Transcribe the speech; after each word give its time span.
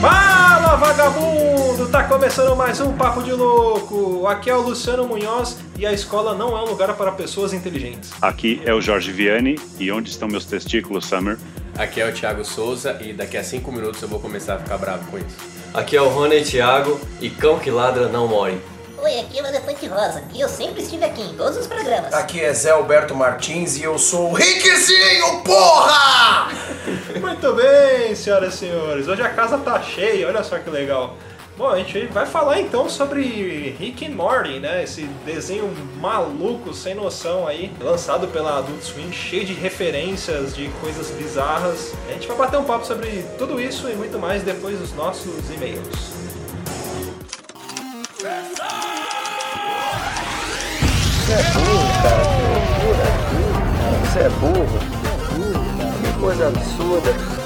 Fala 0.00 0.76
vagabundo! 0.78 1.88
Tá 1.92 2.02
começando 2.08 2.56
mais 2.56 2.80
um 2.80 2.92
Papo 2.94 3.22
de 3.22 3.30
Louco! 3.30 4.26
Aqui 4.26 4.50
é 4.50 4.56
o 4.56 4.62
Luciano 4.62 5.06
Munhoz 5.06 5.58
e 5.78 5.86
a 5.86 5.92
escola 5.92 6.34
não 6.34 6.58
é 6.58 6.62
um 6.62 6.66
lugar 6.68 6.92
para 6.96 7.12
pessoas 7.12 7.52
inteligentes. 7.52 8.10
Aqui 8.20 8.60
é 8.64 8.74
o 8.74 8.80
Jorge 8.80 9.12
Vianney 9.12 9.60
e 9.78 9.92
onde 9.92 10.10
estão 10.10 10.26
meus 10.26 10.44
testículos, 10.44 11.06
Summer? 11.06 11.38
Aqui 11.78 12.00
é 12.00 12.08
o 12.08 12.12
Thiago 12.12 12.42
Souza 12.42 12.96
e 13.00 13.12
daqui 13.12 13.36
a 13.36 13.44
5 13.44 13.70
minutos 13.70 14.00
eu 14.00 14.08
vou 14.08 14.18
começar 14.18 14.54
a 14.54 14.58
ficar 14.58 14.78
bravo 14.78 15.10
com 15.10 15.18
isso. 15.18 15.36
Aqui 15.74 15.94
é 15.94 16.00
o 16.00 16.08
Rony 16.08 16.42
Thiago 16.42 16.98
e 17.20 17.28
cão 17.28 17.58
que 17.58 17.70
ladra 17.70 18.08
não 18.08 18.26
morre. 18.26 18.58
Oi, 18.96 19.20
aqui 19.20 19.38
é 19.38 19.42
o 19.42 19.46
Elefante 19.46 19.86
Rosa 19.86 20.24
e 20.32 20.40
eu 20.40 20.48
sempre 20.48 20.82
estive 20.82 21.04
aqui 21.04 21.20
em 21.20 21.34
todos 21.34 21.58
os 21.58 21.66
programas. 21.66 22.14
Aqui 22.14 22.40
é 22.40 22.50
Zé 22.54 22.70
Alberto 22.70 23.14
Martins 23.14 23.76
e 23.76 23.82
eu 23.82 23.98
sou 23.98 24.30
o 24.30 24.32
Riquezinho, 24.32 25.42
porra! 25.44 26.48
Muito 27.20 27.52
bem, 27.52 28.14
senhoras 28.14 28.54
e 28.54 28.56
senhores. 28.56 29.06
Hoje 29.06 29.20
a 29.20 29.28
casa 29.28 29.58
tá 29.58 29.82
cheia, 29.82 30.26
olha 30.26 30.42
só 30.42 30.58
que 30.58 30.70
legal. 30.70 31.14
Bom, 31.56 31.70
a 31.70 31.78
gente 31.78 32.04
vai 32.08 32.26
falar 32.26 32.60
então 32.60 32.86
sobre 32.86 33.74
Rick 33.78 34.04
and 34.04 34.10
Morty, 34.10 34.60
né? 34.60 34.84
Esse 34.84 35.04
desenho 35.24 35.74
maluco, 35.98 36.74
sem 36.74 36.94
noção 36.94 37.46
aí, 37.46 37.72
lançado 37.80 38.28
pela 38.28 38.58
Adult 38.58 38.82
Swim, 38.82 39.10
cheio 39.10 39.46
de 39.46 39.54
referências, 39.54 40.54
de 40.54 40.68
coisas 40.82 41.10
bizarras. 41.12 41.94
A 42.10 42.12
gente 42.12 42.28
vai 42.28 42.36
bater 42.36 42.58
um 42.58 42.64
papo 42.64 42.84
sobre 42.84 43.24
tudo 43.38 43.58
isso 43.58 43.88
e 43.88 43.94
muito 43.94 44.18
mais 44.18 44.42
depois 44.42 44.78
dos 44.78 44.92
nossos 44.92 45.50
e-mails. 45.50 45.86
Você 48.12 48.26
é 51.32 51.42
burro, 51.54 51.88
cara. 52.02 52.22
Você 54.04 54.18
é 54.20 54.28
burro. 54.28 54.28
Você 54.28 54.28
é 54.28 54.28
burro. 54.28 54.78
Que 56.02 56.12
coisa 56.20 56.48
absurda. 56.48 57.45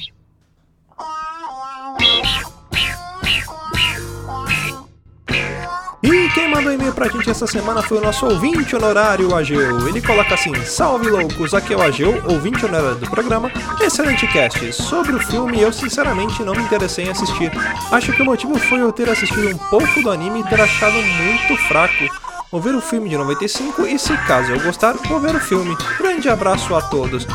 Mandou 6.61 6.73
e-mail 6.75 6.93
pra 6.93 7.07
gente 7.07 7.27
essa 7.27 7.47
semana 7.47 7.81
foi 7.81 7.97
o 7.97 8.01
nosso 8.01 8.23
ouvinte 8.23 8.75
honorário, 8.75 9.35
Ageu. 9.35 9.87
Ele 9.87 9.99
coloca 9.99 10.35
assim: 10.35 10.53
Salve 10.63 11.09
loucos, 11.09 11.55
aqui 11.55 11.73
é 11.73 11.75
o 11.75 11.81
Ageu, 11.81 12.21
ouvinte 12.29 12.63
honorário 12.63 12.97
do 12.97 13.09
programa. 13.09 13.51
Excelente 13.81 14.27
cast. 14.27 14.71
Sobre 14.71 15.15
o 15.15 15.19
filme, 15.19 15.59
eu 15.59 15.73
sinceramente 15.73 16.43
não 16.43 16.53
me 16.53 16.61
interessei 16.61 17.05
em 17.05 17.09
assistir. 17.09 17.51
Acho 17.91 18.13
que 18.13 18.21
o 18.21 18.25
motivo 18.25 18.59
foi 18.59 18.79
eu 18.79 18.91
ter 18.91 19.09
assistido 19.09 19.49
um 19.49 19.57
pouco 19.57 20.03
do 20.03 20.11
anime 20.11 20.41
e 20.41 20.43
ter 20.43 20.61
achado 20.61 20.93
muito 20.93 21.57
fraco. 21.67 22.05
Vou 22.51 22.61
ver 22.61 22.75
o 22.75 22.81
filme 22.81 23.09
de 23.09 23.17
95 23.17 23.87
e, 23.87 23.97
se 23.97 24.15
caso 24.27 24.51
eu 24.51 24.59
gostar, 24.59 24.93
vou 25.07 25.19
ver 25.19 25.35
o 25.35 25.39
filme. 25.39 25.75
Grande 25.97 26.29
abraço 26.29 26.75
a 26.75 26.81
todos. 26.83 27.25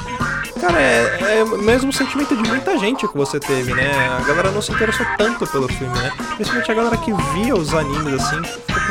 Cara, 0.61 0.81
é, 0.81 1.39
é 1.39 1.45
o 1.45 1.59
mesmo 1.59 1.93
sentimento 1.93 2.35
de 2.35 2.49
muita 2.49 2.79
gente 2.79 3.07
que 3.07 3.17
você 3.17 3.39
teve, 3.39 3.75
né? 3.75 3.91
A 4.19 4.27
galera 4.27 4.51
não 4.51 4.63
se 4.63 4.73
interessou 4.73 5.05
tanto 5.19 5.47
pelo 5.47 5.69
filme, 5.69 5.99
né? 5.99 6.13
Principalmente 6.35 6.71
a 6.71 6.75
galera 6.75 6.97
que 6.97 7.13
via 7.35 7.55
os 7.55 7.75
animes 7.75 8.15
assim, 8.15 8.41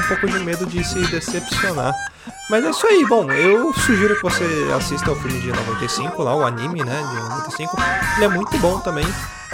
um 0.05 0.07
pouco 0.07 0.27
de 0.27 0.39
medo 0.39 0.65
de 0.65 0.83
se 0.83 0.99
decepcionar. 1.07 1.93
Mas 2.49 2.63
é 2.63 2.69
isso 2.69 2.85
aí, 2.85 3.05
bom, 3.05 3.31
eu 3.31 3.73
sugiro 3.73 4.15
que 4.15 4.21
você 4.21 4.45
assista 4.75 5.09
ao 5.09 5.15
filme 5.15 5.39
de 5.39 5.47
95, 5.47 6.21
lá, 6.21 6.35
o 6.35 6.45
anime, 6.45 6.83
né, 6.83 7.03
de 7.09 7.29
95. 7.29 7.75
Ele 8.15 8.25
é 8.25 8.27
muito 8.27 8.57
bom 8.59 8.79
também. 8.79 9.05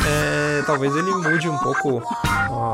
É, 0.06 0.64
talvez 0.66 0.96
ele 0.96 1.12
mude 1.12 1.48
um 1.48 1.58
pouco 1.60 2.02
ó, 2.50 2.74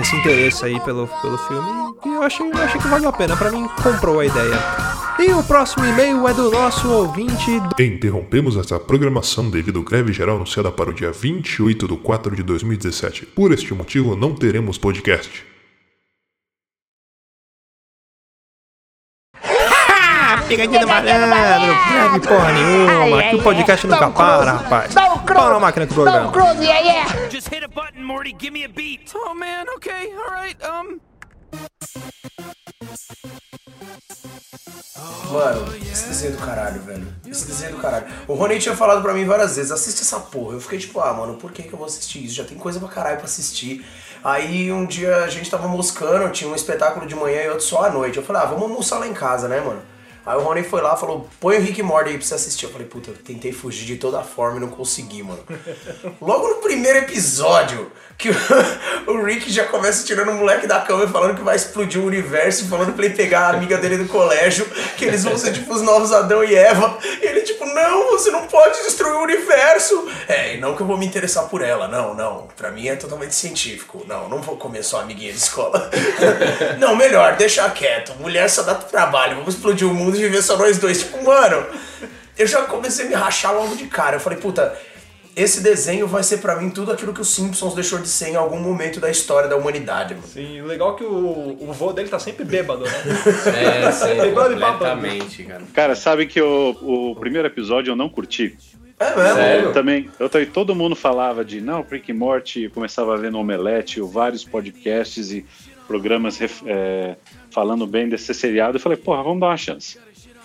esse 0.00 0.16
interesse 0.16 0.64
aí 0.64 0.80
pelo, 0.80 1.06
pelo 1.06 1.36
filme. 1.38 1.94
E 2.06 2.14
eu 2.14 2.22
achei, 2.22 2.50
eu 2.50 2.62
achei 2.62 2.80
que 2.80 2.88
valeu 2.88 3.10
a 3.10 3.12
pena. 3.12 3.36
Pra 3.36 3.50
mim, 3.50 3.68
comprou 3.82 4.20
a 4.20 4.24
ideia. 4.24 4.58
E 5.18 5.32
o 5.34 5.42
próximo 5.42 5.84
e-mail 5.84 6.26
é 6.26 6.32
do 6.32 6.50
nosso 6.50 6.88
ouvinte. 6.88 7.50
Interrompemos 7.78 8.56
essa 8.56 8.80
programação 8.80 9.50
devido 9.50 9.80
à 9.80 9.82
greve 9.82 10.14
geral 10.14 10.36
anunciada 10.36 10.70
para 10.70 10.88
o 10.88 10.94
dia 10.94 11.12
28 11.12 11.86
de 11.86 11.96
4 11.96 12.36
de 12.36 12.42
2017. 12.42 13.26
Por 13.26 13.52
este 13.52 13.74
motivo, 13.74 14.16
não 14.16 14.34
teremos 14.34 14.78
podcast. 14.78 15.49
Pegadinha 20.50 20.80
do 20.80 20.88
malandro, 20.88 21.76
greve 21.88 22.26
porra 22.26 22.52
nenhuma. 22.52 23.20
Aqui 23.20 23.36
o 23.36 23.42
podcast 23.42 23.86
nunca 23.86 24.10
para, 24.10 24.52
rapaz. 24.52 24.92
Pau 24.92 25.50
na 25.50 25.60
máquina 25.60 25.86
do 25.86 25.94
programa. 25.94 26.32
Just 27.30 27.48
hit 27.48 27.64
a 27.64 27.68
button, 27.68 28.02
Morty. 28.02 28.34
Give 28.36 28.50
me 28.50 28.64
a 28.64 28.68
beat. 28.68 29.12
Oh 29.14 29.32
man, 29.32 29.64
okay, 29.76 30.12
all 30.12 30.34
right. 30.34 30.56
Um. 30.66 30.98
Mano, 35.32 35.72
esse 35.76 36.08
desenho 36.08 36.32
é 36.32 36.36
do 36.36 36.42
caralho, 36.44 36.80
velho. 36.82 37.06
Esse 37.24 37.46
desenho 37.46 37.70
é 37.70 37.72
do 37.76 37.80
caralho. 37.80 38.06
O 38.26 38.34
Rony 38.34 38.58
tinha 38.58 38.74
falado 38.74 39.00
pra 39.02 39.14
mim 39.14 39.24
várias 39.24 39.54
vezes, 39.54 39.70
assiste 39.70 40.00
essa 40.00 40.18
porra. 40.18 40.54
Eu 40.54 40.60
fiquei 40.60 40.80
tipo, 40.80 40.98
ah, 40.98 41.14
mano, 41.14 41.34
por 41.34 41.52
que, 41.52 41.62
que 41.62 41.72
eu 41.72 41.78
vou 41.78 41.86
assistir 41.86 42.24
isso? 42.24 42.34
Já 42.34 42.42
tem 42.42 42.58
coisa 42.58 42.80
pra 42.80 42.88
caralho 42.88 43.18
pra 43.18 43.26
assistir. 43.26 43.86
Aí 44.24 44.72
um 44.72 44.84
dia 44.84 45.18
a 45.18 45.28
gente 45.28 45.48
tava 45.48 45.68
moscando, 45.68 46.28
tinha 46.32 46.50
um 46.50 46.56
espetáculo 46.56 47.06
de 47.06 47.14
manhã 47.14 47.42
e 47.42 47.48
outro 47.48 47.64
só 47.64 47.84
à 47.84 47.90
noite. 47.90 48.16
Eu 48.16 48.24
falei, 48.24 48.42
ah, 48.42 48.46
vamos 48.46 48.64
almoçar 48.64 48.98
lá 48.98 49.06
em 49.06 49.14
casa, 49.14 49.46
né, 49.46 49.60
mano? 49.60 49.80
Aí 50.24 50.36
o 50.36 50.40
Rony 50.40 50.62
foi 50.62 50.82
lá 50.82 50.94
e 50.94 51.00
falou, 51.00 51.28
põe 51.40 51.56
o 51.56 51.60
Rick 51.60 51.82
Morty 51.82 52.10
aí 52.10 52.18
pra 52.18 52.26
você 52.26 52.34
assistir. 52.34 52.64
Eu 52.64 52.70
falei, 52.70 52.86
puta, 52.86 53.10
eu 53.10 53.16
tentei 53.16 53.52
fugir 53.52 53.86
de 53.86 53.96
toda 53.96 54.22
forma 54.22 54.58
e 54.58 54.60
não 54.60 54.68
consegui, 54.68 55.22
mano. 55.22 55.42
Logo 56.20 56.48
no 56.48 56.56
primeiro 56.56 56.98
episódio, 56.98 57.90
que 58.18 58.28
o, 58.30 58.34
o 59.10 59.24
Rick 59.24 59.50
já 59.50 59.64
começa 59.64 60.04
tirando 60.04 60.30
o 60.30 60.34
moleque 60.34 60.66
da 60.66 60.80
cama 60.80 61.04
e 61.04 61.08
falando 61.08 61.36
que 61.36 61.42
vai 61.42 61.56
explodir 61.56 62.00
o 62.00 62.06
universo, 62.06 62.68
falando 62.68 62.92
pra 62.92 63.06
ele 63.06 63.14
pegar 63.14 63.46
a 63.46 63.50
amiga 63.50 63.78
dele 63.78 63.96
do 63.96 64.08
colégio, 64.08 64.66
que 64.96 65.04
eles 65.04 65.24
vão 65.24 65.36
ser 65.38 65.52
tipo 65.52 65.72
os 65.72 65.82
novos 65.82 66.12
Adão 66.12 66.44
e 66.44 66.54
Eva. 66.54 66.98
E 67.22 67.26
ele 67.26 67.42
você 68.20 68.30
não 68.30 68.46
pode 68.46 68.82
destruir 68.82 69.14
o 69.14 69.22
universo. 69.22 70.08
É, 70.28 70.54
e 70.54 70.58
não 70.58 70.76
que 70.76 70.82
eu 70.82 70.86
vou 70.86 70.96
me 70.98 71.06
interessar 71.06 71.48
por 71.48 71.62
ela, 71.62 71.88
não, 71.88 72.14
não. 72.14 72.48
Pra 72.56 72.70
mim 72.70 72.86
é 72.86 72.96
totalmente 72.96 73.34
científico. 73.34 74.04
Não, 74.06 74.28
não 74.28 74.42
vou 74.42 74.56
comer 74.56 74.82
só 74.82 75.00
amiguinha 75.00 75.32
de 75.32 75.38
escola. 75.38 75.90
não, 76.78 76.94
melhor, 76.94 77.36
deixa 77.36 77.68
quieto. 77.70 78.14
Mulher 78.20 78.48
só 78.50 78.62
dá 78.62 78.74
trabalho, 78.74 79.36
vamos 79.36 79.54
explodir 79.54 79.88
o 79.88 79.94
mundo 79.94 80.16
e 80.16 80.20
viver 80.20 80.42
só 80.42 80.56
nós 80.56 80.78
dois. 80.78 80.98
Tipo, 80.98 81.24
mano, 81.24 81.66
eu 82.36 82.46
já 82.46 82.62
comecei 82.62 83.06
a 83.06 83.08
me 83.08 83.14
rachar 83.14 83.54
logo 83.54 83.74
de 83.74 83.86
cara. 83.86 84.16
Eu 84.16 84.20
falei, 84.20 84.38
puta, 84.38 84.76
esse 85.36 85.62
desenho 85.62 86.06
vai 86.06 86.22
ser 86.22 86.38
pra 86.38 86.56
mim 86.56 86.70
tudo 86.70 86.92
aquilo 86.92 87.12
que 87.12 87.20
os 87.20 87.28
Simpsons 87.28 87.74
deixou 87.74 87.98
de 87.98 88.08
ser 88.08 88.30
em 88.30 88.36
algum 88.36 88.58
momento 88.58 89.00
da 89.00 89.10
história 89.10 89.48
da 89.48 89.56
humanidade, 89.56 90.14
mano. 90.14 90.26
Sim, 90.26 90.60
o 90.60 90.66
legal 90.66 90.94
é 90.94 90.98
que 90.98 91.04
o, 91.04 91.56
o 91.60 91.72
vô 91.72 91.92
dele 91.92 92.08
tá 92.08 92.18
sempre 92.18 92.44
bêbado, 92.44 92.84
né? 92.84 92.90
É, 93.56 93.90
sim, 93.92 94.08
completamente, 94.34 95.44
cara. 95.44 95.62
Cara, 95.72 95.94
sabe 95.94 96.26
que 96.26 96.40
o, 96.40 97.10
o 97.10 97.16
primeiro 97.16 97.46
episódio 97.46 97.92
eu 97.92 97.96
não 97.96 98.08
curti. 98.08 98.56
É 98.98 99.16
mesmo? 99.16 99.68
Eu 99.68 99.72
também, 99.72 100.10
eu 100.18 100.28
também, 100.28 100.46
todo 100.46 100.74
mundo 100.74 100.94
falava 100.94 101.42
de 101.42 101.60
não, 101.60 101.82
Rick 101.82 102.10
e 102.10 102.14
Morty, 102.14 102.64
eu 102.64 102.70
começava 102.70 103.14
a 103.14 103.16
ver 103.16 103.32
no 103.32 103.38
Omelete, 103.38 103.98
vários 104.02 104.44
podcasts 104.44 105.32
e 105.32 105.46
programas 105.86 106.38
é, 106.66 107.16
falando 107.50 107.86
bem 107.86 108.08
desse 108.08 108.34
seriado. 108.34 108.76
Eu 108.76 108.80
falei, 108.80 108.98
porra, 108.98 109.22
vamos 109.22 109.40
dar 109.40 109.46
uma 109.46 109.56
chance. 109.56 109.98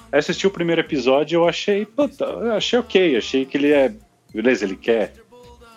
Aí 0.09 0.19
assisti 0.19 0.47
o 0.47 0.51
primeiro 0.51 0.79
episódio 0.79 1.35
e 1.35 1.37
eu 1.37 1.47
achei, 1.47 1.85
puta, 1.85 2.23
eu 2.23 2.53
achei 2.53 2.79
ok, 2.79 3.17
achei 3.17 3.45
que 3.45 3.57
ele 3.57 3.71
é, 3.73 3.91
beleza, 4.35 4.65
ele 4.65 4.75
quer 4.75 5.13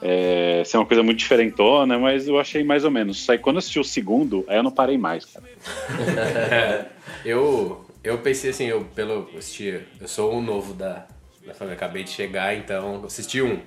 é, 0.03 0.63
ser 0.65 0.77
uma 0.77 0.87
coisa 0.87 1.03
muito 1.03 1.19
diferentona, 1.19 1.99
mas 1.99 2.29
eu 2.29 2.39
achei 2.39 2.63
mais 2.65 2.85
ou 2.85 2.91
menos. 2.91 3.29
Aí 3.31 3.39
quando 3.39 3.57
eu 3.57 3.59
assisti 3.59 3.79
o 3.79 3.85
segundo, 3.85 4.45
aí 4.49 4.57
eu 4.57 4.63
não 4.63 4.71
parei 4.71 4.99
mais, 4.99 5.25
cara. 5.25 5.45
Eu, 7.25 7.85
eu 8.05 8.19
pensei 8.19 8.51
assim, 8.51 8.67
eu 8.67 8.83
pelo 8.95 9.29
assisti, 9.37 9.81
eu 10.01 10.07
sou 10.07 10.33
um 10.35 10.41
novo 10.41 10.73
da, 10.73 11.05
da 11.45 11.53
família, 11.53 11.77
acabei 11.77 12.05
de 12.05 12.11
chegar, 12.11 12.55
então 12.55 13.03
assisti 13.05 13.43
um. 13.43 13.59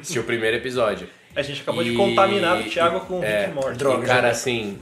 Assisti 0.00 0.18
o 0.18 0.24
primeiro 0.24 0.56
episódio. 0.56 1.08
A 1.34 1.42
gente 1.42 1.62
acabou 1.62 1.84
de 1.84 1.90
E- 1.92 1.96
contaminar 1.96 2.60
o 2.60 2.64
Thiago 2.64 3.00
com 3.06 3.20
o 3.20 3.24
é, 3.24 3.46
Rick 3.46 3.54
Morty. 3.54 3.78
droga. 3.78 4.02
E, 4.02 4.06
cara, 4.06 4.30
assim, 4.30 4.78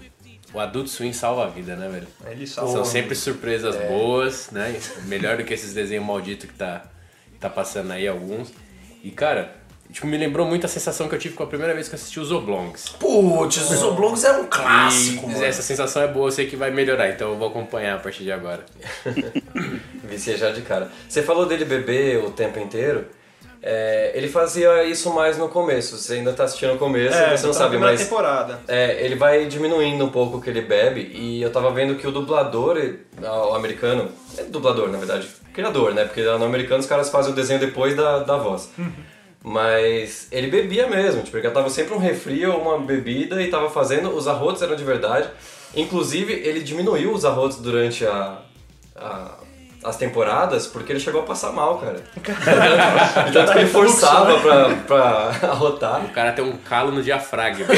o 0.55 0.59
Adult 0.59 0.89
Swim 0.89 1.13
salva 1.13 1.45
a 1.45 1.49
vida, 1.49 1.77
né, 1.77 1.89
velho? 1.89 2.07
Ele 2.31 2.47
salva. 2.47 2.73
São 2.73 2.85
sempre 2.85 3.15
surpresas 3.15 3.77
boas, 3.87 4.51
né? 4.51 4.75
Melhor 5.05 5.37
do 5.37 5.45
que 5.45 5.53
esses 5.53 5.75
desenhos 5.75 6.05
malditos 6.05 6.49
que 6.49 6.55
tá, 6.57 6.91
tá 7.39 7.51
passando 7.51 7.91
aí 7.93 8.09
alguns. 8.09 8.51
E, 9.03 9.11
cara, 9.11 9.55
tipo, 9.91 10.07
me 10.07 10.17
lembrou 10.17 10.47
muito 10.47 10.65
a 10.67 10.69
sensação 10.69 11.09
que 11.09 11.15
eu 11.15 11.19
tive 11.19 11.35
com 11.35 11.43
a 11.43 11.47
primeira 11.47 11.75
vez 11.75 11.89
que 11.89 11.95
eu 11.95 11.99
assisti 11.99 12.21
os 12.21 12.31
Oblongs. 12.31 12.91
Putz, 12.99 13.71
os 13.71 13.83
Oblongs 13.83 14.25
é 14.25 14.33
um 14.33 14.47
clássico, 14.47 15.27
e 15.31 15.33
mano. 15.33 15.45
essa 15.45 15.63
sensação 15.63 16.03
é 16.03 16.09
boa, 16.09 16.29
eu 16.29 16.33
sei 16.33 16.47
que 16.47 16.57
vai 16.57 16.71
melhorar, 16.71 17.09
então 17.09 17.31
eu 17.31 17.39
vou 17.39 17.49
acompanhar 17.49 17.97
a 17.97 17.99
partir 17.99 18.25
de 18.25 18.33
agora. 18.33 18.65
Vicia 20.05 20.37
de 20.53 20.63
cara. 20.63 20.91
Você 21.09 21.23
falou 21.23 21.47
dele 21.47 21.65
beber 21.65 22.25
o 22.25 22.31
tempo 22.31 22.59
inteiro. 22.59 23.07
É, 23.63 24.13
ele 24.15 24.27
fazia 24.29 24.85
isso 24.85 25.13
mais 25.13 25.37
no 25.37 25.49
começo. 25.49 25.99
Você 25.99 26.15
ainda 26.15 26.33
tá 26.33 26.45
assistindo 26.45 26.75
o 26.75 26.79
começo, 26.79 27.15
É, 27.17 27.37
você 27.37 27.47
não 27.47 27.53
tá 27.53 27.59
sabe, 27.59 27.77
mas. 27.77 28.01
temporada. 28.01 28.59
É, 28.67 29.05
ele 29.05 29.17
vai 29.17 29.45
diminuindo 29.47 30.03
um 30.05 30.09
pouco 30.11 30.39
o 30.39 30.41
que 30.41 30.49
ele 30.49 30.63
bebe. 30.63 31.11
E 31.15 31.43
eu 31.43 31.51
tava 31.53 31.71
vendo 31.71 31.95
que 31.97 32.07
o 32.07 32.11
dublador, 32.11 32.77
ele- 32.79 33.01
o 33.23 33.55
americano. 33.55 34.11
É 34.39 34.45
dublador, 34.45 34.89
na 34.89 34.97
verdade. 34.99 35.29
Criador, 35.53 35.93
né? 35.93 36.05
Porque 36.05 36.23
no 36.23 36.45
americano 36.45 36.81
os 36.81 36.87
caras 36.87 37.11
fazem 37.11 37.33
o 37.33 37.35
desenho 37.35 37.61
depois 37.61 37.95
da, 37.95 38.21
da 38.21 38.37
voz. 38.39 38.71
Mas 39.43 40.29
ele 40.31 40.49
bebia 40.49 40.87
mesmo, 40.87 41.23
tipo, 41.23 41.37
ele 41.37 41.51
tava 41.51 41.71
sempre 41.71 41.95
um 41.95 41.99
refri 41.99 42.45
ou 42.47 42.61
uma 42.61 42.79
bebida 42.79 43.43
e 43.43 43.49
tava 43.49 43.71
fazendo. 43.71 44.11
Os 44.15 44.29
arrotos 44.29 44.61
eram 44.63 44.77
de 44.77 44.85
verdade. 44.85 45.29
Inclusive, 45.75 46.33
ele 46.33 46.61
diminuiu 46.61 47.13
os 47.13 47.25
arrotos 47.25 47.59
durante 47.59 48.05
a, 48.07 48.39
a- 48.97 49.35
as 49.83 49.97
temporadas 49.97 50.67
porque 50.67 50.93
ele 50.93 51.01
chegou 51.01 51.23
a 51.23 51.25
passar 51.25 51.53
mal, 51.53 51.79
cara. 51.79 52.03
De 53.27 53.33
tanto 53.33 53.53
que 53.53 53.59
ele 53.59 53.69
forçava 53.69 54.39
pra, 54.41 54.77
pra 54.87 55.49
arrotar. 55.49 56.05
O 56.05 56.09
cara 56.11 56.33
tem 56.33 56.45
um 56.45 56.57
calo 56.57 56.91
no 56.93 57.03
diafragma. 57.03 57.67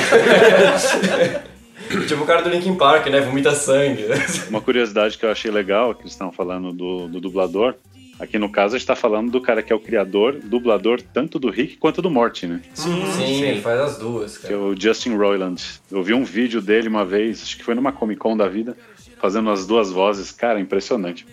Tipo 2.07 2.23
o 2.23 2.27
cara 2.27 2.43
do 2.43 2.49
Linkin 2.49 2.75
Park, 2.77 3.07
né? 3.09 3.21
Vomita 3.21 3.55
sangue. 3.55 4.07
Uma 4.49 4.61
curiosidade 4.61 5.19
que 5.19 5.25
eu 5.25 5.31
achei 5.31 5.51
legal, 5.51 5.95
que 5.95 6.03
eles 6.03 6.13
estão 6.13 6.33
falando 6.33 6.73
do, 6.73 7.09
do 7.09 7.21
dublador. 7.21 7.75
Aqui 8.21 8.39
no 8.39 8.51
caso 8.51 8.77
a 8.77 8.79
gente 8.79 8.87
tá 8.87 8.95
falando 8.95 9.31
do 9.31 9.41
cara 9.41 9.63
que 9.63 9.73
é 9.73 9.77
o 9.77 9.81
criador, 9.81 10.39
dublador 10.45 11.01
tanto 11.03 11.39
do 11.41 11.51
Rick 11.51 11.77
quanto 11.77 12.01
do 12.01 12.11
Morty, 12.11 12.47
né? 12.47 12.61
Sim, 12.73 13.43
ele 13.43 13.61
faz 13.61 13.81
as 13.81 13.99
duas, 13.99 14.39
Que 14.39 14.47
é 14.47 14.51
cara. 14.51 14.61
o 14.63 14.81
Justin 14.81 15.17
Roiland. 15.17 15.61
Eu 15.91 16.03
vi 16.03 16.15
um 16.15 16.23
vídeo 16.23 16.61
dele 16.61 16.89
uma 16.89 17.05
vez, 17.05 17.43
acho 17.43 17.57
que 17.57 17.65
foi 17.65 17.75
numa 17.75 17.91
Comic 17.91 18.21
Con 18.21 18.37
da 18.37 18.49
vida, 18.49 18.77
fazendo 19.21 19.51
as 19.51 19.67
duas 19.67 19.91
vozes. 19.91 20.31
Cara, 20.31 20.61
impressionante. 20.61 21.27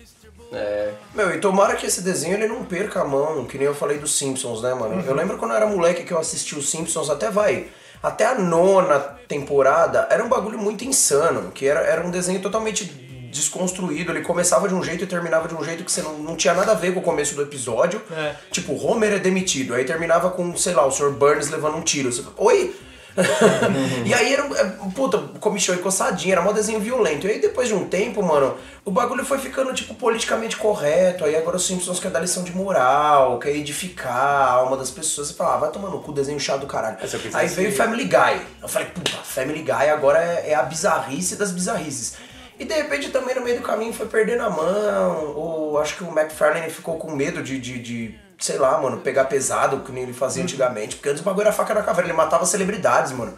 É, 0.52 0.94
Meu, 1.14 1.34
e 1.34 1.40
tomara 1.40 1.76
que 1.76 1.86
esse 1.86 2.02
desenho 2.02 2.34
ele 2.36 2.48
não 2.48 2.64
perca 2.64 3.02
a 3.02 3.06
mão, 3.06 3.46
que 3.46 3.58
nem 3.58 3.68
eu 3.68 3.76
falei 3.76 4.00
dos 4.00 4.18
Simpsons, 4.18 4.62
né, 4.62 4.74
mano? 4.74 4.96
Uhum. 4.96 5.02
Eu 5.02 5.14
lembro 5.14 5.38
quando 5.38 5.52
eu 5.52 5.58
era 5.58 5.68
moleque 5.68 6.04
que 6.04 6.12
eu 6.12 6.20
assisti 6.20 6.58
os 6.58 6.70
Simpsons, 6.70 7.10
até 7.10 7.30
vai. 7.30 7.68
Até 8.02 8.26
a 8.26 8.36
nona 8.36 9.00
temporada, 9.28 10.08
era 10.10 10.24
um 10.24 10.30
bagulho 10.30 10.58
muito 10.58 10.84
insano, 10.84 11.52
que 11.52 11.68
era, 11.68 11.82
era 11.82 12.06
um 12.06 12.10
desenho 12.10 12.42
totalmente 12.42 12.86
desconstruído. 12.86 14.12
Ele 14.12 14.22
começava 14.22 14.68
de 14.68 14.74
um 14.74 14.84
jeito 14.84 15.04
e 15.04 15.08
terminava 15.08 15.48
de 15.48 15.54
um 15.54 15.64
jeito 15.64 15.84
que 15.84 15.92
você 15.92 16.02
não, 16.02 16.18
não 16.18 16.36
tinha 16.36 16.54
nada 16.54 16.72
a 16.72 16.76
ver 16.76 16.94
com 16.94 17.00
o 17.00 17.04
começo 17.04 17.36
do 17.36 17.42
episódio. 17.42 18.02
É. 18.12 18.36
Tipo, 18.52 18.74
Homer 18.74 19.14
é 19.14 19.20
demitido, 19.20 19.76
aí 19.76 19.86
terminava 19.86 20.32
com, 20.32 20.56
sei 20.56 20.74
lá, 20.74 20.86
o 20.86 20.92
Sr. 20.92 21.12
Burns 21.12 21.50
levando 21.50 21.78
um 21.78 21.82
tiro. 21.82 22.12
Você, 22.12 22.24
Oi? 22.38 22.76
e 24.06 24.14
aí 24.14 24.34
era, 24.34 24.46
um- 24.46 24.56
é, 24.56 24.64
puta, 24.96 25.18
comichão 25.40 25.76
encossadinho, 25.76 26.32
era 26.32 26.42
mó 26.42 26.52
desenho 26.52 26.80
violento. 26.80 27.28
E 27.28 27.32
aí 27.32 27.40
depois 27.40 27.68
de 27.68 27.74
um 27.74 27.88
tempo, 27.88 28.22
mano, 28.24 28.56
o 28.86 28.92
bagulho 28.92 29.26
foi 29.26 29.38
ficando, 29.40 29.74
tipo, 29.74 29.94
politicamente 29.96 30.58
correto. 30.58 31.26
Aí 31.26 31.36
agora 31.36 31.58
os 31.58 31.66
Simpsons 31.66 32.00
quer 32.00 32.12
dar 32.12 32.20
lição 32.20 32.44
de 32.44 32.56
moral, 32.56 33.40
quer 33.40 33.56
edificar 33.56 34.14
a 34.16 34.52
alma 34.52 34.78
das 34.78 34.90
pessoas. 34.90 35.28
Você 35.28 35.34
fala, 35.34 35.56
ah, 35.56 35.58
vai 35.58 35.72
tomar 35.72 35.90
no 35.90 36.00
cu, 36.02 36.12
desenho 36.12 36.40
chato 36.40 36.62
do 36.62 36.68
caralho. 36.68 36.98
Aí 37.38 37.48
veio 37.56 37.72
Family 37.76 38.06
Guy. 38.06 38.42
Eu 38.62 38.68
falei, 38.68 38.88
puta, 38.90 39.18
Family 39.24 39.62
Guy 39.62 39.90
agora 39.90 40.20
é, 40.24 40.52
é 40.52 40.56
a 40.56 40.64
bizarrice 40.64 41.36
das 41.36 41.52
bizarrices. 41.52 42.16
E 42.60 42.66
de 42.66 42.74
repente 42.74 43.10
também 43.10 43.34
no 43.36 43.42
meio 43.42 43.58
do 43.58 43.64
caminho 43.64 43.94
foi 43.94 44.06
perdendo 44.08 44.44
a 44.44 44.50
mão, 44.50 45.34
ou 45.34 45.80
acho 45.80 45.96
que 45.96 46.04
o 46.04 46.10
McFarlane 46.10 46.70
ficou 46.70 46.98
com 46.98 47.10
medo 47.12 47.42
de, 47.42 47.58
de, 47.58 47.80
de, 47.80 48.16
sei 48.40 48.58
lá, 48.58 48.80
mano, 48.80 48.98
pegar 49.02 49.26
pesado, 49.26 49.82
que 49.82 49.92
nem 49.92 50.04
ele 50.04 50.14
fazia 50.14 50.42
antigamente. 50.42 50.96
Porque 50.96 51.10
antes 51.10 51.22
o 51.22 51.26
bagulho 51.26 51.44
era 51.44 51.52
faca 51.52 51.74
na 51.74 51.82
caveira, 51.84 52.08
ele 52.10 52.16
matava 52.18 52.46
celebridades, 52.46 53.12
mano. 53.12 53.34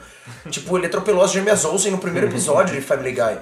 tipo, 0.50 0.78
ele 0.78 0.86
atropelou 0.86 1.24
as 1.24 1.32
gêmeas 1.32 1.66
Olsen 1.66 1.92
no 1.92 1.98
primeiro 1.98 2.28
episódio 2.28 2.76
de 2.76 2.82
Family 2.82 3.12
Guy. 3.14 3.38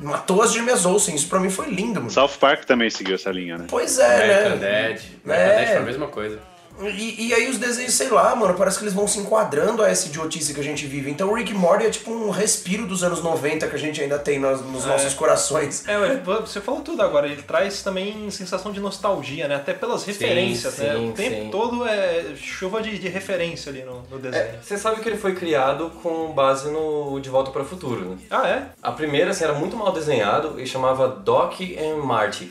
Matou 0.00 0.42
as 0.42 0.52
gêmeas 0.52 0.84
Olsen, 0.86 1.14
isso 1.16 1.26
pra 1.28 1.40
mim 1.40 1.50
foi 1.50 1.70
lindo, 1.70 1.98
mano. 2.00 2.10
South 2.10 2.36
Park 2.38 2.64
também 2.64 2.88
seguiu 2.88 3.16
essa 3.16 3.30
linha, 3.30 3.58
né? 3.58 3.64
Pois 3.68 3.98
é, 3.98 4.04
American 4.14 4.56
né? 4.58 4.78
American 4.84 5.02
Dad 5.26 5.36
É. 5.36 5.66
foi 5.66 5.76
a 5.76 5.80
mesma 5.80 6.06
coisa. 6.06 6.38
E, 6.80 7.28
e 7.28 7.34
aí 7.34 7.48
os 7.48 7.58
desenhos, 7.58 7.94
sei 7.94 8.08
lá, 8.08 8.34
mano, 8.36 8.54
parece 8.54 8.78
que 8.78 8.84
eles 8.84 8.94
vão 8.94 9.06
se 9.08 9.18
enquadrando 9.18 9.82
a 9.82 9.88
essa 9.88 10.06
idiotice 10.06 10.54
que 10.54 10.60
a 10.60 10.64
gente 10.64 10.86
vive. 10.86 11.10
Então 11.10 11.30
o 11.30 11.34
Rick 11.34 11.52
Morty 11.52 11.86
é 11.86 11.90
tipo 11.90 12.12
um 12.12 12.30
respiro 12.30 12.86
dos 12.86 13.02
anos 13.02 13.22
90 13.22 13.66
que 13.66 13.74
a 13.74 13.78
gente 13.78 14.00
ainda 14.00 14.18
tem 14.18 14.38
nos, 14.38 14.60
nos 14.62 14.84
nossos 14.84 15.14
corações. 15.14 15.86
É, 15.88 16.16
você 16.40 16.60
falou 16.60 16.80
tudo 16.80 17.02
agora, 17.02 17.26
ele 17.26 17.42
traz 17.42 17.82
também 17.82 18.30
sensação 18.30 18.70
de 18.72 18.80
nostalgia, 18.80 19.48
né? 19.48 19.56
Até 19.56 19.74
pelas 19.74 20.04
referências, 20.04 20.78
né? 20.78 20.94
sim, 20.94 21.10
O 21.10 21.12
tempo 21.12 21.42
sim. 21.42 21.50
todo 21.50 21.84
é 21.86 22.34
chuva 22.36 22.80
de, 22.80 22.98
de 22.98 23.08
referência 23.08 23.70
ali 23.70 23.82
no, 23.82 24.02
no 24.02 24.18
desenho. 24.18 24.44
É, 24.44 24.58
você 24.62 24.78
sabe 24.78 25.00
que 25.00 25.08
ele 25.08 25.18
foi 25.18 25.34
criado 25.34 25.90
com 26.02 26.32
base 26.32 26.70
no 26.70 27.18
De 27.20 27.28
Volta 27.28 27.50
para 27.50 27.62
o 27.62 27.64
Futuro, 27.64 28.04
né? 28.04 28.18
Ah, 28.30 28.48
é? 28.48 28.66
A 28.82 28.92
primeira 28.92 29.30
assim, 29.30 29.44
era 29.44 29.54
muito 29.54 29.76
mal 29.76 29.92
desenhado 29.92 30.60
e 30.60 30.66
chamava 30.66 31.08
Doc 31.08 31.60
and 31.60 32.04
Marty. 32.04 32.50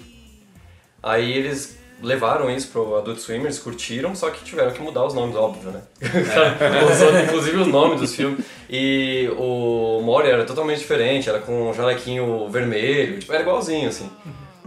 Aí 1.02 1.32
eles 1.32 1.77
levaram 2.02 2.50
isso 2.50 2.68
pro 2.70 2.96
Adult 2.98 3.20
Swim, 3.20 3.42
eles 3.42 3.60
curtiram, 3.60 4.14
só 4.16 4.30
que 4.30 4.44
tiveram 4.44 4.72
que 4.72 4.82
mudar 4.82 5.06
os 5.06 5.14
nomes, 5.14 5.36
óbvio, 5.36 5.72
né? 5.72 5.82
Usou, 6.92 7.20
inclusive 7.20 7.58
os 7.58 7.68
nomes 7.68 8.00
dos 8.02 8.16
filmes. 8.16 8.46
E 8.70 9.30
o 9.38 10.02
Mori 10.04 10.30
era 10.30 10.46
totalmente 10.46 10.80
diferente, 10.80 11.30
era 11.30 11.40
com 11.40 11.70
um 11.70 11.74
jalequinho 11.74 12.48
vermelho, 12.50 13.20
tipo, 13.20 13.32
era 13.34 13.42
igualzinho, 13.42 13.90
assim. 13.90 14.10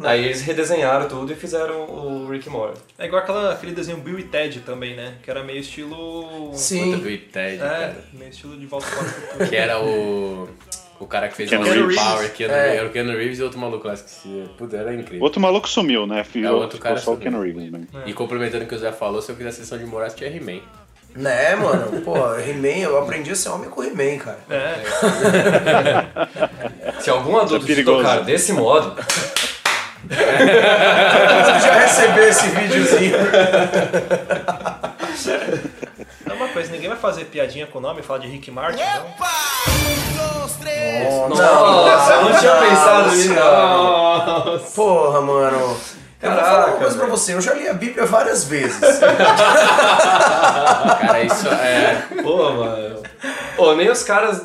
Aí 0.02 0.24
eles 0.24 0.40
redesenharam 0.40 1.06
tudo 1.08 1.30
e 1.30 1.36
fizeram 1.36 1.84
o 1.84 2.26
Rick 2.30 2.48
and 2.48 2.52
Morty. 2.52 2.80
É 2.98 3.04
igual 3.04 3.22
aquela, 3.22 3.52
aquele 3.52 3.72
desenho 3.72 3.98
Bill 3.98 4.18
e 4.18 4.22
Ted 4.24 4.60
também, 4.60 4.96
né? 4.96 5.16
Que 5.22 5.30
era 5.30 5.44
meio 5.44 5.60
estilo. 5.60 6.46
Puta 6.46 6.56
Sim. 6.56 6.92
do 6.96 7.02
Ted, 7.04 7.56
É, 7.56 7.58
cara. 7.58 8.04
meio 8.14 8.30
estilo 8.30 8.56
de 8.56 8.64
volta 8.64 8.86
para 8.86 8.98
o 9.02 9.04
futuro. 9.04 9.48
Que 9.50 9.56
era 9.56 9.78
o. 9.78 10.48
O 11.00 11.06
cara 11.06 11.28
que 11.28 11.34
fez 11.36 11.50
o 11.50 11.62
Reeves. 11.62 11.96
Power, 11.96 12.30
É. 12.40 12.76
era 12.76 12.86
o 12.86 12.90
Keanu 12.90 13.12
Reeves 13.16 13.38
e 13.38 13.42
outro 13.42 13.58
maluco 13.58 13.88
lá, 13.88 13.94
esqueci. 13.94 14.44
Puta, 14.58 14.76
era 14.76 14.94
incrível. 14.94 15.22
Outro 15.24 15.40
maluco 15.40 15.66
sumiu, 15.68 16.06
né? 16.06 16.22
Ficou, 16.22 16.48
É, 16.50 16.52
outro 16.52 16.78
cara 16.78 16.98
só 16.98 17.12
o. 17.14 17.16
Ken 17.16 17.30
Reeves, 17.30 17.72
né? 17.72 17.80
E 18.04 18.12
complementando 18.12 18.64
o 18.64 18.68
que 18.68 18.74
o 18.74 18.78
Zé 18.78 18.92
falou, 18.92 19.22
se 19.22 19.32
eu 19.32 19.36
quiser 19.36 19.50
sessão 19.52 19.78
de 19.78 19.86
Moraes, 19.86 20.12
tinha 20.14 20.28
He-Man. 20.28 20.60
Né, 21.16 21.56
mano? 21.56 22.02
Pô, 22.02 22.14
He-Man, 22.38 22.82
eu 22.82 22.98
aprendi 22.98 23.30
a 23.32 23.34
ser 23.34 23.48
homem 23.48 23.68
com 23.70 23.82
He-Man, 23.82 24.18
cara. 24.18 24.38
É, 24.50 24.74
Se 27.00 27.08
algum 27.10 27.36
adulto 27.38 27.64
te 27.64 27.68
perigoso. 27.74 27.98
tocar 28.02 28.20
desse 28.20 28.52
modo, 28.52 28.94
Você 30.10 30.16
já 31.66 31.78
recebeu 31.80 32.28
esse 32.28 32.46
videozinho? 32.48 33.16
é 36.28 36.32
uma 36.32 36.48
coisa, 36.48 36.72
ninguém 36.72 36.88
vai 36.88 36.89
fazer 37.00 37.24
piadinha 37.26 37.66
com 37.66 37.78
o 37.78 37.80
nome 37.80 38.00
e 38.00 38.02
falar 38.02 38.20
de 38.20 38.28
Rick 38.28 38.50
Martin, 38.50 38.82
não? 38.82 39.10
Nossa, 41.28 42.12
eu 42.12 42.24
não 42.24 42.38
tinha 42.38 42.56
pensado 42.56 43.10
nisso. 43.10 43.34
Porra, 44.74 45.20
mano. 45.20 45.76
Eu 46.22 46.30
vou 46.32 46.38
falar 46.38 46.56
uma 46.56 46.64
Caraca, 46.64 46.78
coisa 46.78 46.98
pra 46.98 47.06
você, 47.06 47.32
eu 47.32 47.40
já 47.40 47.54
li 47.54 47.66
a 47.66 47.72
Bíblia 47.72 48.04
várias 48.04 48.44
vezes. 48.44 48.78
Cara, 51.00 51.22
isso 51.24 51.48
é. 51.48 52.06
Pô, 52.22 52.52
mano. 52.52 53.02
Pô, 53.56 53.74
nem 53.74 53.90
os 53.90 54.02
caras 54.02 54.42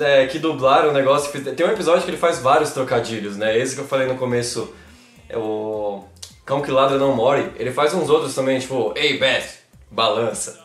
é, 0.00 0.26
que 0.26 0.38
dublaram 0.38 0.88
o 0.88 0.92
negócio. 0.92 1.30
Tem 1.54 1.66
um 1.66 1.70
episódio 1.70 2.02
que 2.02 2.10
ele 2.10 2.16
faz 2.16 2.38
vários 2.38 2.70
trocadilhos, 2.70 3.36
né? 3.36 3.58
Esse 3.58 3.74
que 3.74 3.82
eu 3.82 3.86
falei 3.86 4.06
no 4.06 4.14
começo, 4.14 4.74
é 5.28 5.36
o 5.36 6.02
Cão 6.46 6.62
que 6.62 6.70
Ladra 6.70 6.96
Não 6.96 7.14
More. 7.14 7.52
Ele 7.56 7.72
faz 7.72 7.92
uns 7.92 8.08
outros 8.08 8.34
também, 8.34 8.58
tipo, 8.58 8.94
Ei, 8.96 9.18
Beth, 9.18 9.61
balança. 9.92 10.58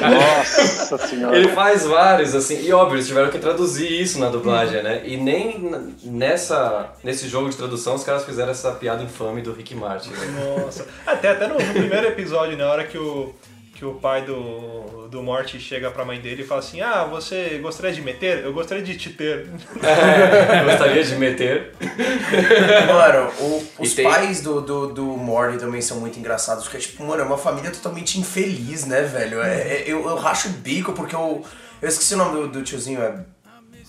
Nossa 0.00 0.98
senhora. 0.98 1.36
Ele 1.36 1.48
faz 1.48 1.84
vários, 1.86 2.34
assim, 2.34 2.62
e 2.62 2.72
óbvio, 2.72 2.96
eles 2.96 3.06
tiveram 3.06 3.30
que 3.30 3.38
traduzir 3.38 3.90
isso 3.90 4.18
na 4.18 4.28
dublagem, 4.28 4.82
né? 4.82 5.02
E 5.04 5.16
nem 5.16 5.94
nessa, 6.04 6.92
nesse 7.02 7.26
jogo 7.26 7.48
de 7.48 7.56
tradução 7.56 7.94
os 7.94 8.04
caras 8.04 8.24
fizeram 8.24 8.50
essa 8.50 8.72
piada 8.72 9.02
infame 9.02 9.40
do 9.40 9.52
Rick 9.52 9.74
Martin. 9.74 10.10
Né? 10.10 10.56
Nossa. 10.58 10.86
Até, 11.06 11.30
até 11.30 11.46
no, 11.48 11.54
no 11.54 11.72
primeiro 11.72 12.06
episódio, 12.06 12.56
na 12.56 12.70
hora 12.70 12.84
que 12.84 12.98
o, 12.98 13.34
que 13.78 13.84
o 13.84 13.94
pai 13.94 14.22
do, 14.22 15.06
do 15.08 15.22
Morty 15.22 15.60
chega 15.60 15.88
pra 15.90 16.04
mãe 16.04 16.20
dele 16.20 16.42
e 16.42 16.44
fala 16.46 16.60
assim: 16.60 16.80
Ah, 16.80 17.04
você 17.04 17.58
gostaria 17.62 17.92
de 17.92 18.02
meter? 18.02 18.44
Eu 18.44 18.52
gostaria 18.52 18.82
de 18.82 18.96
te 18.96 19.10
ter. 19.10 19.46
É, 19.82 20.64
gostaria 20.64 21.04
de 21.04 21.14
meter. 21.16 21.72
Mano, 22.88 23.30
o- 23.40 23.64
os 23.78 23.94
tem- 23.94 24.04
pais 24.04 24.40
do, 24.42 24.60
do, 24.60 24.86
do 24.88 25.04
Morty 25.04 25.58
também 25.58 25.80
são 25.80 26.00
muito 26.00 26.18
engraçados, 26.18 26.64
porque, 26.64 26.78
tipo, 26.78 27.04
mano, 27.04 27.22
é 27.22 27.24
uma 27.24 27.38
família 27.38 27.70
totalmente 27.70 28.18
infeliz, 28.18 28.84
né, 28.84 29.02
velho? 29.02 29.40
É, 29.42 29.56
é- 29.60 29.84
eu, 29.86 30.06
eu 30.08 30.16
racho 30.16 30.48
o 30.48 30.52
bico 30.52 30.92
porque 30.92 31.14
eu. 31.14 31.42
Eu 31.80 31.88
esqueci 31.88 32.14
o 32.14 32.16
nome 32.16 32.32
do, 32.40 32.48
do 32.48 32.62
tiozinho, 32.64 33.00
é. 33.00 33.14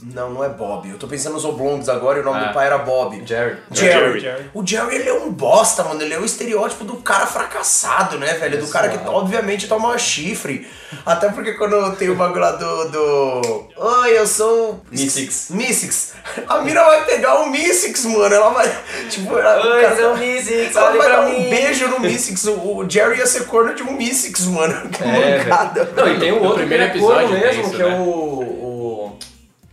Não, 0.02 0.30
não 0.30 0.44
é 0.44 0.50
Bob. 0.50 0.90
Eu 0.90 0.98
tô 0.98 1.08
pensando 1.08 1.34
nos 1.34 1.44
oblongs 1.46 1.90
agora 1.90 2.20
e 2.20 2.22
o 2.22 2.26
nome 2.26 2.40
Ah. 2.40 2.48
do 2.48 2.54
pai 2.54 2.68
era 2.68 2.78
Bob. 2.78 3.22
Jerry. 3.26 3.58
Jerry. 3.72 4.20
Jerry. 4.22 4.50
O 4.54 4.66
Jerry, 4.66 4.96
ele 4.96 5.10
é 5.10 5.14
um 5.14 5.30
bosta, 5.32 5.84
mano. 5.84 6.02
Ele 6.02 6.14
é 6.14 6.20
o 6.20 6.24
estereótipo 6.26 6.86
do 6.86 6.96
cara 6.98 7.26
fracassado, 7.28 8.18
né, 8.18 8.34
velho? 8.36 8.60
Do 8.60 8.68
cara 8.68 8.88
que, 8.90 9.08
obviamente, 9.08 9.68
toma 9.68 9.98
chifre. 9.98 10.68
Até 11.06 11.30
porque 11.30 11.54
quando 11.54 11.96
tem 11.98 12.10
o 12.10 12.16
bagulho 12.16 12.40
lá 12.42 12.52
do... 12.54 12.90
do... 12.90 13.68
Oi, 13.78 14.18
eu 14.18 14.26
sou... 14.26 14.82
Mystics. 14.92 15.50
Mystics. 15.52 16.14
A 16.48 16.62
mina 16.62 16.84
vai 16.84 17.06
pegar 17.06 17.42
o 17.42 17.50
Mystics, 17.50 18.06
mano. 18.06 18.34
Ela 18.34 18.50
vai... 18.52 18.72
Tipo, 19.10 19.38
ela, 19.38 19.66
Oi, 19.66 19.80
o 19.80 19.82
cara- 19.84 19.96
sou 19.98 20.14
o 20.14 20.18
Mystics, 20.18 20.76
ela 20.76 20.92
vai 20.98 21.10
dar 21.10 21.22
um 21.22 21.30
mim. 21.40 21.50
beijo 21.50 21.88
no 21.90 22.00
Mystics. 22.00 22.46
O, 22.46 22.78
o 22.78 22.90
Jerry 22.90 23.18
ia 23.20 23.28
ser 23.28 23.46
corno 23.46 23.74
de 23.76 23.84
um 23.84 23.92
Mystics, 23.94 24.46
mano. 24.48 24.90
Que 24.90 25.04
É, 25.04 25.40
mancada. 25.44 25.84
velho. 25.84 25.96
Não, 25.96 26.14
e 26.14 26.20
tem 26.20 26.32
o 26.32 26.42
outro 26.42 26.58
primeiro 26.60 26.92
que 26.92 26.98
é 26.98 27.02
corno 27.02 27.20
episódio 27.22 27.40
mesmo, 27.46 27.62
isso, 27.64 27.76
que 27.76 27.82
é 27.82 27.86
né? 27.90 27.96
o, 28.00 28.04
o... 28.04 28.49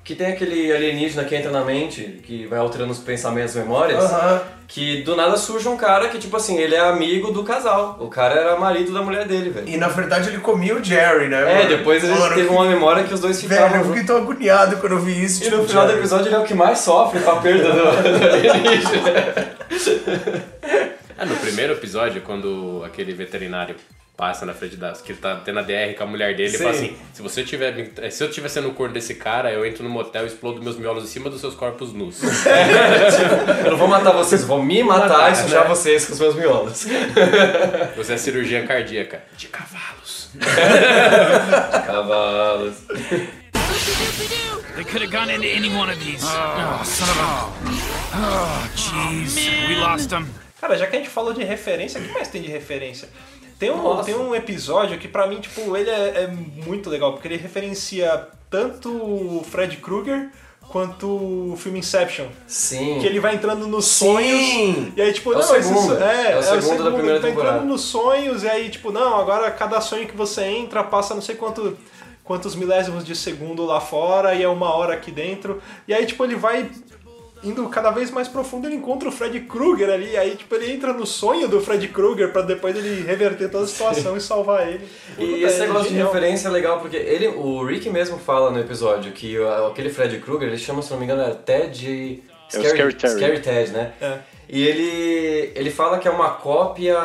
Que 0.07 0.15
tem 0.15 0.29
aquele 0.29 0.73
alienígena 0.73 1.25
que 1.25 1.35
entra 1.35 1.51
na 1.51 1.65
mente, 1.65 2.21
que 2.23 2.47
vai 2.47 2.61
alterando 2.61 2.93
os 2.93 2.99
pensamentos, 3.01 3.57
memórias. 3.57 4.05
Aham. 4.05 4.41
Que 4.69 5.03
do 5.03 5.17
nada 5.17 5.37
surge 5.37 5.69
um 5.69 5.77
cara 5.77 6.09
que, 6.09 6.17
tipo 6.19 6.37
assim, 6.37 6.57
ele 6.59 6.77
é 6.77 6.79
amigo 6.79 7.33
do 7.33 7.43
casal. 7.43 7.97
O 8.01 8.07
cara 8.09 8.35
era 8.39 8.57
marido 8.57 8.93
da 8.95 9.03
mulher 9.03 9.27
dele, 9.27 9.51
velho. 9.51 9.69
E 9.69 9.77
na 9.77 9.89
verdade 9.89 10.29
ele 10.29 10.39
comia 10.39 10.77
o 10.77 10.83
Jerry, 10.83 11.27
né? 11.29 11.41
É, 11.41 11.55
mano? 11.57 11.69
depois 11.77 12.05
ele 12.05 12.13
Mano, 12.13 12.35
teve 12.37 12.47
que- 12.47 12.55
uma 12.55 12.65
memória 12.67 13.03
que 13.03 13.13
os 13.15 13.19
dois 13.21 13.43
Velho, 13.43 13.53
ficavam 13.63 13.81
eu 13.81 13.87
fiquei 13.89 14.05
tão 14.05 14.17
agoniado 14.19 14.77
quando 14.77 14.93
eu 14.93 15.01
vi 15.01 15.25
isso. 15.25 15.43
E 15.43 15.47
tipo, 15.47 15.57
no 15.57 15.65
final 15.69 15.83
do 15.83 15.89
Jerry. 15.89 16.01
episódio 16.01 16.27
ele 16.29 16.35
é 16.37 16.39
o 16.39 16.45
que 16.45 16.55
mais 16.55 16.79
sofre 16.79 17.19
com 17.21 17.31
a 17.33 17.37
perda 17.41 17.69
do, 17.73 17.79
do 18.19 18.25
alienígena. 18.25 19.57
Ah, 21.19 21.25
no 21.25 21.35
primeiro 21.37 21.73
episódio, 21.73 22.23
quando 22.23 22.83
aquele 22.87 23.13
veterinário 23.13 23.75
passa 24.17 24.47
na 24.47 24.55
frente 24.55 24.77
das. 24.77 25.01
que 25.03 25.13
ele 25.13 25.19
tá 25.21 25.37
tendo 25.45 25.59
a 25.59 25.63
DR 25.63 25.95
com 25.97 26.05
a 26.05 26.07
mulher 26.07 26.35
dele, 26.35 26.49
ele 26.55 26.59
fala 26.59 26.73
Sim. 26.75 26.87
assim: 26.87 26.97
se 27.13 27.23
você 27.23 27.45
tiver. 27.45 27.75
me- 27.75 28.11
Se 28.11 28.25
eu 28.25 28.29
estiver 28.29 28.49
sendo 28.49 28.69
o 28.69 28.73
corno 28.75 28.95
desse 28.95 29.15
cara, 29.15 29.51
eu 29.53 29.65
entro 29.67 29.83
no 29.85 29.91
motel 29.91 30.25
e 30.25 30.27
explodo 30.27 30.63
meus 30.63 30.77
miolos 30.79 31.05
em 31.05 31.07
cima 31.09 31.29
dos 31.29 31.41
seus 31.41 31.55
corpos 31.55 31.93
nus. 31.93 32.21
Eu 33.65 33.71
não 33.73 33.79
vou 33.79 33.89
matar 33.89 34.13
vocês, 34.13 34.45
vou 34.45 34.63
me 34.63 34.83
matar, 34.83 35.09
Matar, 35.09 35.33
e 35.33 35.37
sujar 35.37 35.63
né? 35.65 35.69
vocês 35.69 36.07
com 36.07 36.13
os 36.15 36.21
meus 36.21 36.35
miolos. 36.35 36.87
Você 37.97 38.13
é 38.15 38.17
cirurgia 38.17 38.67
cardíaca. 38.67 39.23
De 39.37 39.49
cavalos. 39.49 40.31
Cavalos. 41.87 42.77
They 44.77 44.85
could 44.85 45.03
have 45.03 45.11
gone 45.11 45.31
into 45.31 45.47
any 45.49 45.69
one 45.75 45.89
of 45.91 45.99
these. 45.99 46.23
Oh, 46.25 46.83
son 46.85 47.09
of 47.09 47.19
a. 47.19 47.49
Oh, 48.15 48.69
jeez. 48.77 49.35
We 49.69 49.77
lost 49.77 50.11
them. 50.11 50.27
Cara, 50.61 50.77
já 50.77 50.87
que 50.87 50.97
a 50.97 50.99
gente 50.99 51.11
falou 51.11 51.33
de 51.33 51.45
referência, 51.45 52.01
o 52.01 52.05
que 52.05 52.13
mais 52.13 52.29
tem 52.29 52.43
de 52.43 52.49
referência? 52.49 53.09
Tem 53.59 53.71
um, 53.71 53.83
Nossa. 53.83 54.05
tem 54.05 54.15
um 54.15 54.35
episódio 54.35 54.99
que 54.99 55.09
pra 55.09 55.27
mim, 55.27 55.41
tipo, 55.41 55.77
ele 55.77 55.89
é, 55.91 56.25
é 56.25 56.27
muito 56.29 56.91
legal, 56.91 57.13
porque 57.13 57.27
ele 57.29 57.37
referencia 57.37 58.29
tanto 58.51 58.91
o 58.91 59.45
Fred 59.51 59.77
Krueger 59.79 60.31
quanto 60.69 61.07
o 61.07 61.57
filme 61.57 61.79
Inception. 61.79 62.27
Sim. 62.47 62.99
Que 63.01 63.07
ele 63.07 63.19
vai 63.21 63.35
entrando 63.35 63.67
nos 63.67 63.87
Sim. 63.87 64.05
sonhos. 64.07 64.93
E 64.97 65.01
aí, 65.01 65.13
tipo, 65.13 65.33
É 65.33 65.37
o 65.37 65.39
não, 65.39 65.57
esse 65.57 65.69
segundo. 65.69 65.97
so- 65.97 66.03
é, 66.03 66.33
É 66.33 66.39
o 66.39 66.43
segundo 66.43 66.85
da 66.85 66.91
primeira 66.91 67.13
ele 67.17 67.19
vai 67.21 67.31
temporada. 67.31 67.57
entrando 67.57 67.71
nos 67.73 67.81
sonhos, 67.83 68.43
e 68.43 68.49
aí, 68.49 68.69
tipo, 68.69 68.91
não, 68.93 69.17
agora 69.19 69.51
cada 69.53 69.81
sonho 69.81 70.07
que 70.07 70.17
você 70.17 70.43
entra 70.45 70.83
passa 70.85 71.15
não 71.15 71.23
sei 71.23 71.37
quanto, 71.37 71.79
quantos 72.25 72.55
milésimos 72.57 73.05
de 73.05 73.15
segundo 73.17 73.65
lá 73.65 73.81
fora, 73.81 74.35
e 74.35 74.43
é 74.43 74.49
uma 74.49 74.75
hora 74.75 74.93
aqui 74.95 75.11
dentro. 75.13 75.63
E 75.89 75.95
aí, 75.95 76.05
tipo, 76.05 76.23
ele 76.25 76.35
vai 76.35 76.69
indo 77.45 77.69
cada 77.69 77.91
vez 77.91 78.11
mais 78.11 78.27
profundo, 78.29 78.67
ele 78.67 78.77
encontra 78.77 79.09
o 79.09 79.13
Fred 79.13 79.39
Krueger 79.41 79.91
ali, 79.91 80.13
e 80.13 80.17
aí, 80.17 80.35
tipo, 80.37 80.55
ele 80.55 80.73
entra 80.73 80.93
no 80.93 81.07
sonho 81.07 81.47
do 81.49 81.61
Fred 81.61 81.87
Krueger 81.89 82.33
pra 82.33 82.43
depois 82.43 82.75
ele 82.77 83.03
reverter 83.03 83.49
toda 83.51 83.65
a 83.65 83.69
situação 83.69 84.17
e 84.17 84.21
salvar 84.21 84.67
ele. 84.67 84.89
E 85.19 85.25
Puta, 85.27 85.39
esse 85.47 85.57
é 85.63 85.67
negócio 85.67 85.91
de 85.91 85.97
referência 85.97 86.49
é 86.49 86.51
legal 86.51 86.81
porque 86.81 86.97
ele, 86.97 87.29
o 87.29 87.65
Rick 87.65 87.89
mesmo 87.91 88.19
fala 88.19 88.51
no 88.51 88.59
episódio 88.59 89.13
que 89.13 89.39
o- 89.39 89.67
aquele 89.67 89.91
Fred 89.91 90.19
Krueger, 90.19 90.49
ele 90.49 90.59
chama, 90.59 90.83
se 90.83 90.91
não 90.91 90.99
me 90.99 91.05
engano, 91.05 91.23
era 91.23 91.35
Ted... 91.35 92.23
É 92.55 92.59
o 92.59 92.65
Scary 92.65 92.95
Terry. 92.95 93.15
Scary 93.15 93.41
Ted, 93.41 93.73
né? 93.73 93.93
É. 94.01 94.19
E 94.49 94.63
ele, 94.63 95.53
ele 95.55 95.71
fala 95.71 95.99
que 95.99 96.07
é 96.07 96.11
uma 96.11 96.31
cópia 96.31 96.97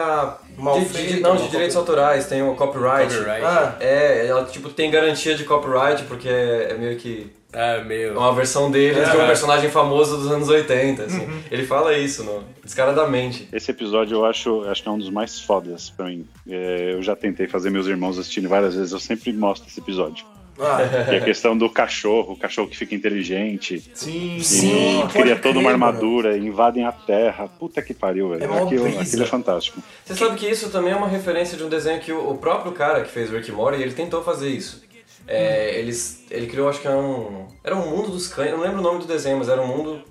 Mal 0.57 0.79
de, 0.79 0.85
feita, 0.85 1.13
de- 1.15 1.19
não, 1.21 1.31
de 1.31 1.37
cópia- 1.37 1.49
direitos 1.51 1.75
autorais, 1.75 2.27
tem 2.27 2.43
o 2.43 2.53
copyright. 2.55 3.13
Copyright. 3.15 3.43
Ah, 3.43 3.75
É, 3.79 4.27
ela 4.27 4.45
tipo 4.45 4.69
tem 4.69 4.91
garantia 4.91 5.33
de 5.35 5.43
copyright 5.43 6.03
porque 6.03 6.27
é, 6.29 6.67
é 6.71 6.77
meio 6.77 6.97
que 6.97 7.31
Ah, 7.51 7.81
meio. 7.83 8.09
é 8.13 8.17
uma 8.17 8.33
versão 8.33 8.69
deles 8.69 9.09
de 9.09 9.17
um 9.17 9.25
personagem 9.25 9.69
famoso 9.71 10.17
dos 10.17 10.31
anos 10.31 10.49
80, 10.49 11.03
assim. 11.03 11.27
Ele 11.49 11.65
fala 11.65 11.97
isso, 11.97 12.23
no, 12.23 12.43
descaradamente. 12.63 13.47
Esse 13.51 13.71
episódio 13.71 14.17
eu 14.17 14.25
acho, 14.25 14.63
acho 14.69 14.83
que 14.83 14.89
é 14.89 14.91
um 14.91 14.97
dos 14.99 15.09
mais 15.09 15.39
fodas 15.39 15.89
pra 15.89 16.05
mim. 16.05 16.27
É, 16.47 16.93
eu 16.93 17.01
já 17.01 17.15
tentei 17.15 17.47
fazer 17.47 17.69
meus 17.71 17.87
irmãos 17.87 18.19
assistirem 18.19 18.47
várias 18.47 18.75
vezes, 18.75 18.91
eu 18.91 18.99
sempre 18.99 19.33
mostro 19.33 19.67
esse 19.67 19.79
episódio. 19.79 20.25
Ah, 20.59 20.81
é 21.11 21.17
a 21.17 21.21
questão 21.21 21.57
do 21.57 21.69
cachorro, 21.69 22.33
o 22.33 22.37
cachorro 22.37 22.67
que 22.67 22.77
fica 22.77 22.93
inteligente. 22.93 23.83
Sim, 23.93 24.37
E 24.37 24.43
Sim, 24.43 25.07
cria 25.11 25.35
toda 25.35 25.59
uma 25.59 25.69
crer, 25.69 25.77
mano. 25.77 25.85
armadura, 25.87 26.37
invadem 26.37 26.85
a 26.85 26.91
Terra. 26.91 27.47
Puta 27.47 27.81
que 27.81 27.93
pariu, 27.93 28.29
velho. 28.29 28.43
É 28.43 28.63
aquilo, 28.63 28.99
aquilo 28.99 29.23
é 29.23 29.25
fantástico. 29.25 29.81
Você 30.05 30.15
sabe 30.15 30.35
que 30.35 30.47
isso 30.47 30.69
também 30.69 30.93
é 30.93 30.95
uma 30.95 31.07
referência 31.07 31.57
de 31.57 31.63
um 31.63 31.69
desenho 31.69 31.99
que 31.99 32.11
o, 32.11 32.31
o 32.31 32.37
próprio 32.37 32.71
cara 32.71 33.01
que 33.01 33.09
fez 33.11 33.29
Rick 33.29 33.51
and 33.51 33.55
Morty, 33.55 33.81
ele 33.81 33.93
tentou 33.93 34.23
fazer 34.23 34.49
isso. 34.49 34.83
É, 35.27 35.79
eles, 35.79 36.25
ele 36.29 36.47
criou, 36.47 36.67
acho 36.69 36.81
que 36.81 36.87
era 36.87 36.97
um... 36.97 37.47
Era 37.63 37.75
um 37.75 37.87
mundo 37.89 38.09
dos 38.09 38.27
cães, 38.27 38.49
eu 38.49 38.57
não 38.57 38.63
lembro 38.63 38.79
o 38.79 38.83
nome 38.83 38.99
do 38.99 39.05
desenho, 39.05 39.37
mas 39.37 39.49
era 39.49 39.61
um 39.61 39.67
mundo 39.67 40.01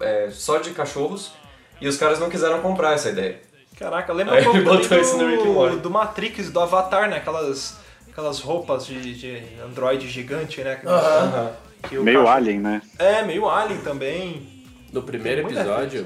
é, 0.00 0.28
só 0.30 0.58
de 0.58 0.70
cachorros. 0.70 1.32
E 1.80 1.86
os 1.86 1.96
caras 1.96 2.18
não 2.18 2.28
quiseram 2.28 2.60
comprar 2.60 2.94
essa 2.94 3.08
ideia. 3.08 3.40
Caraca, 3.78 4.12
lembra 4.12 4.34
Aí 4.34 4.40
um 4.40 4.44
pouco 4.44 4.58
ele 4.58 4.64
botou 4.64 4.88
também 4.88 5.00
isso 5.04 5.16
no 5.16 5.28
Rick 5.28 5.42
and 5.46 5.52
Morty. 5.52 5.76
do, 5.76 5.82
do 5.82 5.90
Matrix, 5.90 6.50
do 6.50 6.58
Avatar, 6.58 7.08
né? 7.08 7.18
Aquelas, 7.18 7.78
aquelas 8.18 8.40
roupas 8.40 8.84
de, 8.84 9.14
de 9.14 9.40
androide 9.64 10.08
gigante, 10.08 10.60
né? 10.60 10.80
Que 11.88 11.96
o 11.96 12.02
Meio 12.02 12.18
cachorro- 12.18 12.36
alien, 12.36 12.58
né? 12.58 12.82
É, 12.98 13.22
meio 13.22 13.48
alien 13.48 13.78
também. 13.80 14.44
No 14.92 15.02
primeiro 15.04 15.42
episódio, 15.42 16.04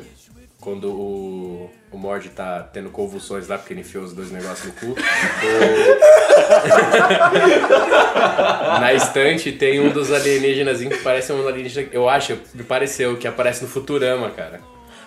quando 0.61 0.91
o, 0.93 1.71
o 1.91 1.97
Mord 1.97 2.29
tá 2.31 2.63
tendo 2.65 2.91
convulsões 2.91 3.49
lá 3.49 3.57
porque 3.57 3.73
ele 3.73 3.81
enfiou 3.81 4.05
os 4.05 4.13
dois 4.13 4.31
negócios 4.31 4.67
no 4.67 4.73
cu, 4.75 4.87
o- 4.91 4.95
na 8.81 8.93
estante 8.93 9.51
tem 9.53 9.81
um 9.81 9.89
dos 9.91 10.13
alienígenas 10.13 10.81
que 10.81 10.99
parece 10.99 11.33
um 11.33 11.47
alienígena, 11.49 11.89
eu 11.93 12.07
acho, 12.09 12.39
me 12.55 12.63
pareceu, 12.65 13.17
que 13.17 13.27
aparece 13.27 13.63
no 13.63 13.69
Futurama, 13.71 14.29
cara. 14.31 14.61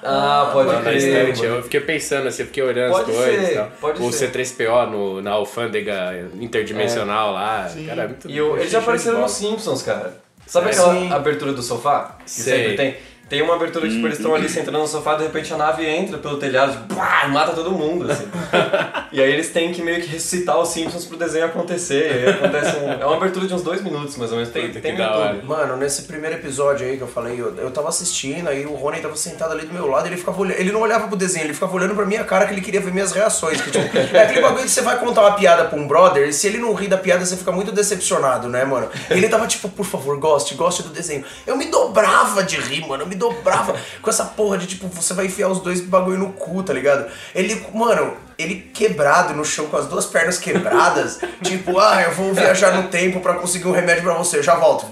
Ah, 0.07 0.49
pode 0.53 0.67
Lá 0.69 0.75
na 0.75 0.81
crer. 0.81 0.97
estante. 0.97 1.43
Eu 1.45 1.63
fiquei 1.63 1.79
pensando 1.81 2.27
assim, 2.27 2.43
eu 2.43 2.47
fiquei 2.47 2.63
olhando 2.63 2.91
Pode 2.91 3.09
as 3.11 3.17
coisas 3.17 3.45
ser, 3.47 3.63
pode 3.81 4.01
o 4.03 4.11
ser. 4.11 4.31
C3PO 4.31 4.89
no, 4.89 5.21
na 5.21 5.31
alfândega 5.31 6.29
interdimensional 6.39 7.31
lá. 7.33 7.69
Cara, 7.87 8.03
é 8.03 8.07
muito 8.07 8.29
E 8.29 8.41
o- 8.41 8.57
eles 8.57 8.71
já 8.71 8.79
apareceram 8.79 9.21
nos 9.21 9.31
Simpsons, 9.31 9.81
cara. 9.81 10.13
Sabe 10.45 10.67
É. 10.67 10.71
aquela 10.71 10.93
Sim. 10.93 11.11
abertura 11.11 11.53
do 11.53 11.61
sofá? 11.63 12.17
Que 12.23 12.29
Sei. 12.29 12.57
sempre 12.57 12.75
tem. 12.77 12.95
Tem 13.27 13.41
uma 13.41 13.55
abertura 13.55 13.89
tipo, 13.89 14.05
eles 14.05 14.17
estão 14.17 14.35
ali 14.35 14.47
sentando 14.47 14.77
no 14.77 14.87
sofá, 14.87 15.15
de 15.15 15.23
repente 15.23 15.51
a 15.51 15.57
nave 15.57 15.83
entra 15.83 16.17
pelo 16.19 16.37
telhado 16.37 16.73
tipo, 16.73 16.95
pá, 16.95 17.23
e 17.25 17.31
mata 17.31 17.53
todo 17.53 17.71
mundo, 17.71 18.11
assim. 18.11 18.27
e 19.11 19.21
aí 19.21 19.31
eles 19.31 19.49
têm 19.49 19.73
que 19.73 19.81
meio 19.81 19.99
que 20.01 20.07
ressuscitar 20.07 20.59
os 20.59 20.69
Simpsons 20.69 21.05
pro 21.05 21.17
desenho 21.17 21.45
acontecer. 21.45 22.05
E 22.05 22.27
aí 22.27 22.29
acontece 22.29 22.77
um, 22.77 22.91
é 22.91 23.05
uma 23.05 23.15
abertura 23.15 23.47
de 23.47 23.53
uns 23.53 23.63
dois 23.63 23.81
minutos, 23.81 24.15
mais 24.17 24.31
ou 24.31 24.37
menos. 24.37 24.53
Tem, 24.53 24.67
Puta, 24.67 24.79
tem 24.79 24.95
que 24.95 25.01
YouTube. 25.01 25.45
Mano, 25.45 25.75
nesse 25.77 26.03
primeiro 26.03 26.35
episódio 26.35 26.85
aí 26.85 26.97
que 26.97 27.03
eu 27.03 27.07
falei, 27.07 27.39
eu, 27.39 27.55
eu 27.57 27.71
tava 27.71 27.89
assistindo, 27.89 28.47
aí 28.47 28.63
o 28.63 28.75
Rony 28.75 28.99
tava 28.99 29.15
sentado 29.15 29.53
ali 29.53 29.65
do 29.65 29.73
meu 29.73 29.87
lado, 29.87 30.07
ele 30.07 30.17
ficava 30.17 30.39
olhando, 30.39 30.59
ele 30.59 30.71
não 30.71 30.81
olhava 30.81 31.07
pro 31.07 31.17
desenho, 31.17 31.45
ele 31.45 31.53
ficava 31.53 31.75
olhando 31.75 31.95
pra 31.95 32.05
minha 32.05 32.23
cara 32.23 32.45
que 32.45 32.53
ele 32.53 32.61
queria 32.61 32.79
ver 32.79 32.93
minhas 32.93 33.11
reações. 33.11 33.59
Que, 33.59 33.71
tipo, 33.71 33.97
é 34.13 34.23
aquele 34.23 34.41
bagulho 34.41 34.63
que 34.63 34.69
você 34.69 34.81
vai 34.81 34.99
contar 34.99 35.21
uma 35.21 35.33
piada 35.33 35.65
pra 35.65 35.79
um 35.79 35.87
brother, 35.87 36.27
e 36.27 36.33
se 36.33 36.45
ele 36.45 36.59
não 36.59 36.75
rir 36.75 36.89
da 36.89 36.97
piada, 36.97 37.25
você 37.25 37.35
fica 37.35 37.51
muito 37.51 37.71
decepcionado, 37.71 38.47
né, 38.47 38.63
mano? 38.65 38.87
Ele 39.09 39.27
tava 39.27 39.47
tipo, 39.47 39.67
por 39.69 39.85
favor, 39.85 40.15
goste, 40.19 40.53
goste 40.53 40.83
do 40.83 40.89
desenho. 40.89 41.23
Eu 41.47 41.57
me 41.57 41.65
dobrava 41.65 42.43
de 42.43 42.57
rir, 42.57 42.87
mano, 42.87 43.03
eu 43.03 43.07
me 43.07 43.14
dobrava 43.15 43.75
com 44.01 44.09
essa 44.09 44.25
porra 44.25 44.57
de 44.57 44.67
tipo, 44.67 44.87
você 44.87 45.13
vai 45.13 45.25
enfiar 45.25 45.49
os 45.49 45.59
dois 45.59 45.81
bagulho 45.81 46.17
no 46.17 46.33
cu, 46.33 46.63
tá 46.63 46.73
ligado? 46.73 47.09
Ele, 47.33 47.65
mano, 47.73 48.17
ele 48.37 48.55
quebrado 48.73 49.33
no 49.33 49.45
chão 49.45 49.67
com 49.67 49.77
as 49.77 49.87
duas 49.87 50.05
pernas 50.05 50.37
quebradas, 50.37 51.19
tipo, 51.41 51.79
ah, 51.79 52.01
eu 52.01 52.11
vou 52.11 52.33
viajar 52.33 52.71
no 52.71 52.89
tempo 52.89 53.19
pra 53.19 53.35
conseguir 53.35 53.67
um 53.67 53.71
remédio 53.71 54.03
pra 54.03 54.13
você, 54.13 54.37
eu 54.37 54.43
já 54.43 54.55
volto. 54.55 54.85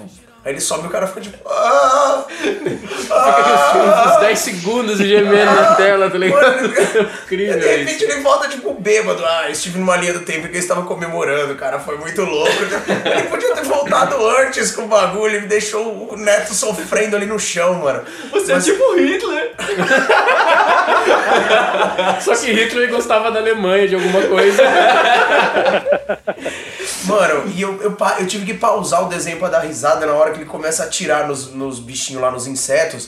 Aí 0.45 0.51
ele 0.51 0.59
sobe 0.59 0.83
e 0.83 0.87
o 0.87 0.89
cara 0.89 1.07
fica 1.07 1.21
tipo. 1.21 1.37
Ah, 1.49 2.25
Uns 4.13 4.19
10 4.19 4.39
segundos 4.39 4.97
gemendo 4.97 5.51
na 5.53 5.75
tela, 5.75 6.09
tá 6.09 6.17
ligado? 6.17 6.41
Mano, 6.41 6.67
Incrível 7.23 7.59
de 7.59 7.65
repente 7.65 8.03
isso. 8.03 8.11
ele 8.11 8.21
volta 8.21 8.49
tipo 8.49 8.73
bêbado. 8.73 9.23
Ah, 9.25 9.49
estive 9.49 9.79
numa 9.79 9.95
linha 9.95 10.11
do 10.13 10.19
tempo 10.21 10.49
que 10.49 10.57
eu 10.57 10.59
estava 10.59 10.81
comemorando, 10.83 11.55
cara. 11.55 11.79
Foi 11.79 11.97
muito 11.97 12.21
louco. 12.23 12.51
Ele 13.05 13.23
podia 13.29 13.55
ter 13.55 13.63
voltado 13.63 14.15
antes 14.39 14.71
com 14.71 14.81
o 14.83 14.87
bagulho. 14.87 15.37
Ele 15.37 15.47
deixou 15.47 16.09
o 16.11 16.17
neto 16.17 16.53
sofrendo 16.53 17.15
ali 17.15 17.25
no 17.25 17.39
chão, 17.39 17.75
mano. 17.75 18.03
Você 18.31 18.51
é 18.51 18.59
tipo 18.59 18.95
Hitler. 18.95 19.53
Só 22.21 22.35
que 22.35 22.51
Hitler 22.51 22.89
gostava 22.89 23.31
da 23.31 23.39
Alemanha, 23.39 23.87
de 23.87 23.95
alguma 23.95 24.21
coisa. 24.23 24.61
Mano, 27.05 27.51
e 27.53 27.61
eu, 27.61 27.81
eu, 27.81 27.97
eu 28.19 28.27
tive 28.27 28.45
que 28.45 28.53
pausar 28.53 29.03
o 29.03 29.09
desenho 29.09 29.37
pra 29.37 29.49
dar 29.49 29.59
risada 29.59 30.05
na 30.05 30.13
hora 30.13 30.31
que 30.31 30.39
ele 30.39 30.45
começa 30.45 30.83
a 30.83 30.85
atirar 30.85 31.27
nos, 31.27 31.51
nos 31.51 31.79
bichinhos 31.79 32.21
lá, 32.21 32.31
nos 32.31 32.47
insetos. 32.47 33.07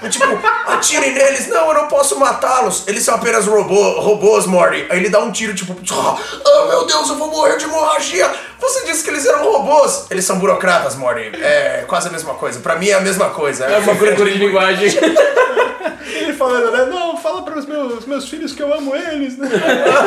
Eu, 0.00 0.10
tipo, 0.10 0.26
atirem 0.66 1.12
neles. 1.12 1.48
Não, 1.48 1.68
eu 1.68 1.74
não 1.74 1.88
posso 1.88 2.18
matá-los. 2.18 2.84
Eles 2.86 3.02
são 3.02 3.14
apenas 3.14 3.46
robô, 3.46 4.00
robôs, 4.00 4.46
Morty. 4.46 4.86
Aí 4.88 4.98
ele 4.98 5.08
dá 5.08 5.20
um 5.20 5.32
tiro, 5.32 5.54
tipo, 5.54 5.74
oh 5.74 6.66
meu 6.66 6.86
Deus, 6.86 7.08
eu 7.08 7.16
vou 7.16 7.28
morrer 7.28 7.56
de 7.56 7.64
hemorragia. 7.64 8.32
Você 8.60 8.84
disse 8.86 9.02
que 9.02 9.10
eles 9.10 9.26
eram 9.26 9.44
robôs, 9.44 10.06
eles 10.10 10.24
são 10.24 10.38
burocratas, 10.38 10.94
Morty. 10.94 11.32
É 11.42 11.84
quase 11.88 12.08
a 12.08 12.10
mesma 12.10 12.34
coisa. 12.34 12.60
Pra 12.60 12.76
mim 12.76 12.88
é 12.88 12.94
a 12.94 13.00
mesma 13.00 13.30
coisa. 13.30 13.64
É 13.64 13.78
uma 13.78 13.94
figura 13.94 14.30
de 14.30 14.38
linguagem. 14.38 14.90
Ele 16.06 16.32
falando, 16.32 16.70
né? 16.70 16.84
Não, 16.86 17.16
fala 17.16 17.42
para 17.42 17.58
os 17.58 17.66
meus, 17.66 18.06
meus 18.06 18.28
filhos 18.28 18.54
que 18.54 18.62
eu 18.62 18.72
amo 18.72 18.94
eles, 18.94 19.38
né? 19.38 19.48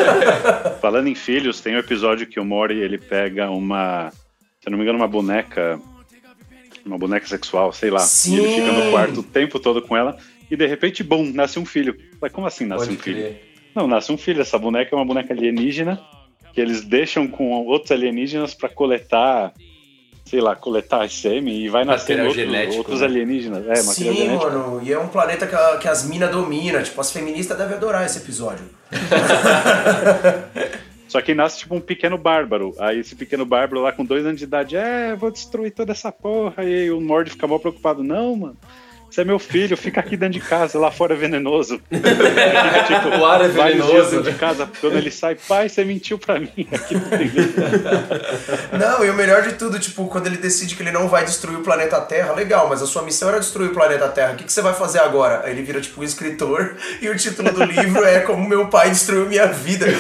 Falando 0.81 1.07
em 1.07 1.15
filhos, 1.15 1.59
tem 1.61 1.75
um 1.75 1.79
episódio 1.79 2.27
que 2.27 2.39
o 2.39 2.45
Mori 2.45 2.79
ele 2.79 2.97
pega 2.97 3.49
uma, 3.49 4.11
se 4.59 4.67
eu 4.67 4.71
não 4.71 4.77
me 4.77 4.83
engano, 4.83 4.99
uma 4.99 5.07
boneca, 5.07 5.79
uma 6.85 6.97
boneca 6.97 7.27
sexual, 7.27 7.71
sei 7.71 7.89
lá. 7.89 7.99
Sim. 7.99 8.35
E 8.35 8.39
ele 8.39 8.55
fica 8.55 8.71
no 8.71 8.91
quarto 8.91 9.19
o 9.19 9.23
tempo 9.23 9.59
todo 9.59 9.81
com 9.81 9.95
ela 9.95 10.17
e 10.49 10.55
de 10.55 10.65
repente, 10.65 11.03
bum, 11.03 11.31
nasce 11.33 11.59
um 11.59 11.65
filho. 11.65 11.95
Mas 12.21 12.31
como 12.31 12.47
assim 12.47 12.65
nasce 12.65 12.85
Pode 12.85 12.97
um 12.97 13.01
filho? 13.01 13.17
crer. 13.17 13.53
Não, 13.75 13.87
nasce 13.87 14.11
um 14.11 14.17
filho. 14.17 14.41
Essa 14.41 14.57
boneca 14.57 14.95
é 14.95 14.97
uma 14.97 15.05
boneca 15.05 15.33
alienígena 15.33 16.01
que 16.53 16.61
eles 16.61 16.83
deixam 16.83 17.27
com 17.27 17.51
outros 17.65 17.91
alienígenas 17.91 18.55
pra 18.55 18.67
coletar, 18.67 19.53
sei 20.29 20.39
lá, 20.41 20.55
coletar 20.55 21.09
sêmen 21.09 21.55
e 21.57 21.69
vai 21.69 21.83
Material 21.85 22.27
outros, 22.27 22.45
genético, 22.45 22.77
outros 22.77 22.99
né? 23.01 23.07
alienígenas. 23.07 23.67
É, 23.67 23.75
Sim, 23.75 24.13
genético. 24.13 24.43
mano. 24.51 24.81
E 24.83 24.93
é 24.93 24.99
um 24.99 25.07
planeta 25.07 25.47
que, 25.47 25.55
a- 25.55 25.77
que 25.77 25.87
as 25.87 26.07
minas 26.07 26.29
dominam. 26.31 26.81
Tipo, 26.83 27.01
as 27.01 27.11
feministas 27.11 27.57
devem 27.57 27.75
adorar 27.75 28.05
esse 28.05 28.19
episódio. 28.19 28.63
Só 31.07 31.21
que 31.21 31.33
nasce 31.33 31.59
tipo 31.59 31.73
um 31.73 31.79
pequeno 31.79 32.17
bárbaro. 32.17 32.75
Aí 32.79 32.99
esse 32.99 33.15
pequeno 33.15 33.45
bárbaro 33.45 33.81
lá 33.81 33.93
com 33.93 34.03
dois 34.03 34.25
anos 34.25 34.39
de 34.39 34.43
idade, 34.43 34.75
é, 34.75 35.15
vou 35.15 35.31
destruir 35.31 35.71
toda 35.71 35.93
essa 35.93 36.11
porra. 36.11 36.63
E 36.65 36.81
aí 36.83 36.91
o 36.91 36.99
Mord 36.99 37.29
fica 37.29 37.47
mal 37.47 37.59
preocupado. 37.59 38.03
Não, 38.03 38.35
mano. 38.35 38.57
Você 39.09 39.21
é 39.21 39.23
meu 39.23 39.39
filho, 39.39 39.75
fica 39.77 39.99
aqui 39.99 40.15
dentro 40.15 40.39
de 40.39 40.45
casa, 40.45 40.77
lá 40.77 40.91
fora 40.91 41.13
é 41.15 41.17
venenoso. 41.17 41.81
Fica, 41.89 42.83
tipo, 42.83 43.17
O 43.17 43.25
ar 43.25 43.41
é 43.41 43.47
vários 43.47 43.77
dias 43.85 43.89
venenoso. 44.09 44.15
dentro 44.17 44.31
de 44.31 44.37
casa, 44.37 44.69
quando 44.79 44.95
ele 44.97 45.09
sai, 45.09 45.35
pai, 45.35 45.69
você 45.69 45.83
mentiu 45.83 46.19
pra 46.19 46.39
mim. 46.39 46.51
Aqui 46.71 46.93
não. 48.71 48.79
Não, 48.79 49.03
e 49.05 49.09
o 49.09 49.13
melhor 49.15 49.41
de 49.43 49.53
tudo, 49.53 49.79
tipo, 49.79 50.05
quando 50.07 50.27
ele 50.27 50.37
decide 50.37 50.75
que 50.75 50.83
ele 50.83 50.91
não 50.91 51.07
vai 51.07 51.25
destruir 51.25 51.57
o 51.57 51.61
planeta 51.61 51.99
Terra, 52.01 52.33
legal, 52.33 52.67
mas 52.69 52.81
a 52.83 52.85
sua 52.85 53.01
missão 53.01 53.29
era 53.29 53.39
destruir 53.39 53.71
o 53.71 53.73
planeta 53.73 54.07
Terra. 54.09 54.33
O 54.33 54.35
que, 54.35 54.43
que 54.43 54.51
você 54.51 54.61
vai 54.61 54.73
fazer 54.73 54.99
agora? 54.99 55.41
Aí 55.45 55.51
ele 55.51 55.63
vira, 55.63 55.81
tipo, 55.81 56.01
um 56.01 56.03
escritor, 56.03 56.75
e 57.01 57.09
o 57.09 57.15
título 57.17 57.51
do 57.51 57.63
livro 57.63 58.03
é 58.03 58.19
Como 58.19 58.47
Meu 58.47 58.67
Pai 58.67 58.89
Destruiu 58.91 59.25
Minha 59.25 59.47
Vida. 59.47 59.87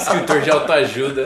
Escritor 0.00 0.40
de 0.40 0.50
autoajuda. 0.50 1.24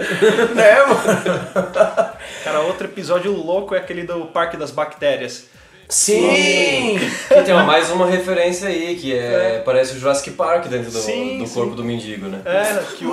né, 0.55 0.77
mano? 0.85 2.11
Cara, 2.45 2.61
outro 2.61 2.87
episódio 2.87 3.33
louco 3.33 3.75
é 3.75 3.79
aquele 3.79 4.03
do 4.03 4.27
Parque 4.27 4.57
das 4.57 4.71
Bactérias. 4.71 5.49
Sim! 5.91 6.99
E 7.31 7.43
tem 7.45 7.53
uma- 7.53 7.65
mais 7.65 7.91
uma 7.91 8.07
referência 8.07 8.69
aí, 8.69 8.95
que 8.97 9.13
é, 9.17 9.61
parece 9.65 9.95
o 9.95 9.99
Jurassic 9.99 10.31
Park 10.31 10.67
dentro 10.69 10.91
do, 10.91 10.99
Sim, 10.99 11.39
do 11.39 11.47
sim. 11.47 11.55
corpo 11.55 11.75
do 11.75 11.85
mendigo, 11.85 12.27
né? 12.27 12.41
É, 12.45 12.83
que 12.97 13.05
o. 13.05 13.11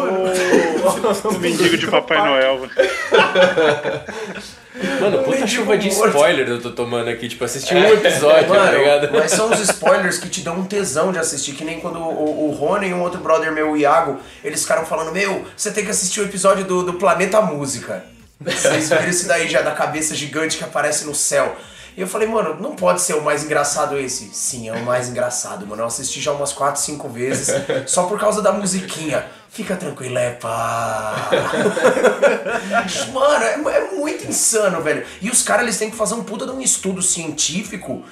O 1.27 1.39
mendigo 1.39 1.77
de 1.77 1.87
Papai 1.87 2.17
Noel. 2.17 2.61
Mano, 5.01 5.23
puta 5.23 5.47
chuva 5.47 5.75
de 5.77 5.89
morto. 5.91 6.09
spoiler 6.09 6.47
eu 6.47 6.61
tô 6.61 6.69
tomando 6.71 7.09
aqui. 7.09 7.27
Tipo, 7.27 7.43
assisti 7.43 7.73
um 7.73 7.83
episódio, 7.93 8.47
tá 8.47 8.71
ligado? 8.71 9.07
Mano, 9.07 9.19
mas 9.19 9.31
são 9.31 9.49
os 9.51 9.59
spoilers 9.59 10.19
que 10.19 10.29
te 10.29 10.41
dão 10.41 10.59
um 10.59 10.65
tesão 10.65 11.11
de 11.11 11.17
assistir, 11.17 11.53
que 11.53 11.63
nem 11.63 11.79
quando 11.79 11.97
o, 11.97 12.49
o 12.49 12.51
Rony 12.51 12.89
e 12.89 12.93
um 12.93 13.01
outro 13.01 13.19
brother 13.19 13.51
meu, 13.51 13.71
o 13.71 13.77
Iago, 13.77 14.19
eles 14.43 14.61
ficaram 14.61 14.85
falando, 14.85 15.11
meu, 15.11 15.45
você 15.55 15.71
tem 15.71 15.83
que 15.83 15.89
assistir 15.89 16.21
o 16.21 16.25
episódio 16.25 16.63
do, 16.63 16.83
do 16.83 16.93
Planeta 16.93 17.41
Música. 17.41 18.03
Vocês 18.39 18.89
viram 18.89 19.09
isso 19.09 19.27
daí 19.27 19.47
já 19.47 19.61
da 19.63 19.71
cabeça 19.71 20.13
gigante 20.13 20.57
que 20.57 20.63
aparece 20.63 21.05
no 21.05 21.15
céu. 21.15 21.55
E 21.97 22.01
eu 22.01 22.07
falei, 22.07 22.27
mano, 22.27 22.61
não 22.61 22.75
pode 22.75 23.01
ser 23.01 23.15
o 23.15 23.23
mais 23.23 23.43
engraçado 23.43 23.97
esse. 23.97 24.29
Sim, 24.31 24.69
é 24.69 24.73
o 24.73 24.85
mais 24.85 25.09
engraçado, 25.09 25.65
mano. 25.65 25.81
Eu 25.81 25.87
assisti 25.87 26.21
já 26.21 26.31
umas 26.31 26.53
4, 26.53 26.79
5 26.79 27.09
vezes, 27.09 27.49
só 27.89 28.03
por 28.03 28.19
causa 28.19 28.39
da 28.39 28.51
musiquinha. 28.51 29.25
Fica 29.49 29.75
tranquilo, 29.75 30.15
é 30.19 30.33
pá. 30.33 31.31
Mano, 33.11 33.43
é, 33.43 33.77
é 33.77 33.91
muito 33.95 34.27
insano, 34.27 34.83
velho. 34.83 35.03
E 35.19 35.31
os 35.31 35.41
caras, 35.41 35.63
eles 35.63 35.79
têm 35.79 35.89
que 35.89 35.95
fazer 35.95 36.13
um 36.13 36.23
puta 36.23 36.45
de 36.45 36.51
um 36.51 36.61
estudo 36.61 37.01
científico 37.01 38.03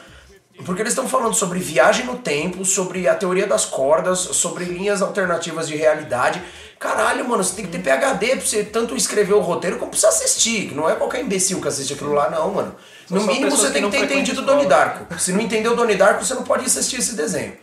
porque 0.63 0.81
eles 0.81 0.93
estão 0.93 1.07
falando 1.07 1.33
sobre 1.33 1.59
viagem 1.59 2.05
no 2.05 2.17
tempo, 2.17 2.63
sobre 2.63 3.07
a 3.07 3.15
teoria 3.15 3.45
das 3.45 3.65
cordas, 3.65 4.19
sobre 4.19 4.63
linhas 4.65 5.01
alternativas 5.01 5.67
de 5.67 5.75
realidade. 5.75 6.41
Caralho, 6.79 7.27
mano, 7.27 7.43
você 7.43 7.55
tem 7.55 7.65
que 7.65 7.71
ter 7.71 7.79
PHD 7.79 8.27
pra 8.27 8.45
você 8.45 8.63
tanto 8.63 8.95
escrever 8.95 9.33
o 9.33 9.39
roteiro 9.39 9.77
como 9.77 9.91
pra 9.91 9.99
você 9.99 10.07
assistir. 10.07 10.73
Não 10.73 10.89
é 10.89 10.95
qualquer 10.95 11.21
imbecil 11.21 11.59
que 11.61 11.67
assiste 11.67 11.93
aquilo 11.93 12.13
lá, 12.13 12.29
não, 12.29 12.53
mano. 12.53 12.75
No 13.09 13.21
só 13.21 13.27
mínimo 13.27 13.51
você 13.51 13.71
tem 13.71 13.83
que 13.83 13.91
ter 13.91 14.03
entendido 14.03 14.37
frequentam 14.37 14.45
Donnie 14.45 14.67
Darko. 14.67 15.19
Se 15.19 15.31
não 15.31 15.41
entendeu 15.41 15.75
Donnie 15.75 15.95
Darko, 15.95 16.23
você 16.23 16.33
não 16.33 16.43
pode 16.43 16.65
assistir 16.65 16.97
esse 16.97 17.15
desenho. 17.15 17.53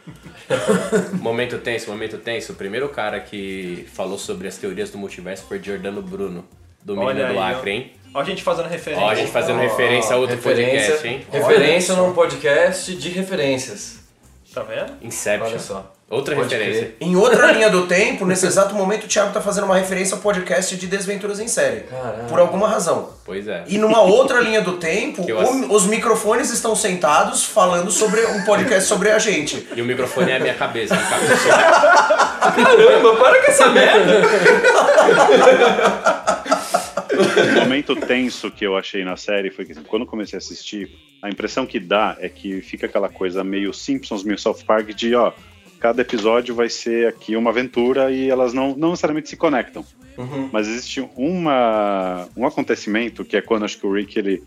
Momento 1.20 1.58
tenso, 1.58 1.90
momento 1.90 2.18
tenso. 2.18 2.52
O 2.52 2.54
primeiro 2.54 2.88
cara 2.88 3.20
que 3.20 3.86
falou 3.92 4.18
sobre 4.18 4.48
as 4.48 4.56
teorias 4.56 4.90
do 4.90 4.98
multiverso 4.98 5.44
foi 5.48 5.62
Giordano 5.62 6.02
Bruno, 6.02 6.44
do 6.82 6.96
Menino 6.96 7.18
do 7.18 7.24
aí, 7.24 7.36
ó. 7.36 7.42
Acre, 7.42 7.70
hein? 7.70 7.92
Ó, 8.14 8.20
a 8.20 8.24
gente 8.24 8.42
fazendo 8.42 8.68
referência. 8.68 9.04
Ó, 9.04 9.08
a 9.10 9.14
gente 9.14 9.30
fazendo 9.30 9.58
referência 9.60 10.14
a 10.14 10.18
outro 10.18 10.36
referência, 10.36 10.92
podcast, 10.92 11.08
hein? 11.08 11.26
Referência 11.30 11.94
num 11.94 12.12
podcast 12.12 12.94
de 12.94 13.08
referências. 13.10 13.96
Tá 14.54 14.62
vendo? 14.62 14.92
Inception. 15.00 15.46
Olha 15.48 15.58
só. 15.58 15.90
Outra 16.10 16.34
Pode 16.36 16.54
referência. 16.54 16.82
crer. 16.88 16.96
Em 17.00 17.16
outra 17.16 17.50
linha 17.52 17.70
do 17.70 17.86
tempo, 17.86 18.26
nesse 18.26 18.44
exato 18.46 18.74
momento, 18.74 19.04
o 19.04 19.08
Thiago 19.08 19.32
tá 19.32 19.40
fazendo 19.40 19.64
uma 19.64 19.78
referência 19.78 20.14
ao 20.14 20.20
podcast 20.20 20.76
de 20.76 20.86
Desventuras 20.86 21.40
em 21.40 21.48
Série. 21.48 21.80
Caralho. 21.84 22.24
Por 22.28 22.38
alguma 22.38 22.68
razão. 22.68 23.08
Pois 23.24 23.48
é. 23.48 23.64
E 23.66 23.78
numa 23.78 24.02
outra 24.02 24.38
linha 24.40 24.60
do 24.60 24.76
tempo, 24.76 25.22
o- 25.32 25.38
ass- 25.40 25.66
os 25.70 25.86
microfones 25.86 26.50
estão 26.50 26.76
sentados 26.76 27.46
falando 27.46 27.90
sobre 27.90 28.20
um 28.26 28.44
podcast 28.44 28.86
sobre 28.86 29.10
a 29.10 29.18
gente. 29.18 29.66
E 29.74 29.80
o 29.80 29.86
microfone 29.86 30.32
é 30.32 30.36
a 30.36 30.40
minha 30.40 30.52
cabeça. 30.54 30.94
Caramba, 31.00 33.16
para 33.16 33.40
com 33.42 33.50
essa 33.50 33.68
merda! 33.70 34.20
O 37.22 37.60
momento 37.60 37.94
tenso 37.96 38.50
que 38.50 38.66
eu 38.66 38.76
achei 38.76 39.04
na 39.04 39.16
série 39.16 39.50
foi 39.50 39.64
que 39.64 39.74
quando 39.82 40.02
eu 40.02 40.08
comecei 40.08 40.36
a 40.36 40.38
assistir, 40.38 40.90
a 41.22 41.30
impressão 41.30 41.64
que 41.64 41.78
dá 41.78 42.16
é 42.20 42.28
que 42.28 42.60
fica 42.60 42.86
aquela 42.86 43.08
coisa 43.08 43.44
meio 43.44 43.72
Simpsons, 43.72 44.24
meio 44.24 44.38
South 44.38 44.64
Park 44.66 44.88
de 44.88 45.14
ó, 45.14 45.32
cada 45.78 46.02
episódio 46.02 46.54
vai 46.54 46.68
ser 46.68 47.08
aqui 47.08 47.36
uma 47.36 47.50
aventura 47.50 48.10
e 48.10 48.28
elas 48.30 48.52
não, 48.52 48.76
não 48.76 48.90
necessariamente 48.90 49.28
se 49.28 49.36
conectam. 49.36 49.84
Mas 50.52 50.68
existe 50.68 51.08
uma, 51.16 52.28
um 52.36 52.46
acontecimento 52.46 53.24
que 53.24 53.36
é 53.36 53.40
quando 53.40 53.64
acho 53.64 53.78
que 53.78 53.86
o 53.86 53.92
Rick 53.92 54.18
ele 54.18 54.42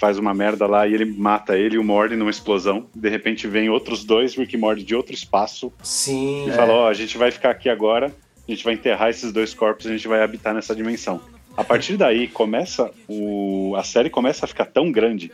faz 0.00 0.18
uma 0.18 0.34
merda 0.34 0.66
lá 0.66 0.86
e 0.86 0.94
ele 0.94 1.04
mata 1.04 1.56
ele 1.56 1.76
e 1.76 1.78
o 1.78 1.84
Morty 1.84 2.16
numa 2.16 2.30
explosão. 2.30 2.88
De 2.94 3.08
repente 3.08 3.46
vem 3.46 3.68
outros 3.68 4.04
dois 4.04 4.34
Rick 4.34 4.54
e 4.54 4.58
Morty 4.58 4.82
de 4.82 4.94
outro 4.94 5.14
espaço 5.14 5.72
Sim. 5.82 6.48
e 6.48 6.52
fala, 6.52 6.72
ó, 6.72 6.88
a 6.88 6.94
gente 6.94 7.16
vai 7.16 7.30
ficar 7.30 7.50
aqui 7.50 7.68
agora, 7.68 8.06
a 8.46 8.50
gente 8.50 8.64
vai 8.64 8.74
enterrar 8.74 9.10
esses 9.10 9.32
dois 9.32 9.54
corpos, 9.54 9.86
a 9.86 9.90
gente 9.90 10.08
vai 10.08 10.22
habitar 10.22 10.54
nessa 10.54 10.74
dimensão. 10.74 11.20
A 11.56 11.64
partir 11.64 11.96
daí 11.96 12.28
começa 12.28 12.90
o 13.08 13.74
a 13.76 13.82
série 13.84 14.10
começa 14.10 14.44
a 14.44 14.48
ficar 14.48 14.66
tão 14.66 14.90
grande 14.90 15.30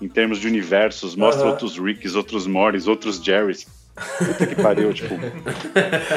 em 0.00 0.08
termos 0.08 0.40
de 0.40 0.46
universos, 0.48 1.14
mostra 1.14 1.42
Aham. 1.42 1.52
outros 1.52 1.78
Ricks, 1.78 2.14
outros 2.14 2.46
Mortys, 2.46 2.86
outros 2.86 3.22
Jerrys. 3.22 3.66
Puta 4.18 4.46
que 4.46 4.54
pariu, 4.54 4.94
tipo, 4.94 5.14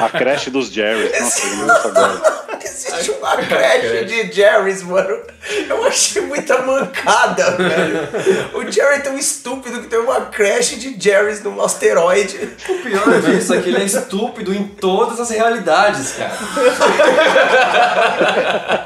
a 0.02 0.08
creche 0.08 0.48
dos 0.48 0.70
Jerrys. 0.70 1.20
Nossa, 1.20 1.46
eu 1.46 1.50
lembro 1.58 1.88
agora. 1.88 2.44
Existe 2.64 3.10
uma 3.10 3.36
creche 3.36 4.04
de 4.06 4.32
Jerry's, 4.32 4.82
mano. 4.82 5.18
Eu 5.68 5.84
achei 5.84 6.22
muita 6.22 6.62
mancada, 6.62 7.50
velho. 7.50 7.98
O 8.54 8.72
Jerry 8.72 8.94
é 8.94 9.00
tão 9.00 9.18
estúpido 9.18 9.82
que 9.82 9.88
tem 9.88 9.98
uma 9.98 10.22
creche 10.22 10.76
de 10.76 10.98
Jerry's 10.98 11.42
num 11.42 11.60
asteroide. 11.62 12.48
O 12.66 12.78
pior 12.78 13.20
disso 13.20 13.52
é 13.52 13.60
que 13.60 13.68
ele 13.68 13.82
é 13.82 13.84
estúpido 13.84 14.54
em 14.54 14.66
todas 14.66 15.20
as 15.20 15.28
realidades, 15.28 16.12
cara. 16.12 16.38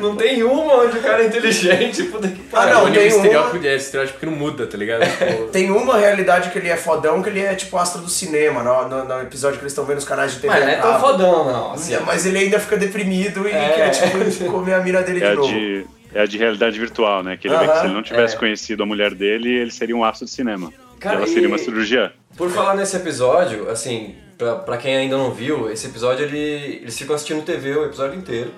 Não 0.00 0.16
tem 0.16 0.42
uma 0.42 0.82
onde 0.84 0.98
o 0.98 1.02
cara 1.02 1.22
é 1.22 1.26
inteligente, 1.26 2.02
puta 2.04 2.28
que 2.28 2.40
Ah, 2.52 2.56
pariu. 2.56 2.74
não, 2.74 2.84
Onde 2.86 2.98
o 2.98 3.00
tem 3.00 3.08
estereótipo, 3.08 3.56
uma- 3.56 3.66
é 3.68 3.76
estereótipo 3.76 4.18
que 4.20 4.26
não 4.26 4.32
muda, 4.32 4.66
tá 4.66 4.76
ligado? 4.78 5.02
Tipo, 5.18 5.44
Tem 5.48 5.70
uma 5.70 5.96
realidade 5.98 6.50
que 6.50 6.58
ele 6.58 6.68
é 6.68 6.76
fodão, 6.76 7.22
que 7.22 7.28
ele 7.28 7.40
é 7.40 7.54
tipo 7.54 7.76
astro 7.76 8.00
do 8.02 8.08
cinema, 8.10 8.62
no, 8.62 8.88
no- 8.88 9.04
no 9.04 9.20
episódio 9.22 9.58
que 9.58 9.62
eles 9.64 9.72
estão 9.72 9.84
vendo 9.84 9.98
os 9.98 10.04
canais 10.04 10.32
de 10.34 10.40
TV. 10.40 10.52
Mas 10.52 10.62
não 10.64 10.70
é 10.70 10.76
a 10.78 10.82
tão 10.82 11.00
fodão, 11.00 11.44
não. 11.52 11.72
Assim, 11.72 11.96
Mas 12.06 12.26
ele 12.26 12.38
ainda 12.38 12.58
fica 12.58 12.76
deprimido 12.76 13.46
e 13.48 13.52
É. 13.52 13.68
quer, 13.70 13.90
tipo, 13.90 14.46
comer 14.50 14.74
a 14.74 14.80
mina 14.80 15.02
dele 15.02 15.18
É 15.18 15.26
de 15.28 15.32
a 15.32 15.34
novo. 15.34 15.48
de, 15.48 15.86
é 16.14 16.22
a 16.22 16.26
de 16.26 16.38
realidade 16.38 16.78
virtual, 16.78 17.22
né? 17.22 17.36
Que 17.36 17.48
ele 17.48 17.56
vê 17.56 17.66
que 17.68 17.78
se 17.78 17.84
ele 17.86 17.94
não 17.94 18.02
tivesse 18.02 18.34
é. 18.34 18.38
conhecido 18.38 18.82
a 18.82 18.86
mulher 18.86 19.14
dele, 19.14 19.48
ele 19.50 19.70
seria 19.70 19.96
um 19.96 20.04
astro 20.04 20.26
de 20.26 20.32
cinema. 20.32 20.72
Cara, 21.00 21.16
ela 21.16 21.26
seria 21.26 21.48
uma 21.48 21.58
cirurgiã. 21.58 22.12
Por 22.36 22.48
falar 22.50 22.74
nesse 22.76 22.96
episódio, 22.96 23.68
assim, 23.68 24.14
pra, 24.38 24.54
pra 24.54 24.76
quem 24.76 24.96
ainda 24.96 25.16
não 25.16 25.30
viu, 25.32 25.70
esse 25.70 25.86
episódio 25.86 26.24
ele, 26.24 26.78
eles 26.82 26.96
ficam 26.96 27.14
assistindo 27.14 27.42
TV 27.44 27.74
o 27.76 27.84
episódio 27.84 28.16
inteiro. 28.18 28.50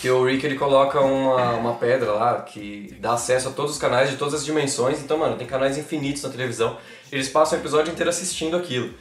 Que 0.00 0.10
o 0.10 0.24
Rick 0.24 0.44
ele 0.44 0.56
coloca 0.56 1.00
uma, 1.00 1.52
uma 1.52 1.74
pedra 1.74 2.12
lá 2.12 2.42
que 2.42 2.94
dá 3.00 3.14
acesso 3.14 3.48
a 3.48 3.52
todos 3.52 3.72
os 3.72 3.78
canais 3.78 4.10
de 4.10 4.16
todas 4.16 4.34
as 4.34 4.44
dimensões. 4.44 5.00
Então, 5.00 5.16
mano, 5.16 5.36
tem 5.36 5.46
canais 5.46 5.78
infinitos 5.78 6.22
na 6.22 6.28
televisão. 6.28 6.76
Eles 7.10 7.28
passam 7.28 7.58
o 7.58 7.62
episódio 7.62 7.92
inteiro 7.92 8.10
assistindo 8.10 8.56
aquilo. 8.56 8.92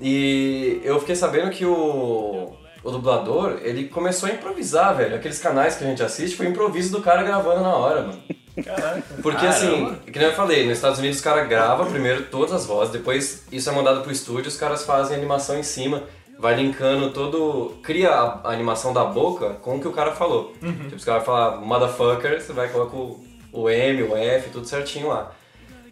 E 0.00 0.80
eu 0.82 0.98
fiquei 0.98 1.14
sabendo 1.14 1.50
que 1.50 1.64
o, 1.64 2.52
o 2.82 2.90
dublador, 2.90 3.60
ele 3.62 3.88
começou 3.88 4.28
a 4.28 4.32
improvisar, 4.32 4.96
velho. 4.96 5.14
Aqueles 5.14 5.38
canais 5.38 5.76
que 5.76 5.84
a 5.84 5.86
gente 5.86 6.02
assiste 6.02 6.36
foi 6.36 6.46
improviso 6.46 6.90
do 6.90 7.00
cara 7.00 7.22
gravando 7.22 7.62
na 7.62 7.76
hora, 7.76 8.02
mano. 8.02 8.22
Porque 9.22 9.46
assim, 9.46 9.96
que 10.10 10.18
nem 10.18 10.28
eu 10.28 10.34
falei, 10.34 10.66
nos 10.66 10.76
Estados 10.76 10.98
Unidos 10.98 11.18
os 11.18 11.24
caras 11.24 11.48
gravam 11.48 11.86
primeiro 11.86 12.24
todas 12.24 12.52
as 12.52 12.66
vozes, 12.66 12.92
depois 12.92 13.44
isso 13.50 13.70
é 13.70 13.72
mandado 13.72 14.02
pro 14.02 14.12
estúdio, 14.12 14.48
os 14.48 14.56
caras 14.56 14.84
fazem 14.84 15.16
animação 15.16 15.58
em 15.58 15.62
cima. 15.62 16.02
Vai 16.42 16.56
linkando 16.56 17.10
todo. 17.10 17.76
cria 17.84 18.10
a, 18.10 18.40
a 18.48 18.52
animação 18.52 18.92
da 18.92 19.04
boca 19.04 19.50
com 19.62 19.76
o 19.76 19.80
que 19.80 19.86
o 19.86 19.92
cara 19.92 20.10
falou. 20.10 20.52
Tipo, 20.60 20.98
se 20.98 21.04
o 21.04 21.06
cara 21.06 21.20
falar 21.20 21.58
motherfucker, 21.58 22.40
você 22.40 22.52
vai 22.52 22.68
colocar 22.68 22.96
o, 22.96 23.24
o 23.52 23.70
M, 23.70 24.02
o 24.02 24.16
F, 24.16 24.50
tudo 24.50 24.66
certinho 24.66 25.08
lá. 25.08 25.30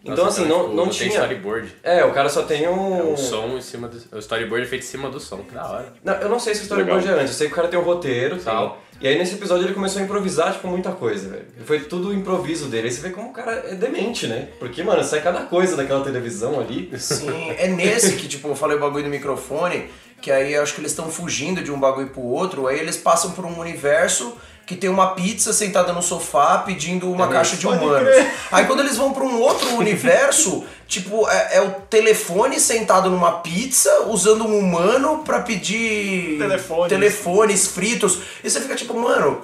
Então, 0.03 0.25
Nossa, 0.25 0.41
assim, 0.41 0.45
então, 0.45 0.57
não, 0.57 0.63
tipo, 0.65 0.75
não 0.75 0.83
tem 0.85 0.93
tinha. 0.93 1.09
storyboard. 1.11 1.75
É, 1.83 2.03
o 2.03 2.11
cara 2.11 2.27
só 2.27 2.41
tem 2.43 2.67
um. 2.67 2.97
É 2.99 3.03
um 3.03 3.15
som 3.15 3.47
em 3.55 3.61
cima 3.61 3.87
do. 3.87 3.97
O 4.15 4.19
storyboard 4.19 4.65
é 4.65 4.69
feito 4.69 4.83
em 4.83 4.87
cima 4.87 5.09
do 5.09 5.19
som, 5.19 5.37
que 5.37 5.53
da 5.53 5.65
hora. 5.65 5.93
Não, 6.03 6.13
eu 6.15 6.27
não 6.27 6.39
sei 6.39 6.53
se 6.53 6.61
o 6.61 6.63
storyboard 6.63 7.07
é 7.07 7.11
antes, 7.11 7.29
eu 7.29 7.33
sei 7.37 7.47
que 7.47 7.53
o 7.53 7.55
cara 7.55 7.67
tem 7.69 7.79
um 7.79 7.83
roteiro 7.83 8.35
e 8.35 8.39
tal. 8.39 8.79
E 9.01 9.07
aí 9.07 9.17
nesse 9.17 9.33
episódio 9.33 9.65
ele 9.65 9.73
começou 9.73 9.99
a 9.99 10.05
improvisar, 10.05 10.53
tipo, 10.53 10.67
muita 10.67 10.91
coisa, 10.91 11.29
velho. 11.29 11.45
Foi 11.65 11.79
tudo 11.79 12.13
improviso 12.13 12.67
dele. 12.67 12.87
Aí 12.87 12.93
você 12.93 13.01
vê 13.01 13.09
como 13.09 13.29
o 13.29 13.33
cara 13.33 13.65
é 13.67 13.73
demente, 13.73 14.27
né? 14.27 14.49
Porque, 14.59 14.83
mano, 14.83 15.03
sai 15.03 15.21
cada 15.21 15.41
coisa 15.41 15.75
daquela 15.75 16.03
televisão 16.03 16.59
ali. 16.59 16.91
Sim, 16.99 17.49
é 17.57 17.67
nesse 17.67 18.15
que, 18.15 18.27
tipo, 18.27 18.47
eu 18.47 18.55
falei 18.55 18.77
o 18.77 18.79
bagulho 18.79 19.05
do 19.05 19.09
microfone, 19.09 19.89
que 20.21 20.31
aí 20.31 20.53
eu 20.53 20.61
acho 20.61 20.75
que 20.75 20.81
eles 20.81 20.91
estão 20.91 21.09
fugindo 21.09 21.63
de 21.63 21.71
um 21.71 21.79
bagulho 21.79 22.09
pro 22.09 22.21
outro, 22.21 22.67
aí 22.67 22.79
eles 22.79 22.95
passam 22.95 23.31
por 23.31 23.43
um 23.43 23.59
universo 23.59 24.37
que 24.67 24.75
tem 24.75 24.89
uma 24.89 25.15
pizza 25.15 25.51
sentada 25.51 25.91
no 25.91 26.01
sofá 26.01 26.59
pedindo 26.59 27.11
uma 27.11 27.27
caixa 27.27 27.57
de 27.57 27.67
humanos. 27.67 28.07
crer. 28.07 28.31
Aí 28.51 28.65
quando 28.65 28.81
eles 28.81 28.95
vão 28.95 29.11
pra 29.11 29.23
um 29.23 29.41
outro 29.41 29.75
universo, 29.75 30.63
tipo, 30.91 31.25
é, 31.29 31.57
é 31.57 31.61
o 31.61 31.71
telefone 31.89 32.59
sentado 32.59 33.09
numa 33.09 33.39
pizza, 33.39 34.03
usando 34.07 34.43
um 34.45 34.59
humano 34.59 35.23
pra 35.23 35.39
pedir 35.39 36.37
Telefones. 36.37 36.89
telefones 36.89 37.67
fritos. 37.67 38.19
E 38.43 38.49
você 38.49 38.59
fica 38.59 38.75
tipo, 38.75 38.93
mano. 38.99 39.41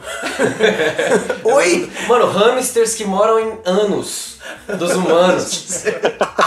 Oi? 1.46 1.90
Mano, 2.10 2.28
hamsters 2.28 2.96
que 2.96 3.06
moram 3.06 3.40
em 3.40 3.58
anos 3.66 4.40
dos 4.78 4.94
humanos. 4.94 5.84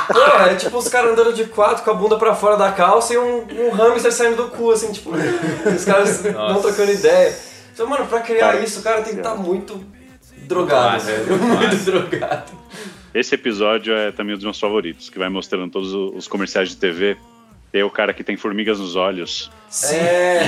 Pô, 0.09 0.21
é 0.47 0.55
tipo 0.57 0.77
os 0.77 0.89
caras 0.89 1.13
andando 1.13 1.33
de 1.33 1.45
quatro 1.47 1.83
com 1.83 1.91
a 1.91 1.95
bunda 1.95 2.19
pra 2.19 2.35
fora 2.35 2.59
da 2.59 2.71
calça 2.71 3.15
e 3.15 3.19
um, 3.19 3.47
um 3.69 3.71
hamster 3.71 4.13
saindo 4.13 4.37
do 4.37 4.49
cu, 4.51 4.71
assim, 4.71 4.93
tipo, 4.93 5.11
os 5.13 5.85
caras 5.87 6.23
não 6.23 6.61
trocando 6.61 6.93
ideia. 6.93 7.35
Então, 7.73 7.87
mano, 7.87 8.07
pra 8.07 8.21
criar 8.21 8.53
Cara, 8.53 8.61
isso, 8.61 8.81
o 8.81 8.83
cara 8.83 9.01
tem 9.01 9.15
que 9.15 9.21
estar 9.21 9.35
muito 9.35 9.83
drogado, 10.37 11.03
velho. 11.05 11.39
massa. 11.39 11.55
Muito 11.57 11.77
drogado. 11.87 12.53
Esse 13.15 13.35
episódio 13.35 13.95
é 13.95 14.13
também 14.13 14.35
um 14.35 14.37
dos 14.39 14.45
meus 14.45 14.61
favoritos, 14.61 15.11
que 15.11 15.19
vai 15.19 15.29
mostrando 15.29 15.71
todos 15.71 15.93
os 15.93 16.29
comerciais 16.29 16.69
de 16.69 16.77
TV. 16.77 17.17
Tem 17.73 17.83
o 17.83 17.91
cara 17.91 18.13
que 18.13 18.23
tem 18.25 18.37
formigas 18.37 18.79
nos 18.79 18.97
olhos. 18.97 19.51
É. 19.93 20.41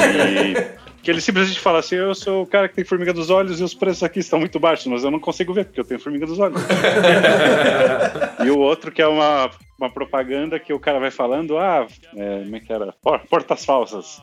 E 0.79 0.83
que 1.03 1.11
ele 1.11 1.21
simplesmente 1.21 1.59
fala 1.59 1.81
assim: 1.81 1.97
Eu 1.97 2.15
sou 2.15 2.43
o 2.43 2.47
cara 2.47 2.69
que 2.69 2.75
tem 2.77 2.85
formiga 2.85 3.13
nos 3.13 3.31
olhos 3.31 3.61
e 3.61 3.65
os 3.65 3.75
preços 3.75 4.03
aqui 4.03 4.21
estão 4.21 4.39
muito 4.39 4.59
baixos, 4.61 4.87
mas 4.87 5.03
eu 5.05 5.11
não 5.11 5.19
consigo 5.21 5.53
ver 5.53 5.65
porque 5.65 5.81
eu 5.81 5.85
tenho 5.85 6.01
formiga 6.01 6.27
nos 6.27 6.39
olhos. 6.39 6.61
e 8.45 8.51
o 8.51 8.59
outro 8.59 8.91
que 8.93 9.03
é 9.03 9.07
uma, 9.07 9.51
uma 9.79 9.91
propaganda 9.91 10.59
que 10.59 10.73
o 10.73 10.79
cara 10.81 10.99
vai 11.01 11.11
falando: 11.11 11.59
Ah, 11.59 11.87
é, 12.17 12.41
como 12.45 12.57
é 12.57 12.61
que 12.61 12.73
era? 12.73 12.93
Por- 13.03 13.21
Portas 13.29 13.65
falsas. 13.65 14.21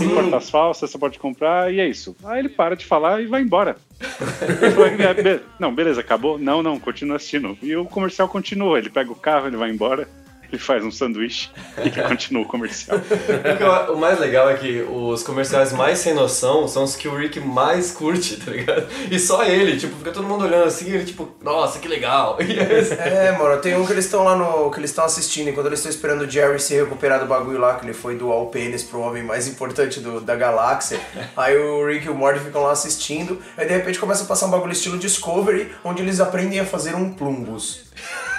Tem 0.00 0.08
portas 0.08 0.50
falsas, 0.50 0.90
você 0.90 0.98
pode 0.98 1.18
comprar 1.20 1.72
e 1.72 1.78
é 1.78 1.86
isso. 1.86 2.16
Aí 2.24 2.40
ele 2.40 2.48
para 2.48 2.74
de 2.74 2.84
falar 2.84 3.22
e 3.22 3.26
vai 3.26 3.40
embora. 3.42 3.76
Ele 4.00 4.70
fala, 4.72 4.88
"É, 4.88 5.14
be- 5.14 5.40
não, 5.58 5.74
beleza, 5.74 6.00
acabou? 6.00 6.38
Não, 6.38 6.62
não, 6.62 6.78
continua 6.78 7.16
assistindo. 7.16 7.58
E 7.62 7.74
o 7.76 7.84
comercial 7.84 8.28
continua. 8.28 8.78
Ele 8.78 8.90
pega 8.90 9.10
o 9.10 9.16
carro, 9.16 9.46
ele 9.48 9.56
vai 9.56 9.70
embora, 9.70 10.08
ele 10.50 10.60
faz 10.60 10.84
um 10.84 10.90
sanduíche 10.90 11.50
e 11.84 11.90
continua 12.08 12.42
o 12.42 12.46
comercial. 12.46 12.98
Porque 13.00 13.64
o- 13.92 13.96
mais 13.96 14.18
legal 14.18 14.48
é 14.48 14.54
que 14.54 14.82
os 14.82 15.22
comerciais 15.22 15.72
mais 15.72 15.98
sem 15.98 16.14
noção 16.14 16.66
são 16.68 16.84
os 16.84 16.96
que 16.96 17.06
o 17.08 17.14
Rick 17.16 17.38
mais 17.40 17.90
curte, 17.90 18.36
tá 18.38 18.50
ligado? 18.50 18.86
E 19.10 19.18
só 19.18 19.44
ele, 19.44 19.78
tipo, 19.78 19.96
fica 19.96 20.10
todo 20.10 20.26
mundo 20.26 20.44
olhando 20.44 20.64
assim, 20.64 20.90
ele 20.90 21.04
tipo, 21.04 21.28
nossa, 21.42 21.78
que 21.78 21.88
legal. 21.88 22.38
É- 22.48 23.28
É, 23.28 23.32
mano, 23.32 23.60
tem 23.60 23.76
um 23.76 23.84
que 23.84 23.92
eles 23.92 24.04
estão 24.06 24.24
lá 24.24 24.36
no. 24.36 24.70
que 24.70 24.78
eles 24.80 24.90
estão 24.90 25.04
assistindo, 25.04 25.48
enquanto 25.50 25.66
eles 25.66 25.78
estão 25.80 25.90
esperando 25.90 26.22
o 26.22 26.30
Jerry 26.30 26.58
se 26.60 26.74
recuperar 26.74 27.20
do 27.20 27.26
bagulho 27.26 27.58
lá, 27.58 27.74
que 27.74 27.84
ele 27.84 27.92
foi 27.94 28.16
doar 28.16 28.38
o 28.38 28.46
pênis 28.46 28.82
pro 28.82 29.00
homem 29.00 29.22
mais 29.22 29.46
importante 29.48 30.00
do, 30.00 30.20
da 30.20 30.34
galáxia. 30.36 31.00
Aí 31.36 31.56
o 31.56 31.86
Rick 31.86 32.06
e 32.06 32.10
o 32.10 32.14
Morty 32.14 32.40
ficam 32.40 32.62
lá 32.62 32.72
assistindo, 32.72 33.38
aí 33.56 33.66
de 33.66 33.72
repente 33.72 33.98
começa 33.98 34.24
a 34.24 34.26
passar 34.26 34.46
um 34.46 34.50
bagulho 34.50 34.72
estilo 34.72 34.98
Discovery, 34.98 35.72
onde 35.84 36.02
eles 36.02 36.20
aprendem 36.20 36.60
a 36.60 36.64
fazer 36.64 36.94
um 36.94 37.12
plumbus. 37.12 37.87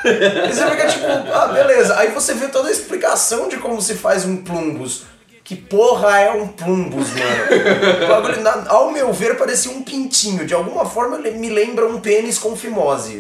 E 0.06 0.54
você 0.54 0.66
fica 0.70 0.88
tipo, 0.88 1.06
ah, 1.34 1.48
beleza. 1.48 1.98
Aí 1.98 2.10
você 2.12 2.34
vê 2.34 2.48
toda 2.48 2.70
a 2.70 2.72
explicação 2.72 3.50
de 3.50 3.58
como 3.58 3.82
se 3.82 3.96
faz 3.96 4.24
um 4.26 4.38
plumbus. 4.38 5.04
Que 5.44 5.56
porra 5.56 6.20
é 6.20 6.32
um 6.32 6.48
plumbus, 6.48 7.08
mano? 7.10 8.08
Bagulho, 8.08 8.40
na- 8.42 8.66
ao 8.70 8.92
meu 8.92 9.12
ver, 9.12 9.36
parecia 9.36 9.72
um 9.72 9.82
pintinho. 9.82 10.46
De 10.46 10.54
alguma 10.54 10.86
forma 10.86 11.18
ele 11.18 11.32
me 11.32 11.50
lembra 11.50 11.88
um 11.88 12.00
pênis 12.00 12.38
com 12.38 12.56
fimose. 12.56 13.18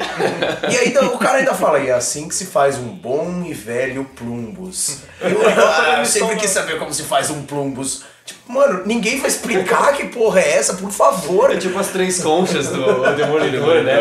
E 0.71 0.77
aí 0.77 0.89
então, 0.89 1.07
o 1.13 1.17
cara 1.17 1.39
ainda 1.39 1.55
fala, 1.55 1.79
e 1.79 1.87
é 1.89 1.93
assim 1.93 2.27
que 2.27 2.35
se 2.35 2.45
faz 2.45 2.77
um 2.77 2.89
bom 2.89 3.43
e 3.45 3.53
velho 3.53 4.05
plumbus. 4.15 4.99
Eu, 5.19 5.41
ah, 5.47 5.95
eu 5.99 6.05
sempre 6.05 6.35
quis 6.35 6.51
saber 6.51 6.77
como 6.77 6.93
se 6.93 7.01
faz 7.03 7.31
um 7.31 7.41
plumbus. 7.47 8.03
Tipo, 8.29 8.51
mano, 8.53 8.83
ninguém 8.85 9.19
vai 9.19 9.27
explicar 9.29 9.93
que 9.93 10.05
porra 10.07 10.39
é 10.39 10.57
essa, 10.57 10.75
por 10.75 10.91
favor. 10.91 11.51
é 11.51 11.57
tipo 11.57 11.77
as 11.79 11.87
três 11.87 12.21
conchas 12.21 12.69
do 12.69 13.15
Demolidor, 13.15 13.83
né? 13.83 13.91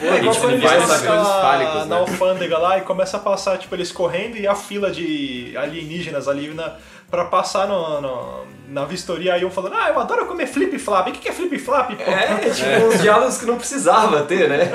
É, 0.00 0.06
é 0.06 0.16
igual 0.18 0.22
gente, 0.34 0.38
quando 0.40 0.54
eles 0.54 0.70
estão 0.72 1.22
na, 1.22 1.84
né? 1.86 1.96
alfândega 1.96 2.58
lá 2.58 2.78
e 2.78 2.80
começa 2.82 3.16
a 3.16 3.20
passar, 3.20 3.58
tipo, 3.58 3.74
eles 3.74 3.92
correndo 3.92 4.36
e 4.36 4.46
a 4.46 4.54
fila 4.54 4.90
de 4.90 5.56
alienígenas 5.56 6.26
ali 6.26 6.48
na, 6.52 6.74
pra 7.10 7.24
passar 7.26 7.68
no, 7.68 8.00
no- 8.00 8.44
na 8.68 8.84
vistoria, 8.84 9.34
aí 9.34 9.44
um 9.44 9.50
falando, 9.50 9.74
ah, 9.76 9.88
eu 9.88 9.98
adoro 10.00 10.26
comer 10.26 10.46
flip-flap. 10.46 11.08
O 11.08 11.12
que 11.12 11.18
que 11.20 11.28
é 11.28 11.32
flip-flap? 11.32 11.94
pô?" 11.96 12.10
É, 12.10 12.36
tipo 12.50 12.86
uns 12.88 13.00
diálogos 13.00 13.38
que 13.38 13.46
não 13.46 13.56
precisava 13.56 14.22
ter, 14.22 14.48
né? 14.48 14.70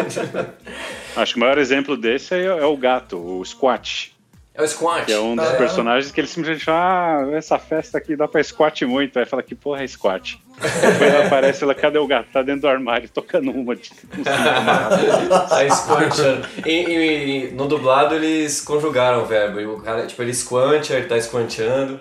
Acho 1.15 1.33
que 1.33 1.37
o 1.39 1.41
maior 1.41 1.57
exemplo 1.57 1.95
desse 1.97 2.33
é, 2.33 2.45
é 2.45 2.65
o 2.65 2.75
gato, 2.77 3.17
o 3.17 3.43
Squat. 3.45 4.14
É 4.57 4.63
o 4.63 4.67
Squat. 4.67 5.05
Que 5.05 5.11
é 5.11 5.19
um 5.19 5.35
dos 5.35 5.45
Ah. 5.45 5.55
personagens 5.55 6.11
que 6.13 6.21
ele 6.21 6.27
simplesmente 6.29 6.63
fala, 6.63 7.25
ah, 7.33 7.35
essa 7.35 7.59
festa 7.59 7.97
aqui 7.97 8.15
dá 8.15 8.25
pra 8.27 8.41
squat 8.41 8.85
muito. 8.85 9.19
Aí 9.19 9.25
fala, 9.25 9.43
que 9.43 9.53
porra 9.53 9.83
é 9.83 9.87
squat? 9.87 10.39
Depois 10.61 11.13
ela 11.13 11.25
aparece, 11.25 11.63
ela, 11.65 11.75
cadê 11.75 11.97
o 11.99 12.07
gato? 12.07 12.29
Tá 12.31 12.41
dentro 12.41 12.61
do 12.61 12.67
armário, 12.69 13.09
tocando 13.09 13.51
uma 13.51 13.75
de 13.75 13.91
amarrado. 14.25 15.49
Tá 15.49 15.69
squanchando. 15.69 16.47
E, 16.65 16.71
e- 16.71 17.47
e 17.47 17.51
no 17.51 17.67
dublado 17.67 18.15
eles 18.15 18.61
conjugaram 18.61 19.23
o 19.23 19.25
verbo. 19.25 19.59
E 19.59 19.65
o 19.65 19.79
cara, 19.81 20.07
tipo, 20.07 20.21
ele 20.21 20.33
squancha, 20.33 20.93
ele 20.93 21.07
tá 21.07 21.19
squanchando. 21.19 21.99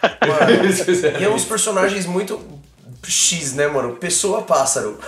E 1.20 1.24
é 1.24 1.28
uns 1.28 1.44
personagens 1.44 2.06
muito 2.06 2.40
X, 3.04 3.52
né, 3.54 3.66
mano? 3.66 3.96
Pessoa 3.96 4.40
pássaro. 4.40 4.98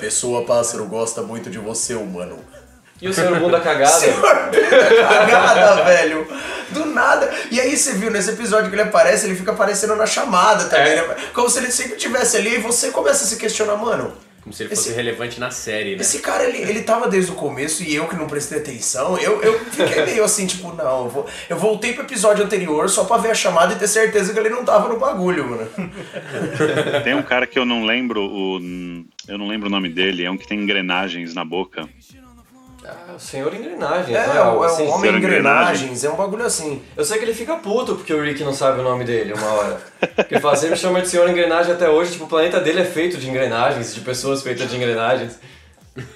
Pessoa 0.00 0.44
pássaro 0.44 0.84
gosta 0.86 1.22
muito 1.22 1.48
de 1.48 1.58
você, 1.58 1.94
humano. 1.94 2.38
E 3.02 3.08
o 3.08 3.14
senhor 3.14 3.38
bunda 3.40 3.60
cagada. 3.60 3.92
Senhor 3.98 4.20
puta 4.20 5.04
cagada, 5.08 5.82
velho. 5.88 6.26
Do 6.70 6.84
nada. 6.86 7.30
E 7.50 7.58
aí 7.60 7.76
você 7.76 7.94
viu 7.94 8.10
nesse 8.10 8.30
episódio 8.30 8.68
que 8.68 8.74
ele 8.74 8.82
aparece, 8.82 9.26
ele 9.26 9.34
fica 9.34 9.52
aparecendo 9.52 9.96
na 9.96 10.06
chamada 10.06 10.64
também, 10.66 10.92
É. 10.92 11.06
né? 11.08 11.16
Como 11.32 11.48
se 11.48 11.58
ele 11.58 11.70
sempre 11.70 11.94
estivesse 11.96 12.36
ali 12.36 12.54
e 12.56 12.58
você 12.58 12.90
começa 12.90 13.24
a 13.24 13.26
se 13.26 13.36
questionar, 13.36 13.76
mano. 13.76 14.12
Como 14.42 14.54
se 14.54 14.62
ele 14.62 14.70
fosse 14.74 14.88
Esse- 14.88 14.96
relevante 14.96 15.38
na 15.38 15.50
série, 15.50 15.96
né? 15.96 16.00
Esse 16.00 16.18
cara, 16.20 16.44
ele, 16.44 16.58
ele 16.58 16.80
tava 16.82 17.08
desde 17.08 17.30
o 17.30 17.34
começo 17.34 17.82
e 17.82 17.94
eu 17.94 18.06
que 18.08 18.16
não 18.16 18.26
prestei 18.26 18.58
atenção, 18.58 19.18
eu, 19.18 19.42
eu 19.42 19.58
fiquei 19.70 20.02
meio 20.06 20.24
assim, 20.24 20.46
tipo, 20.46 20.72
não, 20.74 21.04
eu, 21.04 21.08
vou, 21.10 21.26
eu 21.50 21.58
voltei 21.58 21.92
pro 21.92 22.04
episódio 22.04 22.42
anterior 22.44 22.88
só 22.88 23.04
pra 23.04 23.18
ver 23.18 23.32
a 23.32 23.34
chamada 23.34 23.74
e 23.74 23.76
ter 23.76 23.86
certeza 23.86 24.32
que 24.32 24.38
ele 24.38 24.48
não 24.48 24.64
tava 24.64 24.88
no 24.88 24.98
bagulho, 24.98 25.46
mano. 25.46 25.68
Tem 27.04 27.14
um 27.14 27.22
cara 27.22 27.46
que 27.46 27.58
eu 27.58 27.64
não 27.66 27.84
lembro 27.84 28.22
o. 28.22 28.58
Eu 29.28 29.36
não 29.38 29.46
lembro 29.46 29.68
o 29.68 29.70
nome 29.70 29.88
dele, 29.90 30.24
é 30.24 30.30
um 30.30 30.36
que 30.38 30.48
tem 30.48 30.58
engrenagens 30.58 31.34
na 31.34 31.44
boca. 31.44 31.86
Ah, 33.08 33.14
o 33.16 33.20
senhor 33.20 33.52
engrenagem, 33.54 34.14
É, 34.14 34.26
não 34.26 34.32
é, 34.32 34.36
é 34.36 34.40
algo 34.40 34.60
o- 34.60 34.64
é 34.64 34.66
assim? 34.66 34.82
o 34.84 34.88
Homem 34.90 35.00
Senhor 35.10 35.16
Engrenagens, 35.18 36.04
é 36.04 36.10
um 36.10 36.16
bagulho 36.16 36.44
assim. 36.44 36.82
Eu 36.96 37.04
sei 37.04 37.18
que 37.18 37.24
ele 37.24 37.34
fica 37.34 37.56
puto 37.56 37.94
porque 37.96 38.12
o 38.12 38.22
Rick 38.22 38.42
não 38.44 38.52
sabe 38.54 38.80
o 38.80 38.82
nome 38.82 39.04
dele 39.04 39.32
uma 39.34 39.52
hora. 39.52 39.80
Porque 40.16 40.34
ele 40.34 40.40
fala, 40.40 40.56
sempre 40.56 40.76
chama 40.76 41.00
de 41.00 41.08
senhor 41.08 41.28
engrenagem 41.28 41.72
até 41.72 41.88
hoje, 41.88 42.12
tipo, 42.12 42.24
o 42.24 42.28
planeta 42.28 42.60
dele 42.60 42.80
é 42.80 42.84
feito 42.84 43.16
de 43.16 43.28
engrenagens, 43.28 43.94
de 43.94 44.00
pessoas 44.00 44.42
feitas 44.42 44.68
de 44.68 44.76
engrenagens. 44.76 45.38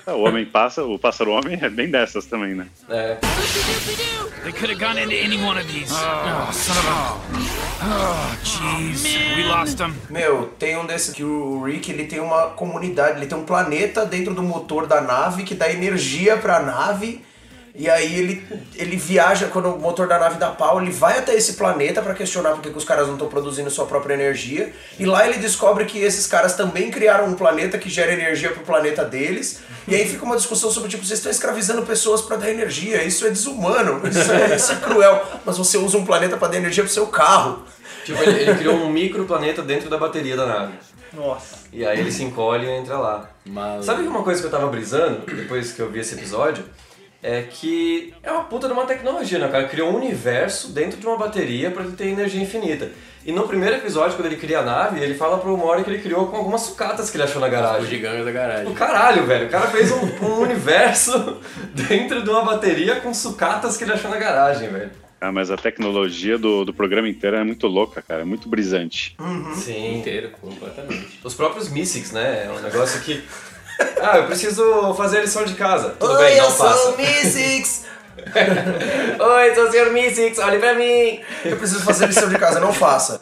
Ah, 0.06 0.12
O 0.14 0.22
homem 0.22 0.44
passa, 0.46 0.84
o 0.84 0.98
pássaro 0.98 1.32
homem 1.32 1.58
é 1.60 1.68
bem 1.68 1.90
dessas 1.90 2.26
também, 2.26 2.54
né? 2.54 2.66
É. 2.88 3.16
They 4.42 4.52
could 4.52 4.70
have 4.70 4.78
gone 4.78 4.98
into 5.00 5.14
any 5.14 5.36
one 5.42 5.58
of 5.58 5.66
these. 5.66 5.92
Oh, 5.92 6.52
son 6.52 6.72
of 6.78 6.88
a. 6.88 7.16
Oh, 7.82 8.44
jeez. 8.44 9.04
We 9.36 9.44
lost 9.44 9.80
him. 9.80 9.94
Meu, 10.10 10.46
tem 10.58 10.76
um 10.76 10.86
desses 10.86 11.12
que 11.14 11.24
o 11.24 11.62
Rick, 11.62 11.90
ele 11.90 12.04
tem 12.06 12.20
uma 12.20 12.48
comunidade, 12.50 13.18
ele 13.18 13.26
tem 13.26 13.36
um 13.36 13.44
planeta 13.44 14.06
dentro 14.06 14.32
do 14.34 14.42
motor 14.42 14.86
da 14.86 15.00
nave 15.00 15.42
que 15.42 15.54
dá 15.54 15.70
energia 15.70 16.36
pra 16.36 16.60
nave. 16.60 17.24
E 17.76 17.90
aí 17.90 18.16
ele, 18.20 18.46
ele 18.76 18.96
viaja, 18.96 19.48
quando 19.48 19.74
o 19.74 19.78
motor 19.80 20.06
da 20.06 20.16
nave 20.16 20.38
dá 20.38 20.50
pau, 20.50 20.80
ele 20.80 20.92
vai 20.92 21.18
até 21.18 21.34
esse 21.34 21.54
planeta 21.54 22.00
pra 22.00 22.14
questionar 22.14 22.52
por 22.52 22.62
que 22.62 22.68
os 22.68 22.84
caras 22.84 23.08
não 23.08 23.14
estão 23.14 23.26
produzindo 23.26 23.68
sua 23.68 23.84
própria 23.84 24.14
energia. 24.14 24.72
E 24.96 25.04
lá 25.04 25.26
ele 25.26 25.38
descobre 25.38 25.84
que 25.84 25.98
esses 25.98 26.24
caras 26.24 26.54
também 26.54 26.88
criaram 26.88 27.26
um 27.26 27.34
planeta 27.34 27.76
que 27.76 27.90
gera 27.90 28.12
energia 28.12 28.52
pro 28.52 28.62
planeta 28.62 29.04
deles. 29.04 29.58
E 29.88 29.94
aí 29.96 30.08
fica 30.08 30.24
uma 30.24 30.36
discussão 30.36 30.70
sobre, 30.70 30.88
tipo, 30.88 31.04
vocês 31.04 31.18
estão 31.18 31.32
escravizando 31.32 31.82
pessoas 31.82 32.22
pra 32.22 32.36
dar 32.36 32.48
energia, 32.48 33.02
isso 33.02 33.26
é 33.26 33.30
desumano, 33.30 34.06
isso 34.06 34.30
é, 34.30 34.54
isso 34.54 34.70
é 34.70 34.76
cruel. 34.76 35.24
Mas 35.44 35.58
você 35.58 35.76
usa 35.76 35.98
um 35.98 36.06
planeta 36.06 36.36
pra 36.36 36.46
dar 36.46 36.58
energia 36.58 36.84
pro 36.84 36.92
seu 36.92 37.08
carro. 37.08 37.64
Tipo, 38.04 38.22
ele, 38.22 38.40
ele 38.40 38.54
criou 38.54 38.76
um 38.76 38.88
microplaneta 38.88 39.62
dentro 39.62 39.90
da 39.90 39.98
bateria 39.98 40.36
da 40.36 40.46
nave. 40.46 40.74
Nossa. 41.12 41.64
E 41.72 41.84
aí 41.84 41.98
ele 41.98 42.12
se 42.12 42.22
encolhe 42.22 42.66
e 42.66 42.70
entra 42.70 42.98
lá. 42.98 43.30
Mas... 43.44 43.84
Sabe 43.84 44.06
uma 44.06 44.22
coisa 44.22 44.40
que 44.40 44.46
eu 44.46 44.50
tava 44.50 44.68
brisando, 44.68 45.22
depois 45.26 45.72
que 45.72 45.80
eu 45.80 45.90
vi 45.90 46.00
esse 46.00 46.14
episódio? 46.14 46.64
É 47.26 47.40
que 47.42 48.12
é 48.22 48.30
uma 48.30 48.44
puta 48.44 48.66
de 48.66 48.74
uma 48.74 48.84
tecnologia, 48.84 49.38
né? 49.38 49.46
O 49.46 49.50
cara 49.50 49.66
criou 49.66 49.90
um 49.90 49.96
universo 49.96 50.70
dentro 50.72 51.00
de 51.00 51.06
uma 51.06 51.16
bateria 51.16 51.70
pra 51.70 51.82
ele 51.82 51.92
ter 51.96 52.08
energia 52.08 52.42
infinita. 52.42 52.90
E 53.24 53.32
no 53.32 53.48
primeiro 53.48 53.76
episódio, 53.76 54.14
quando 54.14 54.26
ele 54.26 54.36
cria 54.36 54.58
a 54.58 54.62
nave, 54.62 55.00
ele 55.02 55.14
fala 55.14 55.38
pro 55.38 55.56
Mori 55.56 55.82
que 55.82 55.88
ele 55.88 56.02
criou 56.02 56.26
com 56.26 56.36
algumas 56.36 56.60
sucatas 56.60 57.10
que 57.10 57.16
ele 57.16 57.24
achou 57.24 57.40
na 57.40 57.46
O 57.46 57.50
garagem. 57.50 57.86
gigante 57.88 58.22
da 58.22 58.30
garagem. 58.30 58.70
O 58.70 58.74
caralho, 58.74 59.24
velho. 59.24 59.46
O 59.46 59.50
cara 59.50 59.68
fez 59.68 59.90
um, 59.90 60.04
um 60.22 60.40
universo 60.44 61.38
dentro 61.72 62.22
de 62.22 62.28
uma 62.28 62.44
bateria 62.44 62.96
com 62.96 63.14
sucatas 63.14 63.78
que 63.78 63.84
ele 63.84 63.92
achou 63.94 64.10
na 64.10 64.18
garagem, 64.18 64.68
velho. 64.68 64.90
Ah, 65.18 65.32
mas 65.32 65.50
a 65.50 65.56
tecnologia 65.56 66.36
do, 66.36 66.66
do 66.66 66.74
programa 66.74 67.08
inteiro 67.08 67.36
é 67.36 67.42
muito 67.44 67.66
louca, 67.66 68.02
cara. 68.02 68.20
É 68.20 68.24
muito 68.26 68.46
brisante. 68.46 69.16
Sim. 69.54 70.00
Inteiro, 70.00 70.28
completamente. 70.38 71.18
Os 71.24 71.32
próprios 71.32 71.70
Mystics, 71.70 72.12
né? 72.12 72.44
É 72.44 72.50
um 72.50 72.60
negócio 72.60 73.00
que. 73.00 73.24
Ah, 74.00 74.18
eu 74.18 74.26
preciso 74.26 74.92
fazer 74.94 75.18
a 75.18 75.20
lição 75.22 75.44
de 75.46 75.54
casa. 75.54 75.96
Tudo 75.98 76.12
Oi, 76.12 76.24
bem, 76.24 76.36
eu 76.36 76.44
não 76.44 76.50
sou 76.50 76.92
o 76.92 76.96
Mystics! 76.98 77.84
Oi, 78.24 79.54
sou 79.54 79.64
o 79.64 79.72
Sr. 79.72 79.90
Mystics, 79.92 80.38
olhe 80.38 80.58
pra 80.58 80.74
mim! 80.74 81.20
Eu 81.44 81.56
preciso 81.56 81.82
fazer 81.82 82.06
lição 82.06 82.28
de 82.28 82.38
casa, 82.38 82.60
não 82.60 82.72
faça. 82.72 83.20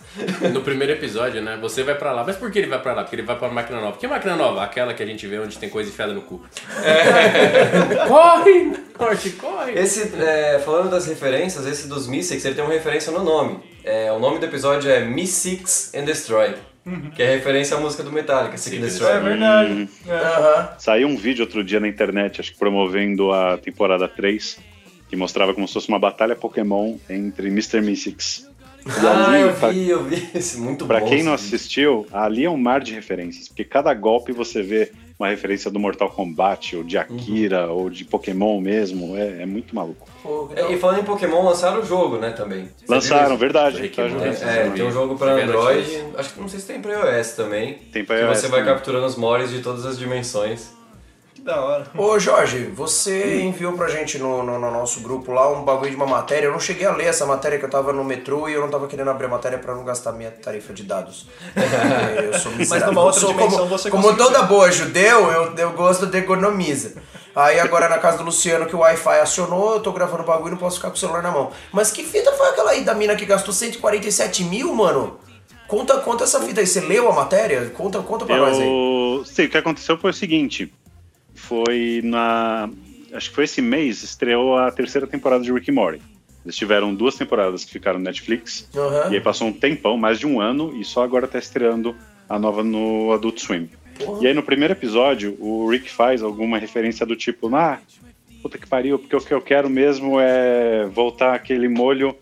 No 0.53 0.61
primeiro 0.61 0.93
episódio, 0.93 1.41
né? 1.41 1.59
Você 1.61 1.83
vai 1.83 1.95
pra 1.95 2.13
lá. 2.13 2.25
Mas 2.25 2.37
por 2.37 2.51
que 2.51 2.59
ele 2.59 2.69
vai 2.69 2.81
pra 2.81 2.93
lá? 2.93 3.03
Porque 3.03 3.17
ele 3.17 3.23
vai 3.23 3.37
pra 3.37 3.49
máquina 3.49 3.81
nova. 3.81 3.97
Que 3.97 4.07
máquina 4.07 4.37
nova? 4.37 4.63
Aquela 4.63 4.93
que 4.95 5.03
a 5.03 5.07
gente 5.07 5.27
vê 5.27 5.39
onde 5.39 5.59
tem 5.59 5.69
coisa 5.69 5.89
enfiada 5.89 6.13
no 6.13 6.23
cu. 6.23 6.45
É. 6.85 8.05
corre! 8.07 8.73
Corre, 8.97 9.31
corre! 9.31 9.73
Esse, 9.73 10.13
é, 10.21 10.61
falando 10.65 10.91
das 10.91 11.07
referências, 11.07 11.67
esse 11.67 11.89
dos 11.89 12.07
Mystics, 12.07 12.45
ele 12.45 12.55
tem 12.55 12.65
uma 12.65 12.73
referência 12.73 13.11
no 13.13 13.25
nome. 13.25 13.61
É, 13.85 14.13
o 14.13 14.19
nome 14.19 14.39
do 14.39 14.47
episódio 14.47 14.91
é 14.91 15.01
Mystics 15.01 15.93
and 15.95 16.05
Destroy. 16.05 16.55
Que 17.15 17.23
é 17.23 17.35
referência 17.37 17.77
à 17.77 17.81
música 17.81 18.03
do 18.03 18.11
Metallica, 18.11 18.57
Seek 18.57 18.77
and 18.79 18.81
Destroy. 18.81 19.11
É 19.13 19.21
verdade. 19.21 19.89
É. 20.07 20.13
Aham. 20.13 20.69
Saiu 20.79 21.07
um 21.09 21.17
vídeo 21.17 21.45
outro 21.45 21.63
dia 21.63 21.79
na 21.79 21.87
internet, 21.89 22.41
acho 22.41 22.53
que 22.53 22.59
promovendo 22.59 23.33
a 23.33 23.57
temporada 23.57 24.09
3, 24.09 24.59
que 25.09 25.15
mostrava 25.15 25.55
como 25.55 25.67
se 25.69 25.75
fosse 25.75 25.89
uma 25.89 25.99
batalha 25.99 26.35
Pokémon 26.35 26.97
entre 27.09 27.49
Mr. 27.49 27.81
Mystics. 27.81 28.49
E 28.85 29.07
Ah, 29.07 29.29
ali, 29.29 29.43
eu 29.43 29.53
pra- 29.55 29.69
vi, 29.69 29.89
eu 29.89 30.03
vi. 30.03 30.29
Esse 30.35 30.59
muito 30.59 30.85
Pra 30.87 30.99
bom. 30.99 31.07
quem 31.07 31.23
não 31.23 31.37
vídeo. 31.37 31.47
assistiu, 31.47 32.07
ali 32.13 32.45
é 32.45 32.51
um 32.51 32.57
mar 32.57 32.81
de 32.81 32.93
referências, 32.93 33.47
porque 33.47 33.63
cada 33.63 33.95
golpe 33.95 34.33
você 34.33 34.61
vê 34.61 34.91
uma 35.23 35.29
referência 35.29 35.71
do 35.71 35.79
Mortal 35.79 36.11
Kombat, 36.11 36.77
ou 36.77 36.83
de 36.83 36.99
Akira, 36.99 37.69
ou 37.69 37.89
de 37.89 38.05
Pokémon 38.05 38.61
mesmo, 38.61 39.17
é, 39.17 39.43
é 39.43 39.47
muito 39.47 39.75
maluco. 39.75 40.09
Que 40.53 40.61
É, 40.61 40.73
e 40.73 40.79
falando 40.79 41.01
em 41.01 41.05
Pokémon, 41.05 41.45
lançaram 41.45 41.81
o 41.81 41.87
jogo, 41.87 42.19
né, 42.19 42.31
também. 42.31 42.69
Você 42.85 42.93
Lançaram, 42.93 43.37
verdade. 43.37 43.89
Tá. 43.89 44.03
É, 44.03 44.71
tem 44.71 44.85
um 44.85 44.91
jogo 44.91 45.17
pra 45.17 45.33
Android, 45.33 46.05
acho 46.17 46.35
que 46.35 46.41
não 46.41 46.49
sei 46.49 46.59
se 46.59 46.67
tem 46.67 46.81
pra 46.81 46.93
iOS 46.93 47.33
também. 47.35 47.75
Tem 47.93 48.05
pra 48.05 48.17
que 48.17 48.23
iOS 48.23 48.39
você 48.39 48.49
vai 48.49 48.61
também. 48.61 48.75
capturando 48.75 49.07
os 49.07 49.17
mores 49.17 49.51
de 49.51 49.61
todas 49.61 49.87
as 49.87 49.97
dimensões. 49.97 50.73
Que 51.43 51.47
da 51.47 51.61
hora. 51.61 51.87
Ô 51.99 52.19
Jorge, 52.21 52.67
você 52.75 53.43
enviou 53.43 53.73
pra 53.73 53.89
gente 53.89 54.17
no, 54.19 54.43
no- 54.45 54.59
no 54.61 54.71
nosso 54.71 55.01
grupo 55.01 55.33
lá 55.33 55.51
um 55.51 55.65
bagulho 55.65 55.91
de 55.91 55.97
uma 55.97 56.07
matéria. 56.07 56.47
Eu 56.47 56.53
não 56.53 56.61
cheguei 56.61 56.87
a 56.87 56.93
ler 56.95 57.07
essa 57.07 57.27
matéria 57.27 57.59
que 57.59 57.65
eu 57.65 57.71
tava 57.71 57.93
no 57.93 58.05
metrô 58.05 58.49
e 58.49 58.53
eu 58.53 58.61
não 58.61 58.69
tava 58.69 58.87
querendo 58.87 59.11
abrir 59.11 59.27
a 59.27 59.31
matéria 59.31 59.59
pra 59.59 59.75
não 59.75 59.85
gastar 59.85 60.13
minha 60.13 60.31
tarifa 60.31 60.73
de 60.73 60.85
dados. 60.85 61.27
É, 61.57 62.27
eu 62.29 62.39
sou 62.39 62.53
miserável. 62.57 62.95
numa 62.95 63.03
outra 63.05 63.19
Eu 63.19 63.21
sou 63.27 63.33
dimensão 63.35 63.59
como, 63.59 63.69
você 63.69 63.91
Como 63.91 64.17
toda 64.17 64.43
boa 64.43 64.71
judeu, 64.71 65.31
eu, 65.33 65.55
eu 65.57 65.73
gosto 65.73 66.07
de 66.07 66.19
economiza. 66.19 66.95
Aí 67.35 67.59
agora 67.59 67.89
na 67.89 67.99
casa 67.99 68.19
do 68.19 68.25
Luciano 68.25 68.67
que 68.67 68.77
o 68.77 68.81
Wi-Fi 68.81 69.19
acionou, 69.21 69.75
eu 69.75 69.81
tô 69.81 69.91
gravando 69.91 70.23
o 70.23 70.27
bagulho 70.27 70.49
e 70.49 70.51
não 70.53 70.59
posso 70.59 70.77
ficar 70.77 70.91
com 70.91 70.97
o 70.97 70.99
celular 70.99 71.23
na 71.23 71.31
mão. 71.33 71.51
Mas 71.73 71.91
que 71.91 72.05
fita 72.05 72.31
foi 72.33 72.49
aquela 72.51 72.71
aí 72.73 72.85
da 72.85 72.95
mina 72.95 73.17
que 73.17 73.25
gastou 73.25 73.53
147 73.55 74.45
mil, 74.45 74.73
mano? 74.75 75.19
Conta, 75.67 75.97
conta 76.01 76.25
essa 76.25 76.39
fita 76.41 76.61
aí. 76.61 76.67
Você 76.67 76.81
leu 76.83 77.09
a 77.11 77.15
matéria? 77.15 77.71
Conta, 77.71 77.99
conta 78.01 78.27
pra 78.27 78.37
nós 78.37 78.59
aí. 78.59 78.69
Eu 79.19 79.25
sei, 79.25 79.47
o 79.47 79.51
que 79.51 79.57
aconteceu 79.57 79.97
foi 79.97 80.11
o 80.11 80.15
seguinte: 80.15 80.71
foi 81.43 82.01
na. 82.05 82.71
Acho 83.13 83.29
que 83.29 83.35
foi 83.35 83.45
esse 83.45 83.61
mês, 83.61 84.03
estreou 84.03 84.57
a 84.57 84.71
terceira 84.71 85.07
temporada 85.07 85.45
de 85.45 85.53
Rick 85.53 85.71
and 85.71 85.75
Morty. 85.75 86.03
Eles 86.45 86.57
tiveram 86.57 86.95
duas 86.95 87.15
temporadas 87.15 87.65
que 87.65 87.71
ficaram 87.71 87.99
no 87.99 88.05
Netflix, 88.05 88.69
Aham. 88.75 89.13
e 89.13 89.15
aí 89.15 89.21
passou 89.21 89.49
um 89.49 89.53
tempão, 89.53 89.97
mais 89.97 90.19
de 90.19 90.27
um 90.27 90.41
ano, 90.41 90.75
e 90.77 90.85
só 90.85 91.05
agora 91.05 91.29
tá 91.29 91.39
estreando 91.39 91.95
a 92.29 92.39
nova 92.39 92.65
no 92.65 93.13
Adult 93.13 93.39
Swim. 93.39 93.69
E 94.21 94.27
aí 94.27 94.35
no 94.35 94.43
primeiro 94.43 94.73
episódio, 94.73 95.37
o 95.39 95.69
Rick 95.69 95.91
faz 95.91 96.23
alguma 96.23 96.59
referência 96.59 97.05
do 97.05 97.15
tipo, 97.15 97.55
ah, 97.55 97.79
puta 98.41 98.59
que 98.59 98.67
pariu, 98.67 98.99
porque 98.99 99.15
o 99.15 99.21
que 99.21 99.35
eu 99.35 99.41
quero 99.41 99.69
mesmo 99.71 100.19
é 100.19 100.87
voltar 100.87 101.35
aquele 101.35 101.69
molho. 101.69 102.17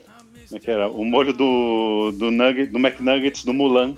Como 0.48 0.56
é 0.56 0.58
que 0.58 0.70
era? 0.70 0.88
O 0.88 1.04
molho 1.04 1.32
do, 1.32 2.12
do, 2.12 2.30
nugget, 2.30 2.70
do 2.70 2.78
McNuggets 2.78 3.44
do 3.44 3.54
Mulan, 3.54 3.96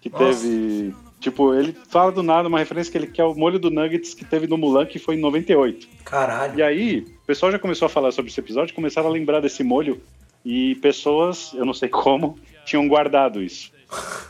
que 0.00 0.10
teve. 0.10 0.92
Tipo, 1.20 1.52
ele 1.54 1.76
fala 1.88 2.12
do 2.12 2.22
nada 2.22 2.48
uma 2.48 2.58
referência 2.60 2.92
que 2.92 2.98
ele 2.98 3.08
quer 3.08 3.24
o 3.24 3.34
molho 3.34 3.58
do 3.58 3.70
Nuggets 3.70 4.14
que 4.14 4.24
teve 4.24 4.46
no 4.46 4.56
Mulan, 4.56 4.86
que 4.86 4.98
foi 4.98 5.16
em 5.16 5.18
98. 5.20 5.88
Caralho. 6.04 6.58
E 6.58 6.62
aí, 6.62 7.00
o 7.00 7.26
pessoal 7.26 7.50
já 7.50 7.58
começou 7.58 7.86
a 7.86 7.88
falar 7.88 8.12
sobre 8.12 8.30
esse 8.30 8.38
episódio, 8.38 8.74
começaram 8.74 9.08
a 9.08 9.12
lembrar 9.12 9.40
desse 9.40 9.64
molho, 9.64 10.00
e 10.44 10.76
pessoas, 10.76 11.52
eu 11.54 11.64
não 11.64 11.74
sei 11.74 11.88
como, 11.88 12.38
tinham 12.64 12.86
guardado 12.86 13.42
isso. 13.42 13.72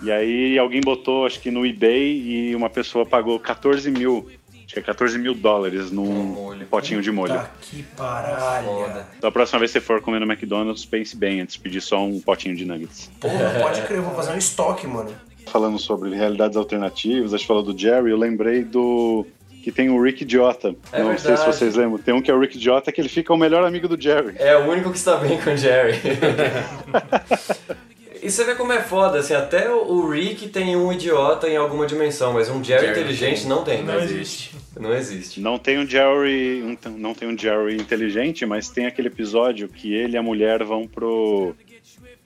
E 0.02 0.10
aí 0.10 0.58
alguém 0.58 0.80
botou, 0.80 1.26
acho 1.26 1.40
que 1.40 1.50
no 1.50 1.66
eBay, 1.66 2.16
e 2.50 2.56
uma 2.56 2.70
pessoa 2.70 3.04
pagou 3.04 3.38
14 3.38 3.90
mil, 3.90 4.26
acho 4.64 4.72
que 4.72 4.78
é 4.78 4.82
14 4.82 5.18
mil 5.18 5.34
dólares 5.34 5.90
num 5.90 6.08
Um 6.08 6.24
molho. 6.26 6.66
potinho 6.66 7.02
de 7.02 7.10
molho. 7.12 7.34
Tá 7.34 7.50
que 7.60 7.82
paralha. 7.82 8.66
Foda. 8.66 9.08
Então 9.18 9.28
a 9.28 9.32
próxima 9.32 9.58
vez 9.58 9.72
que 9.72 9.78
você 9.80 9.84
for 9.84 10.00
comer 10.00 10.20
no 10.20 10.26
McDonald's, 10.32 10.86
pense 10.86 11.14
bem 11.16 11.40
antes 11.42 11.56
de 11.56 11.60
pedir 11.60 11.80
só 11.82 12.02
um 12.02 12.18
potinho 12.20 12.56
de 12.56 12.64
nuggets. 12.64 13.10
Porra, 13.20 13.58
pode 13.60 13.82
crer, 13.82 13.98
eu 13.98 14.04
vou 14.04 14.14
fazer 14.14 14.32
um 14.32 14.38
estoque, 14.38 14.86
mano. 14.86 15.10
Falando 15.48 15.78
sobre 15.78 16.14
realidades 16.14 16.56
alternativas, 16.56 17.34
a 17.34 17.36
gente 17.36 17.46
falou 17.46 17.62
do 17.62 17.76
Jerry, 17.76 18.10
eu 18.10 18.16
lembrei 18.16 18.64
do 18.64 19.26
que 19.62 19.72
tem 19.72 19.90
o 19.90 20.00
Rick 20.02 20.22
Idiota. 20.22 20.74
É 20.92 21.00
não 21.02 21.08
sei 21.10 21.18
se 21.18 21.26
verdade. 21.28 21.56
vocês 21.56 21.74
lembram. 21.74 21.98
Tem 21.98 22.14
um 22.14 22.22
que 22.22 22.30
é 22.30 22.34
o 22.34 22.40
Rick 22.40 22.56
Idiota 22.56 22.92
que 22.92 23.00
ele 23.00 23.08
fica 23.08 23.32
o 23.32 23.36
melhor 23.36 23.64
amigo 23.64 23.88
do 23.88 24.00
Jerry. 24.00 24.34
É 24.38 24.56
o 24.56 24.70
único 24.70 24.90
que 24.90 24.96
está 24.96 25.16
bem 25.16 25.38
com 25.40 25.50
o 25.50 25.56
Jerry. 25.56 25.98
e 28.22 28.30
você 28.30 28.44
vê 28.44 28.54
como 28.54 28.72
é 28.72 28.80
foda, 28.80 29.18
assim, 29.18 29.34
até 29.34 29.70
o 29.70 29.88
o 29.88 30.08
Rick 30.10 30.48
tem 30.48 30.76
um 30.76 30.92
idiota 30.92 31.48
em 31.48 31.56
alguma 31.56 31.86
dimensão, 31.86 32.32
mas 32.32 32.48
um 32.48 32.62
Jerry, 32.62 32.86
Jerry 32.86 33.00
inteligente 33.00 33.40
tem. 33.40 33.48
não 33.48 33.64
tem. 33.64 33.82
Não 33.82 33.98
existe. 33.98 34.56
Não 34.78 34.94
existe. 34.94 35.40
Não 35.40 35.58
tem 35.58 35.78
um 35.78 35.86
Jerry, 35.86 36.62
um- 36.62 36.76
não 36.96 37.14
tem 37.14 37.28
um 37.28 37.36
Jerry 37.36 37.76
inteligente, 37.76 38.46
mas 38.46 38.68
tem 38.68 38.86
aquele 38.86 39.08
episódio 39.08 39.68
que 39.68 39.92
ele 39.92 40.14
e 40.14 40.16
a 40.16 40.22
mulher 40.22 40.62
vão 40.62 40.86
pro 40.86 41.54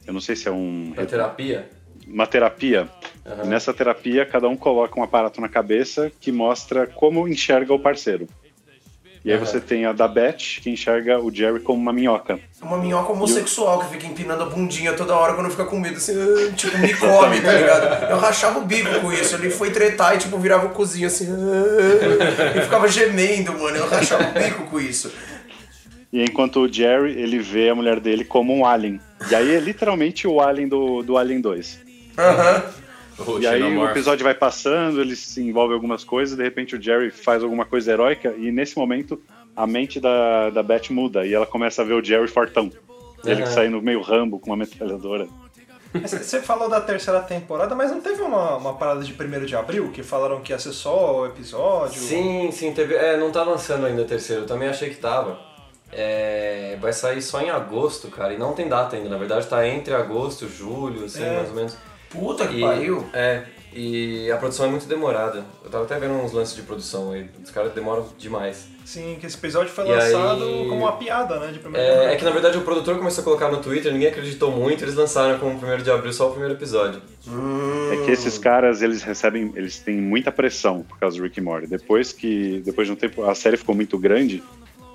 eu 0.06 0.12
não 0.12 0.20
sei 0.20 0.34
se 0.34 0.48
é 0.48 0.50
um 0.50 0.92
Pra 0.94 1.06
terapia? 1.06 1.68
Uma 2.12 2.26
terapia. 2.26 2.88
E 3.42 3.46
nessa 3.46 3.72
terapia, 3.72 4.26
cada 4.26 4.48
um 4.48 4.56
coloca 4.56 4.98
um 4.98 5.02
aparato 5.02 5.40
na 5.40 5.48
cabeça 5.48 6.12
que 6.20 6.30
mostra 6.30 6.86
como 6.86 7.26
enxerga 7.26 7.72
o 7.72 7.78
parceiro. 7.78 8.28
E 9.24 9.30
aí 9.30 9.38
você 9.38 9.60
tem 9.60 9.86
a 9.86 9.92
da 9.92 10.08
Beth, 10.08 10.60
que 10.60 10.68
enxerga 10.68 11.20
o 11.20 11.32
Jerry 11.32 11.60
como 11.60 11.80
uma 11.80 11.92
minhoca. 11.92 12.40
Uma 12.60 12.76
minhoca 12.78 13.12
homossexual 13.12 13.78
que 13.78 13.92
fica 13.92 14.06
empinando 14.06 14.42
a 14.42 14.46
bundinha 14.46 14.94
toda 14.94 15.14
hora 15.14 15.34
quando 15.34 15.48
fica 15.48 15.64
com 15.64 15.78
medo, 15.78 15.96
assim, 15.96 16.12
tipo, 16.56 16.76
me 16.78 16.92
come, 16.98 17.40
tá 17.40 17.52
ligado? 17.52 18.10
Eu 18.10 18.18
rachava 18.18 18.58
o 18.58 18.62
bico 18.62 19.00
com 19.00 19.12
isso, 19.12 19.36
ele 19.36 19.48
foi 19.48 19.70
tretar 19.70 20.16
e, 20.16 20.18
tipo, 20.18 20.36
virava 20.38 20.66
o 20.66 20.70
cozinho 20.70 21.06
assim, 21.06 21.28
e 22.56 22.60
ficava 22.62 22.88
gemendo, 22.88 23.52
mano, 23.52 23.76
eu 23.76 23.88
rachava 23.88 24.24
o 24.24 24.42
bico 24.42 24.64
com 24.64 24.80
isso. 24.80 25.12
E 26.12 26.24
enquanto 26.24 26.60
o 26.60 26.70
Jerry, 26.70 27.12
ele 27.12 27.38
vê 27.38 27.70
a 27.70 27.74
mulher 27.76 28.00
dele 28.00 28.24
como 28.24 28.52
um 28.52 28.66
alien. 28.66 29.00
E 29.30 29.34
aí 29.36 29.54
é 29.54 29.60
literalmente 29.60 30.26
o 30.26 30.40
alien 30.40 30.66
do, 30.66 31.02
do 31.02 31.16
Alien 31.16 31.40
2. 31.40 31.80
Aham. 32.18 32.62
O 33.18 33.38
E 33.38 33.46
aí 33.46 33.62
o 33.62 33.84
episódio 33.88 34.24
vai 34.24 34.34
passando, 34.34 35.00
ele 35.00 35.14
se 35.14 35.40
envolve 35.42 35.72
em 35.72 35.74
algumas 35.74 36.02
coisas, 36.02 36.36
de 36.36 36.42
repente 36.42 36.74
o 36.74 36.82
Jerry 36.82 37.10
faz 37.10 37.42
alguma 37.42 37.64
coisa 37.64 37.92
heróica, 37.92 38.34
e 38.38 38.50
nesse 38.50 38.76
momento 38.76 39.20
a 39.54 39.66
mente 39.66 40.00
da, 40.00 40.50
da 40.50 40.62
Beth 40.62 40.90
muda, 40.90 41.26
e 41.26 41.34
ela 41.34 41.46
começa 41.46 41.82
a 41.82 41.84
ver 41.84 41.94
o 41.94 42.02
Jerry 42.02 42.26
fortão. 42.26 42.70
E 43.24 43.30
ele 43.30 43.46
saindo 43.46 43.80
meio 43.80 44.00
rambo 44.00 44.40
com 44.40 44.46
uma 44.46 44.56
metralhadora. 44.56 45.28
Você 45.94 46.40
falou 46.40 46.70
da 46.70 46.80
terceira 46.80 47.20
temporada, 47.20 47.74
mas 47.74 47.90
não 47.90 48.00
teve 48.00 48.22
uma, 48.22 48.56
uma 48.56 48.74
parada 48.74 49.04
de 49.04 49.12
1 49.12 49.44
de 49.44 49.54
abril 49.54 49.90
que 49.92 50.02
falaram 50.02 50.40
que 50.40 50.52
ia 50.52 50.58
ser 50.58 50.72
só 50.72 51.20
o 51.20 51.26
episódio? 51.26 52.00
Sim, 52.00 52.50
sim, 52.50 52.72
teve. 52.72 52.94
É, 52.94 53.18
não 53.18 53.30
tá 53.30 53.42
lançando 53.42 53.84
ainda 53.84 54.02
o 54.02 54.06
terceiro, 54.06 54.42
eu 54.42 54.46
também 54.46 54.68
achei 54.68 54.88
que 54.88 54.96
tava. 54.96 55.38
É, 55.92 56.78
vai 56.80 56.94
sair 56.94 57.20
só 57.20 57.42
em 57.42 57.50
agosto, 57.50 58.08
cara, 58.08 58.32
e 58.32 58.38
não 58.38 58.54
tem 58.54 58.66
data 58.66 58.96
ainda. 58.96 59.10
Na 59.10 59.18
verdade, 59.18 59.46
tá 59.46 59.68
entre 59.68 59.92
agosto, 59.92 60.48
julho, 60.48 61.04
assim, 61.04 61.22
É. 61.22 61.36
mais 61.36 61.50
ou 61.50 61.54
menos. 61.54 61.76
Puta 62.12 62.46
que 62.46 62.56
E, 62.56 62.60
pariu. 62.60 63.04
é, 63.12 63.42
e 63.74 64.30
a 64.30 64.36
produção 64.36 64.66
é 64.66 64.68
muito 64.68 64.86
demorada. 64.86 65.44
Eu 65.64 65.70
tava 65.70 65.84
até 65.84 65.98
vendo 65.98 66.14
uns 66.14 66.32
lances 66.32 66.54
de 66.54 66.62
produção 66.62 67.12
aí, 67.12 67.26
os 67.42 67.50
caras 67.50 67.72
demoram 67.72 68.06
demais. 68.18 68.68
Sim, 68.84 69.16
que 69.20 69.26
esse 69.26 69.36
episódio 69.36 69.72
foi 69.72 69.86
E 69.86 69.92
lançado 69.92 70.42
aí- 70.44 70.66
como 70.68 70.82
uma 70.82 70.92
piada, 70.96 71.38
né? 71.38 71.52
De 71.52 71.58
1 71.60 71.70
de 71.72 71.78
É, 71.78 71.94
abril. 71.94 72.08
é 72.10 72.16
que 72.16 72.24
na 72.24 72.30
verdade 72.32 72.58
o 72.58 72.62
produtor 72.62 72.98
começou 72.98 73.22
a 73.22 73.24
colocar 73.24 73.48
no 73.50 73.58
Twitter, 73.58 73.92
ninguém 73.92 74.08
acreditou 74.08 74.50
muito, 74.50 74.82
eles 74.84 74.94
lançaram 74.96 75.38
como 75.38 75.56
1 75.56 75.82
de 75.84 75.90
abril 75.90 76.12
só 76.12 76.28
o 76.28 76.30
primeiro 76.32 76.54
episódio. 76.54 77.00
É 77.92 78.04
que 78.04 78.10
esses 78.10 78.36
caras, 78.38 78.82
eles 78.82 79.02
recebem, 79.02 79.52
eles 79.54 79.78
têm 79.78 79.96
muita 79.96 80.32
pressão 80.32 80.82
por 80.82 80.98
causa 80.98 81.16
do 81.16 81.22
Rick 81.22 81.40
and 81.40 81.44
Morty. 81.44 81.66
Depois 81.68 82.12
que, 82.12 82.60
depois 82.64 82.86
de 82.88 82.92
um 82.92 82.96
tempo, 82.96 83.22
a 83.24 83.34
série 83.34 83.56
ficou 83.56 83.74
muito 83.74 83.96
grande 83.96 84.42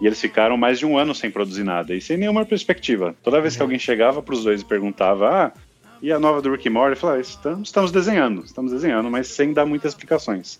e 0.01 0.05
eles 0.05 0.19
ficaram 0.19 0.57
mais 0.57 0.77
de 0.77 0.85
um 0.85 0.97
ano 0.97 1.15
sem 1.15 1.31
produzir 1.31 1.63
nada 1.63 1.95
e 1.95 2.01
sem 2.01 2.17
nenhuma 2.17 2.45
perspectiva. 2.45 3.15
Toda 3.23 3.39
vez 3.41 3.55
que 3.55 3.61
alguém 3.61 3.79
chegava 3.79 4.21
pros 4.21 4.43
dois 4.43 4.61
e 4.61 4.65
perguntava, 4.65 5.29
ah, 5.29 5.51
e 6.01 6.11
a 6.11 6.19
nova 6.19 6.41
do 6.41 6.51
Rick 6.51 6.67
and 6.67 6.71
Morty? 6.71 6.91
Eu 6.91 6.97
falava, 6.97 7.19
estamos, 7.19 7.69
estamos 7.69 7.91
desenhando, 7.91 8.43
estamos 8.45 8.71
desenhando, 8.71 9.09
mas 9.09 9.27
sem 9.27 9.53
dar 9.53 9.65
muitas 9.65 9.91
explicações. 9.93 10.59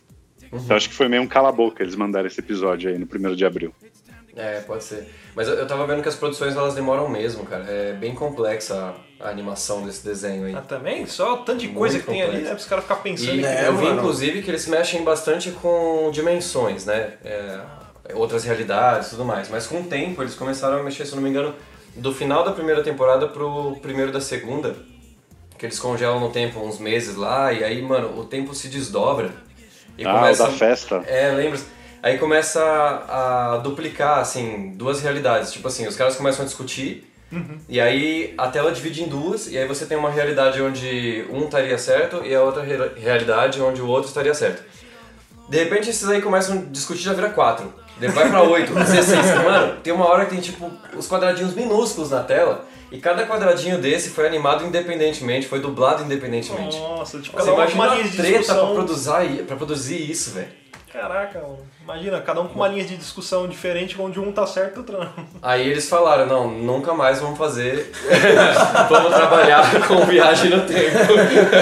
Então 0.51 0.77
acho 0.77 0.89
que 0.89 0.95
foi 0.95 1.07
meio 1.07 1.21
um 1.21 1.27
cala-boca 1.27 1.83
eles 1.83 1.95
mandaram 1.95 2.27
esse 2.27 2.39
episódio 2.39 2.89
aí 2.89 2.97
no 2.97 3.05
primeiro 3.05 3.35
de 3.35 3.45
abril. 3.45 3.73
É, 4.37 4.61
pode 4.61 4.83
ser. 4.83 5.07
Mas 5.35 5.47
eu, 5.47 5.55
eu 5.55 5.67
tava 5.67 5.85
vendo 5.87 6.03
que 6.03 6.07
as 6.07 6.15
produções 6.15 6.55
elas 6.55 6.75
demoram 6.75 7.09
mesmo, 7.09 7.43
cara. 7.43 7.63
É 7.63 7.93
bem 7.93 8.13
complexa 8.13 8.95
a, 9.19 9.27
a 9.27 9.29
animação 9.31 9.83
desse 9.83 10.05
desenho 10.05 10.45
aí. 10.45 10.55
Ah, 10.55 10.61
também? 10.61 11.07
Só 11.07 11.33
o 11.33 11.37
tanto 11.37 11.59
de 11.59 11.69
coisa 11.69 11.95
Muito 11.95 12.05
que 12.05 12.11
tem 12.11 12.21
ali, 12.21 12.37
né? 12.43 12.49
Pra 12.49 12.57
os 12.57 12.65
caras 12.65 12.83
ficarem 12.83 13.03
pensando 13.03 13.35
E 13.35 13.43
É, 13.43 13.67
eu 13.67 13.75
vi, 13.75 13.85
mano. 13.85 13.97
inclusive, 13.97 14.43
que 14.43 14.51
eles 14.51 14.67
mexem 14.67 15.03
bastante 15.03 15.49
com 15.51 16.11
dimensões, 16.11 16.85
né? 16.85 17.13
É, 17.25 17.59
outras 18.13 18.43
realidades 18.43 19.07
e 19.07 19.09
tudo 19.11 19.25
mais. 19.25 19.49
Mas 19.49 19.65
com 19.65 19.81
o 19.81 19.83
tempo 19.83 20.21
eles 20.21 20.35
começaram 20.35 20.77
a 20.77 20.83
mexer, 20.83 21.05
se 21.05 21.13
eu 21.13 21.15
não 21.15 21.23
me 21.23 21.29
engano, 21.29 21.55
do 21.95 22.13
final 22.13 22.43
da 22.43 22.51
primeira 22.51 22.83
temporada 22.83 23.27
pro 23.27 23.75
primeiro 23.81 24.11
da 24.11 24.21
segunda. 24.21 24.75
Que 25.57 25.65
eles 25.65 25.79
congelam 25.79 26.19
no 26.19 26.29
tempo 26.29 26.59
uns 26.59 26.77
meses 26.79 27.15
lá, 27.15 27.51
e 27.51 27.63
aí, 27.63 27.81
mano, 27.81 28.19
o 28.19 28.25
tempo 28.25 28.53
se 28.53 28.67
desdobra. 28.67 29.31
E 29.97 30.05
Ah, 30.05 30.31
o 30.31 30.35
da 30.35 30.49
festa. 30.51 31.03
É, 31.07 31.31
lembra? 31.31 31.59
Aí 32.03 32.17
começa 32.19 32.61
a, 32.63 33.53
a 33.53 33.57
duplicar, 33.57 34.19
assim, 34.19 34.73
duas 34.75 35.01
realidades. 35.01 35.51
Tipo 35.51 35.67
assim, 35.67 35.87
os 35.87 35.95
caras 35.95 36.15
começam 36.15 36.43
a 36.43 36.45
discutir, 36.45 37.11
e 37.67 37.81
aí 37.81 38.33
a 38.37 38.47
tela 38.47 38.71
divide 38.71 39.03
em 39.03 39.07
duas, 39.07 39.47
e 39.51 39.57
aí 39.57 39.67
você 39.67 39.85
tem 39.85 39.97
uma 39.97 40.11
realidade 40.11 40.61
onde 40.61 41.25
um 41.31 41.45
estaria 41.45 41.77
certo 41.77 42.23
e 42.23 42.33
a 42.35 42.41
outra 42.41 42.61
re- 42.63 42.91
realidade 42.95 43.59
onde 43.61 43.81
o 43.81 43.87
outro 43.87 44.07
estaria 44.07 44.33
certo. 44.33 44.63
De 45.49 45.57
repente 45.57 45.89
esses 45.89 46.07
aí 46.07 46.21
começam 46.21 46.57
a 46.57 46.61
discutir 46.61 47.01
já 47.03 47.13
vira 47.13 47.29
quatro. 47.29 47.73
Vai 47.99 48.29
pra 48.29 48.43
oito, 48.43 48.73
16. 48.73 49.43
Mano, 49.43 49.77
tem 49.83 49.91
uma 49.93 50.05
hora 50.05 50.25
que 50.25 50.31
tem 50.31 50.41
tipo 50.41 50.71
os 50.95 51.07
quadradinhos 51.07 51.53
minúsculos 51.53 52.11
na 52.11 52.21
tela, 52.23 52.65
e 52.91 52.99
cada 52.99 53.25
quadradinho 53.25 53.79
desse 53.79 54.09
foi 54.09 54.27
animado 54.27 54.65
independentemente, 54.65 55.47
foi 55.47 55.59
dublado 55.59 56.03
independentemente. 56.03 56.77
Nossa, 56.77 57.19
tipo, 57.19 57.35
Você 57.35 57.51
imagina 57.51 57.83
uma 57.83 58.09
treta 58.09 58.53
pra 58.53 58.67
produzir, 58.67 59.43
pra 59.47 59.55
produzir 59.55 60.11
isso, 60.11 60.31
velho. 60.31 60.47
Caraca, 60.99 61.39
mano. 61.39 61.59
imagina, 61.83 62.19
cada 62.21 62.41
um 62.41 62.47
com 62.47 62.55
uma 62.55 62.67
linha 62.67 62.83
de 62.83 62.97
discussão 62.97 63.47
diferente, 63.47 63.99
onde 64.01 64.19
um 64.19 64.31
tá 64.31 64.47
certo 64.47 64.73
e 64.73 64.75
o 64.75 64.79
outro 64.79 64.97
não. 64.99 65.11
Aí 65.41 65.69
eles 65.69 65.87
falaram, 65.87 66.25
não, 66.25 66.49
nunca 66.49 66.93
mais 66.93 67.19
vamos 67.19 67.37
fazer, 67.37 67.91
vamos 68.89 69.13
trabalhar 69.15 69.63
com 69.87 70.05
viagem 70.05 70.49
no 70.49 70.61
tempo. 70.65 70.97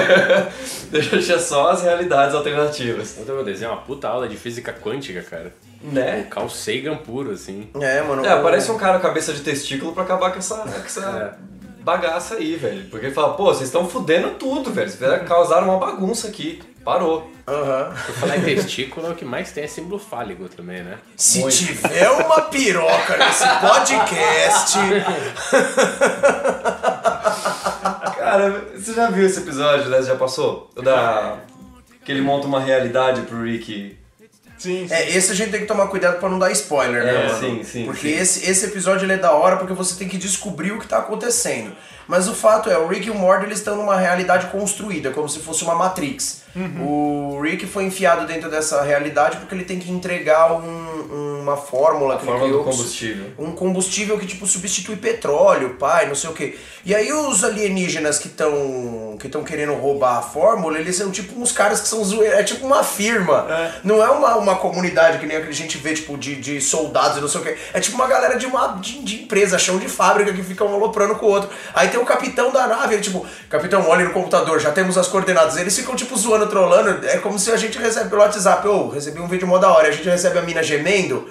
Deixa 0.90 1.38
só 1.40 1.72
as 1.72 1.82
realidades 1.84 2.34
alternativas. 2.34 3.18
Então, 3.20 3.36
meu 3.36 3.44
desenho 3.44 3.70
é 3.70 3.72
uma 3.74 3.82
puta 3.82 4.08
aula 4.08 4.28
de 4.28 4.38
física 4.38 4.72
quântica, 4.74 5.22
cara. 5.22 5.54
Né? 5.82 6.26
O 6.28 6.30
Carl 6.30 6.50
Sagan 6.50 6.96
puro, 6.98 7.32
assim. 7.32 7.70
É, 7.80 8.02
mano. 8.02 8.26
É, 8.26 8.36
o- 8.36 8.42
parece 8.42 8.72
um 8.72 8.78
cara 8.78 9.00
cabeça 9.00 9.34
de 9.34 9.42
testículo 9.42 9.94
pra 9.94 10.04
acabar 10.04 10.32
com 10.32 10.40
essa, 10.40 10.56
com 10.58 10.70
essa 10.86 11.38
bagaça 11.82 12.36
aí, 12.36 12.56
velho. 12.56 12.86
Porque 12.90 13.08
ele 13.08 13.14
fala, 13.14 13.34
pô, 13.34 13.46
vocês 13.46 13.68
estão 13.68 13.88
fudendo 13.88 14.32
tudo, 14.32 14.72
velho. 14.72 14.90
Vocês 14.90 15.28
causaram 15.28 15.68
uma 15.68 15.78
bagunça 15.78 16.28
aqui. 16.28 16.62
Parou. 16.86 17.32
Aham. 17.48 17.92
Por 18.06 18.16
falar 18.16 18.38
em 18.38 18.42
testículo, 18.44 19.12
o 19.12 19.16
que 19.16 19.26
mais 19.26 19.52
tem 19.52 19.64
é 19.64 19.68
símbolo 19.68 19.98
fálico 20.00 20.48
também, 20.48 20.84
né? 20.84 21.00
Se 21.18 21.42
tiver 21.50 22.10
uma 22.12 22.42
piroca 22.42 23.18
nesse 23.18 23.44
podcast. 23.60 24.78
Cara, 28.16 28.66
você 28.76 28.94
já 28.94 29.10
viu 29.10 29.26
esse 29.26 29.40
episódio, 29.40 29.90
né? 29.90 29.98
Você 29.98 30.10
já 30.10 30.16
passou? 30.16 30.70
O 30.76 30.82
da... 30.84 31.38
Que 32.04 32.12
ele 32.12 32.22
monta 32.22 32.46
uma 32.46 32.60
realidade 32.60 33.22
pro 33.22 33.42
Rick 33.42 33.98
Sim, 34.58 34.88
sim. 34.88 34.94
É, 34.94 35.10
esse 35.10 35.32
a 35.32 35.36
gente 35.36 35.52
tem 35.52 35.60
que 35.62 35.66
tomar 35.66 35.88
cuidado 35.88 36.20
pra 36.20 36.30
não 36.30 36.40
dar 36.40 36.52
spoiler, 36.52 37.04
né, 37.04 37.26
É, 37.26 37.28
mano? 37.28 37.40
sim, 37.40 37.64
sim, 37.64 37.86
Porque 37.86 38.08
sim. 38.08 38.16
Esse, 38.16 38.50
esse 38.50 38.66
episódio 38.66 39.06
ele 39.06 39.14
é 39.14 39.18
da 39.18 39.32
hora 39.32 39.58
porque 39.58 39.74
você 39.74 39.96
tem 39.96 40.08
que 40.08 40.18
descobrir 40.18 40.72
o 40.72 40.80
que 40.80 40.88
tá 40.88 41.00
acontecendo. 41.00 41.76
Mas 42.08 42.28
o 42.28 42.34
fato 42.34 42.70
é, 42.70 42.78
o 42.78 42.88
Rick 42.88 43.08
e 43.08 43.12
o 43.12 43.16
Morty 43.16 43.46
eles 43.46 43.58
estão 43.58 43.76
numa 43.76 43.98
realidade 43.98 44.48
construída, 44.48 45.12
como 45.12 45.28
se 45.28 45.40
fosse 45.40 45.64
uma 45.64 45.76
Matrix. 45.76 46.44
O 46.82 47.40
Rick 47.42 47.66
foi 47.68 47.84
enfiado 47.84 48.26
dentro 48.26 48.50
dessa 48.50 48.82
realidade 48.82 49.38
porque 49.38 49.54
ele 49.54 49.66
tem 49.66 49.78
que 49.80 49.92
entregar 49.92 50.52
um- 50.54 51.40
uma 51.42 51.56
fórmula 51.58 52.16
que 52.18 52.24
ele 52.24 52.32
fórmula 52.32 52.48
do 52.52 52.60
criou, 52.60 52.64
combustível. 52.64 53.26
um 53.38 53.52
combustível 53.52 54.18
que 54.18 54.26
tipo 54.26 54.48
substitui 54.48 54.96
petróleo, 54.96 55.76
pai, 55.78 56.08
não 56.08 56.16
sei 56.16 56.30
o 56.30 56.34
que. 56.34 56.58
E 56.84 56.94
aí 56.96 57.12
os 57.14 57.44
alienígenas 57.44 58.18
que 58.18 58.28
estão 58.28 59.16
que 59.20 59.28
estão 59.28 59.44
querendo 59.44 59.74
roubar 59.74 60.18
a 60.18 60.22
fórmula, 60.22 60.78
eles 60.80 60.96
são 60.96 61.12
tipo 61.12 61.40
uns 61.40 61.52
caras 61.52 61.80
que 61.82 61.88
são 61.88 62.04
zoeiros, 62.04 62.38
é 62.40 62.44
tipo 62.44 62.66
uma 62.66 62.84
firma. 62.84 63.46
Não 63.84 64.04
é 64.04 64.10
uma, 64.10 64.36
uma 64.38 64.56
comunidade 64.56 65.20
que 65.20 65.26
nem 65.26 65.38
a 65.38 65.42
que 65.42 65.50
a 65.50 65.54
gente 65.54 65.78
vê 65.78 65.94
tipo 65.94 66.18
de, 66.18 66.36
de 66.36 66.60
soldados 66.60 67.18
e 67.18 67.22
não 67.22 67.28
sei 67.28 67.42
o 67.42 67.44
que. 67.44 67.56
É 67.74 67.80
tipo 67.80 67.96
uma 67.96 68.08
galera 68.08 68.38
de 68.38 68.46
uma 68.48 68.68
de, 68.82 69.04
de 69.04 69.24
empresa, 69.24 69.58
chão 69.60 69.78
de 69.78 69.88
fábrica 69.88 70.34
que 70.34 70.42
ficam 70.44 70.74
aloprando 70.74 71.16
com 71.16 71.28
o 71.28 71.30
outro. 71.30 71.50
Aí 71.74 71.90
tem 71.90 72.00
o 72.00 72.06
capitão 72.06 72.52
da 72.52 72.66
nave, 72.68 72.96
ele 72.96 73.04
tipo, 73.04 73.26
capitão, 73.50 73.88
olha 73.88 74.04
no 74.06 74.12
computador, 74.12 74.60
já 74.60 74.72
temos 74.72 74.98
as 74.98 75.08
coordenadas. 75.08 75.58
Eles 75.58 75.76
ficam 75.76 75.96
tipo 75.96 76.18
zoando, 76.18 76.45
trolando. 76.48 77.06
É 77.08 77.18
como 77.18 77.38
se 77.40 77.52
a 77.52 77.58
gente 77.58 77.78
recebe 77.78 78.10
pelo 78.10 78.22
WhatsApp, 78.22 78.68
ô, 78.68 78.90
recebi 78.90 79.20
um 79.20 79.28
vídeo 79.28 79.48
mó 79.48 79.58
da 79.58 79.70
hora, 79.70 79.88
e 79.88 79.90
a 79.90 79.94
gente 79.94 80.08
recebe 80.10 80.38
a 80.40 80.42
mina 80.42 80.62
gemendo. 80.64 81.28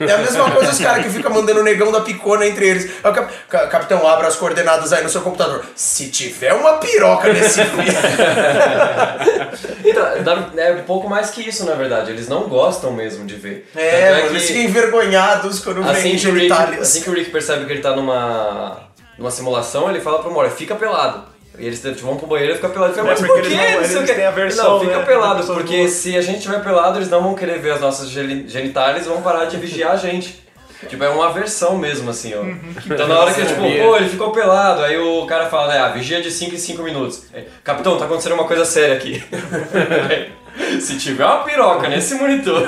É 0.00 0.12
a 0.12 0.18
mesma 0.18 0.50
coisa 0.50 0.70
os 0.72 0.78
caras 0.78 1.04
que 1.04 1.10
ficam 1.10 1.32
mandando 1.32 1.60
o 1.60 1.62
negão 1.62 1.90
da 1.92 2.00
picona 2.00 2.46
entre 2.46 2.66
eles. 2.68 2.90
O 3.04 3.12
cap- 3.12 3.32
ca- 3.48 3.66
capitão, 3.68 4.06
abra 4.06 4.28
as 4.28 4.36
coordenadas 4.36 4.92
aí 4.92 5.02
no 5.02 5.08
seu 5.08 5.20
computador. 5.22 5.64
Se 5.74 6.08
tiver 6.08 6.52
uma 6.52 6.74
piroca 6.74 7.32
nesse 7.32 7.62
vídeo. 7.62 7.94
Então, 9.84 10.50
é 10.56 10.72
um 10.72 10.82
pouco 10.84 11.08
mais 11.08 11.30
que 11.30 11.46
isso, 11.48 11.64
na 11.64 11.74
verdade. 11.74 12.10
Eles 12.10 12.28
não 12.28 12.48
gostam 12.48 12.92
mesmo 12.92 13.26
de 13.26 13.34
ver. 13.34 13.68
É, 13.74 14.10
Tanto 14.10 14.22
mano, 14.22 14.26
eles 14.36 14.42
que 14.42 14.48
ficam 14.52 14.62
envergonhados 14.62 15.60
quando 15.60 15.82
assim 15.82 16.02
que, 16.02 16.08
Rick, 16.10 16.20
genitálias. 16.20 16.82
assim 16.82 17.02
que 17.02 17.10
o 17.10 17.14
Rick 17.14 17.30
percebe 17.30 17.64
que 17.66 17.72
ele 17.72 17.80
tá 17.82 17.94
numa, 17.96 18.78
numa 19.18 19.30
simulação, 19.30 19.90
ele 19.90 20.00
fala 20.00 20.20
pro 20.20 20.30
Morty, 20.32 20.54
fica 20.54 20.74
pelado. 20.74 21.24
E 21.58 21.66
eles 21.66 21.80
tipo, 21.82 21.98
vão 22.00 22.16
pro 22.16 22.26
banheiro 22.26 22.52
e 22.52 22.56
fica 22.56 22.68
pelado. 22.68 22.92
Ele 22.92 22.96
fala, 23.00 23.08
É, 23.08 23.10
mas 23.12 23.20
porque 23.20 23.32
por 23.32 23.38
eles 23.46 23.58
quê? 23.58 23.72
não- 23.72 23.82
eles 24.00 24.10
têm 24.16 24.24
a 24.26 24.30
versão, 24.30 24.70
Não, 24.74 24.80
fica 24.80 24.98
né, 24.98 25.04
pelado, 25.04 25.44
porque 25.46 25.82
do- 25.84 25.88
se 25.90 26.16
a 26.16 26.22
gente 26.22 26.40
tiver 26.40 26.62
pelado, 26.62 26.98
eles 26.98 27.10
não 27.10 27.22
vão 27.22 27.34
querer 27.34 27.58
ver 27.58 27.72
as 27.72 27.80
nossas 27.80 28.08
geni- 28.08 28.48
genitálias 28.48 29.04
e 29.04 29.08
vão 29.08 29.20
parar 29.20 29.44
de 29.46 29.56
vigiar 29.58 29.92
a 29.92 29.96
gente. 29.96 30.42
Tipo, 30.88 31.04
é 31.04 31.10
uma 31.10 31.30
versão 31.30 31.76
mesmo, 31.76 32.08
assim, 32.08 32.32
ó. 32.34 32.42
Então 32.90 33.06
na 33.06 33.18
hora 33.18 33.34
que, 33.34 33.44
tipo, 33.44 33.60
pô, 33.60 33.96
ele 33.98 34.08
ficou 34.08 34.30
pelado, 34.30 34.82
aí 34.82 34.96
o 34.96 35.26
cara 35.26 35.44
fala, 35.50 35.74
né, 35.74 35.78
ah, 35.78 35.88
vigia 35.88 36.22
de 36.22 36.30
5 36.30 36.54
em 36.54 36.58
5 36.58 36.82
minutos. 36.82 37.24
Aí, 37.34 37.46
Capitão, 37.62 37.98
tá 37.98 38.06
acontecendo 38.06 38.32
uma 38.32 38.46
coisa 38.46 38.64
séria 38.64 38.94
aqui. 38.96 39.22
Se 40.80 40.96
tiver 40.98 41.24
uma 41.26 41.44
piroca 41.44 41.86
nesse 41.88 42.14
monitor. 42.14 42.62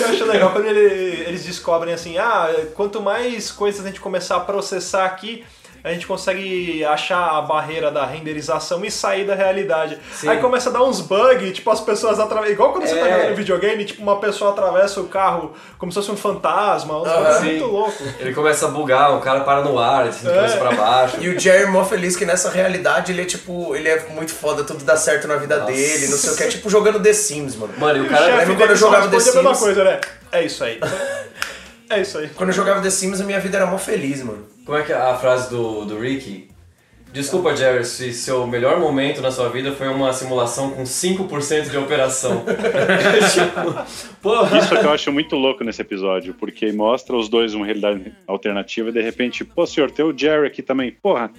Eu 0.00 0.08
acho 0.08 0.24
legal 0.24 0.50
quando 0.50 0.66
ele- 0.66 1.24
eles 1.26 1.44
descobrem 1.44 1.92
assim, 1.94 2.16
ah, 2.18 2.48
quanto 2.74 3.00
mais 3.00 3.50
coisas 3.50 3.84
a 3.84 3.88
gente 3.88 4.00
começar 4.00 4.36
a 4.36 4.40
processar 4.40 5.04
aqui, 5.04 5.44
a 5.82 5.92
gente 5.92 6.06
consegue 6.06 6.84
achar 6.84 7.36
a 7.38 7.40
barreira 7.42 7.90
da 7.90 8.04
renderização 8.06 8.84
e 8.84 8.90
sair 8.90 9.24
da 9.26 9.34
realidade. 9.34 9.98
Sim. 10.14 10.28
Aí 10.28 10.38
começa 10.38 10.68
a 10.70 10.72
dar 10.72 10.82
uns 10.82 11.00
bugs, 11.00 11.52
tipo 11.52 11.70
as 11.70 11.80
pessoas 11.80 12.18
atravessam. 12.20 12.52
Igual 12.52 12.72
quando 12.72 12.86
você 12.86 12.96
tá 12.96 13.08
É. 13.08 13.18
jogando 13.20 13.36
videogame, 13.36 13.84
tipo, 13.84 14.02
uma 14.02 14.18
pessoa 14.20 14.50
atravessa 14.52 15.00
o 15.00 15.04
carro 15.08 15.54
como 15.78 15.90
se 15.90 15.96
fosse 15.96 16.10
um 16.10 16.16
fantasma, 16.16 17.00
uns 17.00 17.08
bugs 17.08 17.36
Sim. 17.38 17.44
muito 17.44 17.66
louco. 17.66 18.02
Ele 18.18 18.34
começa 18.34 18.66
a 18.66 18.68
bugar, 18.70 19.16
o 19.16 19.20
cara 19.20 19.40
para 19.40 19.62
no 19.62 19.78
ar, 19.78 20.06
assim, 20.08 20.28
É. 20.28 20.56
pra 20.56 20.72
baixo. 20.72 21.16
E 21.20 21.28
o 21.28 21.38
Jerry 21.38 21.66
mó 21.70 21.84
feliz 21.84 22.16
que 22.16 22.24
nessa 22.26 22.50
realidade 22.50 23.12
ele 23.12 23.22
é 23.22 23.24
tipo, 23.24 23.74
ele 23.74 23.88
é 23.88 24.06
muito 24.10 24.32
foda, 24.32 24.62
tudo 24.64 24.84
dá 24.84 24.96
certo 24.96 25.26
na 25.28 25.36
vida 25.36 25.58
Nossa. 25.58 25.72
dele, 25.72 26.08
não 26.08 26.16
sei 26.18 26.30
o 26.30 26.36
que. 26.36 26.42
É 26.44 26.48
tipo 26.48 26.68
jogando 26.70 27.00
The 27.00 27.12
Sims, 27.12 27.56
mano. 27.56 27.72
Mano, 27.78 28.04
e 28.04 28.06
o 28.06 28.10
cara. 28.10 28.26
lembra 28.26 28.46
quando 28.46 28.58
dele 28.58 28.72
eu 28.72 28.76
jogava 28.76 29.08
The 29.08 29.16
responde 29.16 29.38
a 29.38 29.42
mesma 29.42 29.54
Sims? 29.54 29.64
coisa, 29.64 29.84
né? 29.84 30.00
É 30.32 30.44
isso 30.44 30.64
aí. 30.64 30.78
É 31.92 32.00
isso 32.02 32.18
aí. 32.18 32.28
Quando 32.28 32.50
eu 32.50 32.54
jogava 32.54 32.80
The 32.80 32.88
Sims, 32.88 33.20
a 33.20 33.24
minha 33.24 33.40
vida 33.40 33.56
era 33.56 33.66
mó 33.66 33.76
feliz, 33.76 34.22
mano. 34.22 34.46
Como 34.70 34.80
é 34.80 34.84
que 34.84 34.92
é 34.92 34.96
a 34.96 35.16
frase 35.16 35.50
do, 35.50 35.84
do 35.84 35.98
Ricky? 35.98 36.46
Desculpa, 37.12 37.56
Jerry, 37.56 37.84
se 37.84 38.12
seu 38.12 38.46
melhor 38.46 38.78
momento 38.78 39.20
na 39.20 39.32
sua 39.32 39.48
vida 39.48 39.72
foi 39.72 39.88
uma 39.88 40.12
simulação 40.12 40.70
com 40.70 40.84
5% 40.84 41.70
de 41.70 41.76
operação. 41.76 42.44
tipo. 43.34 44.56
Isso 44.56 44.72
é 44.72 44.78
que 44.78 44.86
eu 44.86 44.92
acho 44.92 45.10
muito 45.10 45.34
louco 45.34 45.64
nesse 45.64 45.82
episódio, 45.82 46.34
porque 46.34 46.70
mostra 46.70 47.16
os 47.16 47.28
dois 47.28 47.52
uma 47.52 47.66
realidade 47.66 48.14
alternativa 48.28 48.90
e 48.90 48.92
de 48.92 49.02
repente, 49.02 49.44
pô, 49.44 49.66
senhor, 49.66 49.90
tem 49.90 50.04
o 50.04 50.16
Jerry 50.16 50.46
aqui 50.46 50.62
também. 50.62 50.92
Porra, 50.92 51.32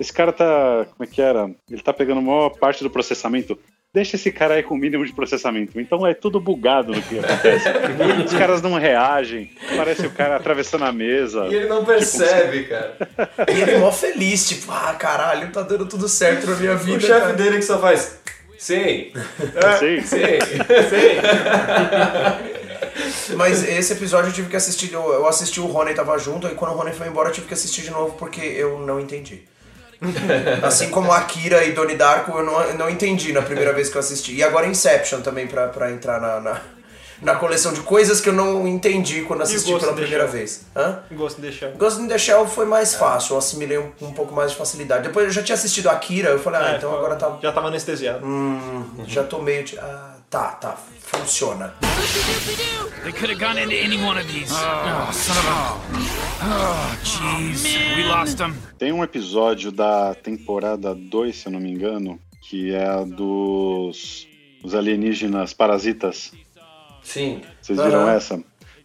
esse 0.00 0.12
cara 0.12 0.32
tá. 0.32 0.84
Como 0.96 1.04
é 1.04 1.06
que 1.06 1.22
era? 1.22 1.48
Ele 1.70 1.80
tá 1.80 1.92
pegando 1.92 2.18
a 2.18 2.22
maior 2.22 2.50
parte 2.50 2.82
do 2.82 2.90
processamento. 2.90 3.56
Deixa 3.94 4.16
esse 4.16 4.32
cara 4.32 4.54
aí 4.54 4.62
com 4.64 4.74
o 4.74 4.76
mínimo 4.76 5.06
de 5.06 5.12
processamento. 5.12 5.80
Então 5.80 6.04
é 6.04 6.12
tudo 6.12 6.40
bugado 6.40 6.92
no 6.92 7.00
que 7.00 7.16
acontece. 7.16 7.68
Os 8.26 8.34
caras 8.34 8.60
não 8.60 8.74
reagem. 8.74 9.52
Parece 9.76 10.04
o 10.04 10.10
cara 10.10 10.34
atravessando 10.34 10.84
a 10.84 10.90
mesa. 10.90 11.46
E 11.46 11.54
ele 11.54 11.68
não 11.68 11.84
percebe, 11.84 12.64
cara. 12.64 12.96
E 13.54 13.60
ele 13.60 13.78
mó 13.78 13.92
feliz, 13.92 14.48
tipo, 14.48 14.72
ah, 14.72 14.96
caralho, 14.98 15.52
tá 15.52 15.62
dando 15.62 15.86
tudo 15.86 16.08
certo 16.08 16.44
na 16.44 16.56
minha 16.56 16.74
vida. 16.74 16.98
O 16.98 17.00
chefe 17.00 17.34
dele 17.34 17.58
que 17.58 17.62
só 17.62 17.78
faz. 17.78 18.18
Sim, 18.58 19.12
Sim. 19.78 20.00
sim. 20.02 20.26
Mas 23.36 23.62
esse 23.62 23.92
episódio 23.92 24.30
eu 24.30 24.32
tive 24.32 24.48
que 24.48 24.56
assistir, 24.56 24.92
eu, 24.92 25.12
eu 25.12 25.28
assisti 25.28 25.60
o 25.60 25.66
Rony 25.66 25.94
tava 25.94 26.18
junto, 26.18 26.48
e 26.48 26.54
quando 26.54 26.72
o 26.72 26.74
Rony 26.76 26.92
foi 26.92 27.06
embora 27.06 27.28
eu 27.28 27.32
tive 27.32 27.46
que 27.46 27.54
assistir 27.54 27.82
de 27.82 27.90
novo 27.90 28.16
porque 28.18 28.40
eu 28.40 28.80
não 28.80 28.98
entendi. 28.98 29.42
assim 30.62 30.90
como 30.90 31.12
Akira 31.12 31.64
e 31.64 31.72
Donnie 31.72 31.96
Darko, 31.96 32.38
eu 32.38 32.44
não, 32.44 32.60
eu 32.62 32.74
não 32.78 32.90
entendi 32.90 33.32
na 33.32 33.42
primeira 33.42 33.72
vez 33.72 33.88
que 33.88 33.96
eu 33.96 34.00
assisti. 34.00 34.34
E 34.34 34.42
agora 34.42 34.66
Inception 34.66 35.20
também 35.20 35.46
pra, 35.46 35.68
pra 35.68 35.90
entrar 35.90 36.20
na, 36.20 36.40
na, 36.40 36.60
na 37.22 37.34
coleção 37.36 37.72
de 37.72 37.80
coisas 37.80 38.20
que 38.20 38.28
eu 38.28 38.32
não 38.32 38.66
entendi 38.66 39.22
quando 39.22 39.42
assisti 39.42 39.72
pela 39.78 39.92
primeira 39.92 40.26
vez. 40.26 40.62
Hã? 40.76 40.98
Ghost 41.12 41.38
in 41.40 41.44
the 41.44 41.52
Shell. 41.52 41.72
Ghost 41.76 42.00
in 42.00 42.08
the 42.08 42.18
Shell 42.18 42.46
foi 42.46 42.66
mais 42.66 42.94
fácil, 42.94 43.34
eu 43.34 43.38
assimilei 43.38 43.78
um, 43.78 43.90
um 44.02 44.12
pouco 44.12 44.34
mais 44.34 44.50
de 44.52 44.56
facilidade. 44.56 45.04
Depois 45.04 45.26
eu 45.26 45.32
já 45.32 45.42
tinha 45.42 45.54
assistido 45.54 45.88
Akira, 45.88 46.30
eu 46.30 46.38
falei, 46.38 46.60
ah, 46.60 46.72
É, 46.72 46.76
então 46.76 46.90
foi- 46.90 46.98
agora 46.98 47.16
tá. 47.16 47.36
Já 47.42 47.52
tava 47.52 47.68
anestesiado. 47.68 48.24
Hum, 48.26 48.84
já 49.06 49.22
tô 49.24 49.38
meio 49.38 49.64
de. 49.64 49.78
Ah, 49.78 50.13
tá, 50.34 50.48
tá, 50.60 50.76
funciona. 51.00 51.72
They 53.04 53.12
could 53.12 53.30
have 53.30 53.38
gone 53.38 53.58
into 53.62 53.74
any 53.76 53.96
one 54.02 54.18
of 54.18 54.26
these. 54.26 54.50
Oh, 54.52 55.12
son 55.12 55.36
of 55.36 55.46
a. 55.46 55.78
Oh, 56.42 56.96
jeez. 57.04 57.62
We 57.96 58.04
lost 58.04 58.38
them. 58.38 58.54
Tem 58.78 58.92
um 58.92 59.04
episódio 59.04 59.70
da 59.70 60.14
temporada 60.14 60.92
2, 60.94 61.36
se 61.36 61.46
eu 61.46 61.52
não 61.52 61.60
me 61.60 61.70
engano, 61.70 62.18
que 62.42 62.74
é 62.74 62.84
a 62.86 63.04
dos 63.04 64.26
os 64.64 64.74
alienígenas 64.74 65.52
parasitas. 65.52 66.32
Sim. 67.02 67.42
Vocês 67.60 67.78
viram 67.80 68.00
Aham. 68.00 68.10
essa? 68.12 68.42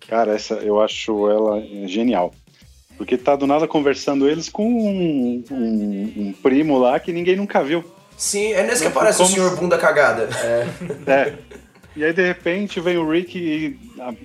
Cara, 0.08 0.34
essa 0.36 0.56
eu 0.56 0.80
acho 0.82 1.30
ela 1.30 1.62
genial. 1.88 2.32
Porque 2.98 3.18
tá 3.18 3.36
do 3.36 3.48
nada 3.48 3.66
conversando 3.68 4.28
eles 4.30 4.50
com 4.50 4.68
um, 4.68 5.44
um- 5.50 6.14
um 6.18 6.34
primo 6.44 6.78
lá 6.78 7.00
que 7.00 7.14
ninguém 7.14 7.38
nunca 7.38 7.64
viu. 7.64 7.84
Sim, 8.20 8.52
é 8.52 8.64
nesse 8.64 8.82
que 8.82 8.90
aparece 8.90 9.22
o 9.22 9.24
como- 9.24 9.34
senhor 9.36 9.56
bunda 9.56 9.78
cagada. 9.78 10.28
É. 11.08 11.34
E 11.96 12.04
aí, 12.04 12.14
de 12.14 12.22
repente, 12.26 12.80
vem 12.80 12.98
o 12.98 13.10
Rick 13.10 13.38
e 13.38 13.80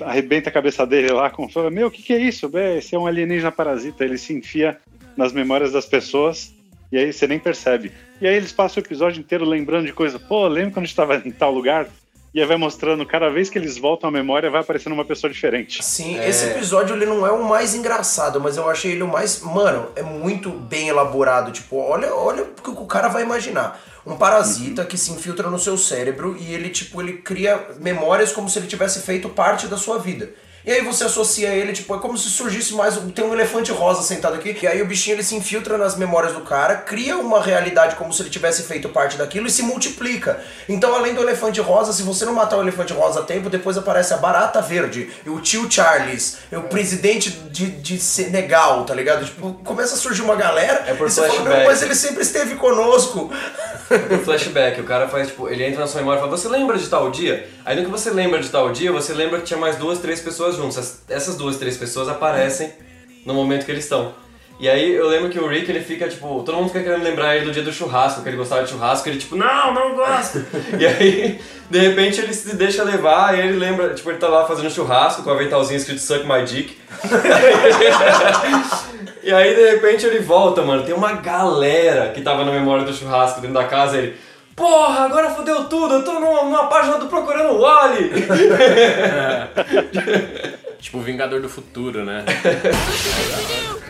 arrebenta 0.04 0.50
a 0.50 0.52
cabeça 0.52 0.84
dele 0.86 1.12
lá 1.12 1.30
com 1.30 1.48
fala, 1.48 1.70
meu, 1.70 1.86
o 1.86 1.90
que, 1.90 2.02
que 2.02 2.12
é 2.12 2.18
isso? 2.18 2.50
Esse 2.76 2.94
é 2.94 2.98
um 2.98 3.06
alienígena 3.06 3.50
parasita. 3.52 4.04
Ele 4.04 4.18
se 4.18 4.32
enfia 4.34 4.76
nas 5.16 5.32
memórias 5.32 5.72
das 5.72 5.86
pessoas 5.86 6.52
e 6.92 6.98
aí 6.98 7.12
você 7.12 7.26
nem 7.26 7.38
percebe. 7.38 7.92
E 8.20 8.26
aí 8.26 8.34
eles 8.34 8.52
passam 8.52 8.82
o 8.82 8.86
episódio 8.86 9.20
inteiro 9.20 9.44
lembrando 9.44 9.86
de 9.86 9.92
coisa. 9.92 10.18
Pô, 10.18 10.46
lembra 10.48 10.72
quando 10.72 10.84
a 10.84 10.86
gente 10.86 10.96
tava 10.96 11.16
em 11.24 11.30
tal 11.30 11.52
lugar? 11.52 11.88
E 12.34 12.40
aí 12.40 12.46
vai 12.48 12.56
mostrando, 12.56 13.06
cada 13.06 13.30
vez 13.30 13.48
que 13.48 13.56
eles 13.56 13.78
voltam 13.78 14.08
à 14.08 14.10
memória, 14.10 14.50
vai 14.50 14.60
aparecendo 14.60 14.92
uma 14.92 15.04
pessoa 15.04 15.32
diferente. 15.32 15.84
Sim, 15.84 16.18
esse 16.18 16.46
episódio 16.46 16.96
ele 16.96 17.06
não 17.06 17.24
é 17.24 17.30
o 17.30 17.44
mais 17.44 17.76
engraçado, 17.76 18.40
mas 18.40 18.56
eu 18.56 18.68
achei 18.68 18.90
ele 18.90 19.04
o 19.04 19.06
mais. 19.06 19.40
Mano, 19.40 19.86
é 19.94 20.02
muito 20.02 20.50
bem 20.50 20.88
elaborado. 20.88 21.52
Tipo, 21.52 21.76
olha, 21.76 22.12
olha 22.12 22.42
o 22.42 22.46
que 22.46 22.70
o 22.70 22.86
cara 22.86 23.06
vai 23.06 23.22
imaginar. 23.22 23.80
Um 24.04 24.16
parasita 24.16 24.84
que 24.84 24.98
se 24.98 25.12
infiltra 25.12 25.48
no 25.48 25.60
seu 25.60 25.78
cérebro 25.78 26.36
e 26.36 26.52
ele, 26.52 26.70
tipo, 26.70 27.00
ele 27.00 27.18
cria 27.18 27.68
memórias 27.80 28.32
como 28.32 28.50
se 28.50 28.58
ele 28.58 28.66
tivesse 28.66 29.02
feito 29.02 29.28
parte 29.28 29.68
da 29.68 29.76
sua 29.76 29.98
vida. 29.98 30.34
E 30.66 30.72
aí 30.72 30.80
você 30.82 31.04
associa 31.04 31.48
ele, 31.50 31.72
tipo, 31.72 31.94
é 31.94 31.98
como 31.98 32.16
se 32.16 32.30
surgisse 32.30 32.72
mais. 32.74 32.96
Tem 33.14 33.24
um 33.24 33.34
elefante 33.34 33.70
rosa 33.70 34.02
sentado 34.02 34.34
aqui, 34.36 34.56
e 34.62 34.66
aí 34.66 34.80
o 34.80 34.86
bichinho 34.86 35.16
ele 35.16 35.22
se 35.22 35.34
infiltra 35.34 35.76
nas 35.76 35.96
memórias 35.96 36.32
do 36.32 36.40
cara, 36.40 36.76
cria 36.76 37.18
uma 37.18 37.42
realidade 37.42 37.96
como 37.96 38.12
se 38.12 38.22
ele 38.22 38.30
tivesse 38.30 38.62
feito 38.62 38.88
parte 38.88 39.16
daquilo 39.18 39.46
e 39.46 39.50
se 39.50 39.62
multiplica. 39.62 40.40
Então, 40.68 40.94
além 40.94 41.12
do 41.14 41.22
elefante 41.22 41.60
rosa, 41.60 41.92
se 41.92 42.02
você 42.02 42.24
não 42.24 42.32
matar 42.32 42.56
o 42.56 42.62
elefante 42.62 42.92
rosa 42.94 43.20
a 43.20 43.22
tempo, 43.22 43.50
depois 43.50 43.76
aparece 43.76 44.14
a 44.14 44.16
barata 44.16 44.62
verde, 44.62 45.10
e 45.26 45.28
o 45.28 45.38
tio 45.40 45.70
Charles, 45.70 46.38
e 46.50 46.56
o 46.56 46.62
presidente 46.62 47.30
de, 47.30 47.66
de 47.66 47.98
Senegal, 47.98 48.84
tá 48.84 48.94
ligado? 48.94 49.24
Tipo, 49.26 49.52
começa 49.64 49.94
a 49.94 49.98
surgir 49.98 50.22
uma 50.22 50.34
galera, 50.34 50.84
É 50.86 50.94
por 50.94 51.10
fala, 51.10 51.28
flashback. 51.28 51.58
não, 51.58 51.66
mas 51.66 51.82
ele 51.82 51.94
sempre 51.94 52.22
esteve 52.22 52.54
conosco. 52.56 53.30
O 53.90 54.24
flashback, 54.24 54.80
o 54.80 54.84
cara 54.84 55.08
faz, 55.08 55.28
tipo, 55.28 55.46
ele 55.48 55.62
entra 55.62 55.80
na 55.80 55.86
sua 55.86 56.00
memória 56.00 56.18
e 56.18 56.22
fala, 56.22 56.36
você 56.36 56.48
lembra 56.48 56.78
de 56.78 56.88
tal 56.88 57.10
dia? 57.10 57.48
Aí 57.66 57.76
no 57.76 57.84
que 57.84 57.90
você 57.90 58.10
lembra 58.10 58.40
de 58.40 58.48
tal 58.48 58.72
dia, 58.72 58.90
você 58.90 59.12
lembra 59.12 59.40
que 59.40 59.44
tinha 59.44 59.58
mais 59.58 59.76
duas, 59.76 59.98
três 59.98 60.20
pessoas 60.20 60.53
juntas. 60.56 60.78
As- 60.78 61.02
Essas 61.08 61.36
duas, 61.36 61.56
três 61.56 61.76
pessoas 61.76 62.08
aparecem 62.08 62.72
no 63.26 63.34
momento 63.34 63.64
que 63.64 63.72
eles 63.72 63.84
estão. 63.84 64.12
E 64.60 64.68
aí 64.68 64.92
eu 64.94 65.08
lembro 65.08 65.30
que 65.30 65.38
o 65.40 65.48
Rick, 65.48 65.68
ele 65.68 65.80
fica, 65.80 66.06
tipo, 66.08 66.28
todo 66.46 66.54
mundo 66.56 66.68
fica 66.68 66.84
querendo 66.84 67.02
lembrar 67.02 67.34
ele 67.34 67.46
do 67.46 67.50
dia 67.50 67.64
do 67.64 67.72
churrasco, 67.72 68.22
que 68.22 68.28
ele 68.28 68.36
gostava 68.36 68.62
de 68.62 68.70
churrasco, 68.70 69.08
ele 69.08 69.18
tipo, 69.18 69.34
não, 69.34 69.74
não 69.74 69.96
gosto! 69.96 70.44
e 70.78 70.86
aí, 70.86 71.40
de 71.68 71.78
repente, 71.80 72.20
ele 72.20 72.32
se 72.32 72.54
deixa 72.54 72.84
levar, 72.84 73.36
e 73.36 73.40
ele 73.40 73.58
lembra, 73.58 73.92
tipo, 73.94 74.08
ele 74.10 74.18
tá 74.18 74.28
lá 74.28 74.46
fazendo 74.46 74.70
churrasco 74.70 75.24
com 75.24 75.30
o 75.30 75.32
aventalzinho 75.32 75.76
escrito 75.76 76.00
Suck 76.00 76.24
My 76.24 76.44
Dick. 76.44 76.78
E 79.22 79.32
aí, 79.32 79.54
de 79.54 79.70
repente, 79.70 80.04
ele 80.04 80.18
volta, 80.18 80.62
mano. 80.62 80.82
Tem 80.82 80.94
uma 80.94 81.12
galera 81.14 82.10
que 82.12 82.20
tava 82.20 82.44
na 82.44 82.52
memória 82.52 82.84
do 82.84 82.92
churrasco 82.92 83.40
dentro 83.40 83.54
da 83.54 83.64
casa. 83.64 83.96
Ele, 83.96 84.14
porra, 84.54 85.04
agora 85.04 85.30
fodeu 85.30 85.64
tudo. 85.64 85.94
Eu 85.94 86.04
tô 86.04 86.14
numa, 86.14 86.42
numa 86.44 86.66
página 86.66 86.98
do 86.98 87.06
Procurando 87.06 87.54
o 87.54 87.60
Wally. 87.60 88.10
Tipo 90.78 90.98
o 90.98 91.02
Vingador 91.02 91.40
do 91.40 91.48
Futuro, 91.48 92.04
né? 92.04 92.24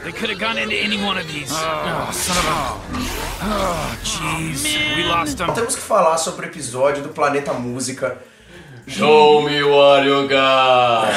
They 0.04 0.12
could 0.12 0.30
have 0.30 0.38
gone 0.38 0.60
into 0.60 0.74
any 0.74 0.96
one 0.96 1.18
of 1.18 1.26
these. 1.26 1.52
Oh, 1.52 2.12
son 2.12 2.36
of 2.38 2.46
a. 2.46 2.76
Oh, 3.42 3.96
jeez. 4.04 4.62
We 4.96 5.04
lost 5.04 5.36
them. 5.36 5.52
Temos 5.54 5.74
que 5.74 5.82
falar 5.82 6.18
sobre 6.18 6.46
o 6.46 6.48
episódio 6.48 7.02
do 7.02 7.08
Planeta 7.08 7.52
Música. 7.52 8.18
Show 8.86 9.42
me 9.42 9.62
what 9.62 10.06
you 10.06 10.28
got. 10.28 11.08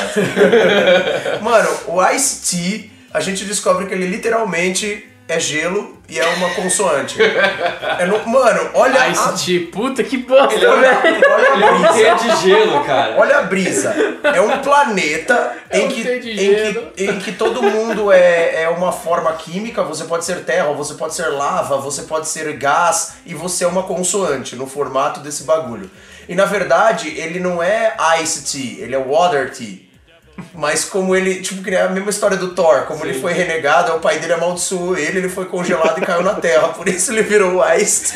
Mano, 1.43 1.70
o 1.88 2.02
Ice-T, 2.12 2.89
a 3.14 3.20
gente 3.20 3.43
descobre 3.43 3.86
que 3.88 3.93
ele 3.93 4.08
literalmente 4.08 5.06
é 5.28 5.40
gelo 5.40 5.98
e 6.10 6.18
é 6.20 6.26
uma 6.26 6.50
consoante. 6.52 7.18
É 7.22 8.06
no- 8.06 8.26
mano, 8.28 8.70
olha 8.74 9.02
a, 9.02 9.10
Ice-T, 9.10 9.60
puta 9.72 10.04
que 10.04 10.18
bosta, 10.18 10.56
olha, 10.70 10.94
velho! 10.94 11.22
olha 11.30 11.50
a 11.52 11.98
Ele 11.98 12.08
é 12.08 12.16
brisa. 12.16 12.36
de 12.36 12.42
gelo, 12.42 12.84
cara. 12.86 13.16
Olha 13.18 13.38
a 13.40 13.42
brisa. 13.42 13.96
É 14.24 14.40
um 14.40 14.60
planeta 14.60 15.54
em 15.72 15.86
um 15.86 15.88
que, 15.90 16.02
em, 16.02 16.20
que, 16.22 17.04
em 17.04 17.20
que 17.20 17.32
todo 17.34 17.62
mundo 17.62 18.12
é, 18.12 18.64
é 18.64 18.70
uma 18.70 18.92
forma 18.92 19.34
química. 19.34 19.84
Você 19.84 20.06
pode 20.06 20.24
ser 20.24 20.46
terra, 20.46 20.72
você 20.72 20.94
pode 20.94 21.14
ser 21.14 21.28
lava, 21.28 21.78
você 21.78 22.04
pode 22.04 22.28
ser 22.30 22.54
gás 22.54 23.16
e 23.26 23.34
você 23.34 23.66
é 23.66 23.68
uma 23.68 23.84
consoante 23.84 24.56
no 24.56 24.66
formato 24.66 25.20
desse 25.20 25.44
bagulho. 25.44 25.90
E 26.30 26.36
na 26.36 26.46
verdade, 26.46 27.10
ele 27.18 27.40
não 27.40 27.62
é 27.62 27.96
Ice 28.22 28.44
Tea, 28.44 28.84
ele 28.84 28.96
é 28.96 29.00
Water 29.00 29.52
Tea. 29.52 29.87
Mas 30.54 30.86
como 30.86 31.16
ele, 31.16 31.42
tipo, 31.42 31.64
que 31.64 31.76
a 31.76 31.90
mesma 31.90 32.10
história 32.10 32.38
do 32.38 32.54
Thor, 32.54 32.84
como 32.84 33.04
ele 33.04 33.20
foi 33.20 33.34
renegado, 33.34 33.94
o 33.94 34.00
pai 34.00 34.20
dele 34.20 34.34
amaldiçoou 34.34 34.98
ele, 34.98 35.20
ele 35.20 35.30
foi 35.30 35.46
congelado 35.46 35.98
e 35.98 36.06
caiu 36.06 36.22
na 36.22 36.36
terra, 36.36 36.70
por 36.70 36.88
isso 36.88 37.12
ele 37.12 37.24
virou 37.24 37.58
o 37.58 37.74
Ice. 37.76 38.14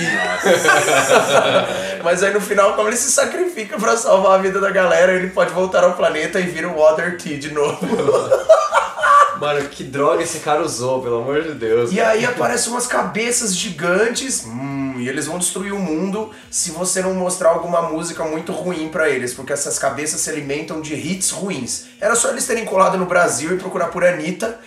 Mas 2.03 2.21
aí 2.23 2.33
no 2.33 2.41
final, 2.41 2.75
como 2.75 2.89
ele 2.89 2.97
se 2.97 3.11
sacrifica 3.11 3.77
pra 3.77 3.97
salvar 3.97 4.39
a 4.39 4.41
vida 4.41 4.59
da 4.59 4.69
galera, 4.69 5.13
ele 5.13 5.29
pode 5.29 5.51
voltar 5.51 5.83
ao 5.83 5.93
planeta 5.93 6.39
e 6.39 6.43
vira 6.43 6.67
o 6.67 6.77
Water 6.77 7.17
Tea 7.17 7.37
de 7.37 7.51
novo. 7.51 7.79
Mano, 9.41 9.67
que 9.69 9.83
droga 9.83 10.21
esse 10.21 10.39
cara 10.39 10.61
usou, 10.61 11.01
pelo 11.01 11.23
amor 11.23 11.41
de 11.41 11.55
Deus. 11.55 11.91
E 11.91 11.99
aí 11.99 12.23
aparecem 12.23 12.71
umas 12.71 12.85
cabeças 12.85 13.55
gigantes, 13.55 14.45
hum, 14.45 14.99
e 14.99 15.09
eles 15.09 15.25
vão 15.25 15.39
destruir 15.39 15.73
o 15.73 15.79
mundo 15.79 16.29
se 16.51 16.69
você 16.69 17.01
não 17.01 17.15
mostrar 17.15 17.49
alguma 17.49 17.81
música 17.81 18.23
muito 18.23 18.51
ruim 18.51 18.89
pra 18.89 19.09
eles, 19.09 19.33
porque 19.33 19.51
essas 19.51 19.79
cabeças 19.79 20.21
se 20.21 20.29
alimentam 20.29 20.79
de 20.79 20.93
hits 20.93 21.31
ruins. 21.31 21.85
Era 21.99 22.15
só 22.15 22.29
eles 22.29 22.45
terem 22.45 22.65
colado 22.65 22.99
no 22.99 23.05
Brasil 23.07 23.55
e 23.55 23.57
procurar 23.57 23.87
por 23.87 24.05
Anitta, 24.05 24.59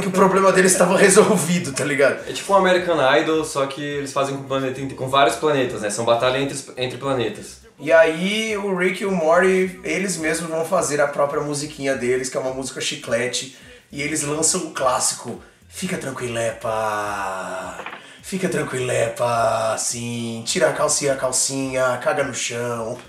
que 0.00 0.08
o 0.08 0.10
problema 0.10 0.50
deles 0.50 0.72
estava 0.72 0.96
resolvido, 0.96 1.72
tá 1.72 1.84
ligado? 1.84 2.26
É 2.26 2.32
tipo 2.32 2.52
um 2.54 2.56
American 2.56 2.96
Idol, 3.18 3.44
só 3.44 3.66
que 3.66 3.82
eles 3.82 4.12
fazem 4.14 4.34
com, 4.34 4.44
planeta, 4.44 4.80
com 4.94 5.08
vários 5.08 5.36
planetas, 5.36 5.82
né? 5.82 5.90
São 5.90 6.06
batalha 6.06 6.38
entre, 6.38 6.56
entre 6.78 6.96
planetas. 6.96 7.60
E 7.78 7.92
aí 7.92 8.56
o 8.56 8.76
Rick 8.76 9.02
e 9.02 9.06
o 9.06 9.10
Morty, 9.10 9.80
eles 9.82 10.16
mesmos 10.16 10.48
vão 10.48 10.64
fazer 10.64 11.00
a 11.00 11.08
própria 11.08 11.42
musiquinha 11.42 11.94
deles, 11.96 12.28
que 12.28 12.36
é 12.36 12.40
uma 12.40 12.54
música 12.54 12.80
chiclete, 12.80 13.56
e 13.92 14.02
eles 14.02 14.22
lançam 14.22 14.62
o 14.62 14.70
clássico 14.70 15.40
Fica 15.74 15.96
tranquilepa, 15.96 17.78
fica 18.22 18.46
tranquilepa, 18.46 19.72
assim, 19.72 20.42
tira 20.46 20.68
a 20.68 20.72
calcinha, 20.74 21.14
a 21.14 21.16
calcinha, 21.16 21.98
caga 22.02 22.22
no 22.24 22.34
chão. 22.34 22.98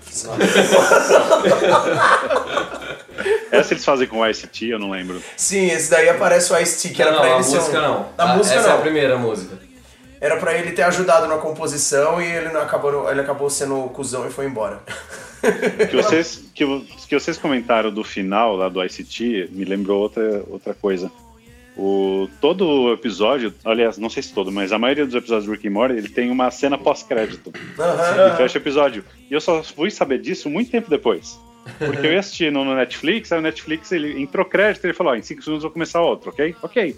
Essa 3.52 3.74
eles 3.74 3.84
fazem 3.84 4.08
com 4.08 4.18
o 4.20 4.26
ICT, 4.26 4.66
eu 4.70 4.78
não 4.78 4.90
lembro. 4.90 5.22
Sim, 5.36 5.66
esse 5.70 5.90
daí 5.90 6.08
aparece 6.08 6.52
o 6.52 6.58
Ice-T, 6.58 6.94
que 6.94 7.02
era 7.02 7.12
não, 7.12 7.20
pra 7.20 7.28
a 7.28 7.34
ele 7.34 7.44
ser 7.44 7.56
música 7.56 7.78
um... 7.78 7.82
não. 7.82 8.08
A 8.16 8.32
Ah, 8.32 8.36
música 8.36 8.56
Essa 8.56 8.68
é 8.68 8.70
não. 8.70 8.78
a 8.78 8.80
primeira 8.80 9.18
música. 9.18 9.58
Era 10.20 10.36
pra 10.38 10.54
ele 10.54 10.72
ter 10.72 10.82
ajudado 10.82 11.26
na 11.26 11.36
composição 11.36 12.20
e 12.20 12.24
ele 12.26 12.48
não 12.48 12.62
acabou, 12.62 13.10
ele 13.10 13.20
acabou 13.20 13.50
sendo 13.50 13.88
cuzão 13.90 14.26
e 14.26 14.30
foi 14.30 14.46
embora. 14.46 14.80
Que 15.90 15.96
vocês, 15.96 16.50
que, 16.54 16.64
que 17.08 17.18
vocês 17.18 17.38
comentaram 17.38 17.92
do 17.92 18.02
final 18.02 18.56
lá 18.56 18.68
do 18.68 18.82
ICT 18.82 19.50
me 19.52 19.64
lembrou 19.64 20.00
outra, 20.00 20.42
outra 20.48 20.74
coisa. 20.74 21.10
O, 21.76 22.28
todo 22.40 22.66
o 22.68 22.92
episódio, 22.92 23.52
aliás, 23.64 23.98
não 23.98 24.08
sei 24.08 24.22
se 24.22 24.32
todo, 24.32 24.52
mas 24.52 24.70
a 24.70 24.78
maioria 24.78 25.04
dos 25.04 25.14
episódios 25.14 25.46
do 25.46 25.52
Rick 25.52 25.66
and 25.66 25.72
Morty, 25.72 25.96
ele 25.96 26.08
tem 26.08 26.30
uma 26.30 26.50
cena 26.50 26.78
pós-crédito. 26.78 27.52
Aham. 27.78 28.34
E 28.34 28.36
fecha 28.36 28.58
o 28.58 28.62
episódio. 28.62 29.04
E 29.28 29.34
eu 29.34 29.40
só 29.40 29.62
fui 29.62 29.90
saber 29.90 30.20
disso 30.20 30.48
muito 30.48 30.70
tempo 30.70 30.88
depois. 30.88 31.38
Porque 31.78 32.06
eu 32.06 32.12
ia 32.12 32.20
assistir 32.20 32.52
no, 32.52 32.64
Netflix, 32.74 33.32
aí 33.32 33.38
o 33.38 33.42
Netflix 33.42 33.90
ele 33.90 34.20
entrou 34.22 34.44
crédito, 34.44 34.84
ele 34.84 34.92
falou, 34.92 35.12
ó, 35.12 35.16
em 35.16 35.22
5 35.22 35.42
segundos 35.42 35.64
eu 35.64 35.68
vou 35.68 35.72
começar 35.72 36.00
outro, 36.00 36.30
ok? 36.30 36.54
Ok. 36.62 36.96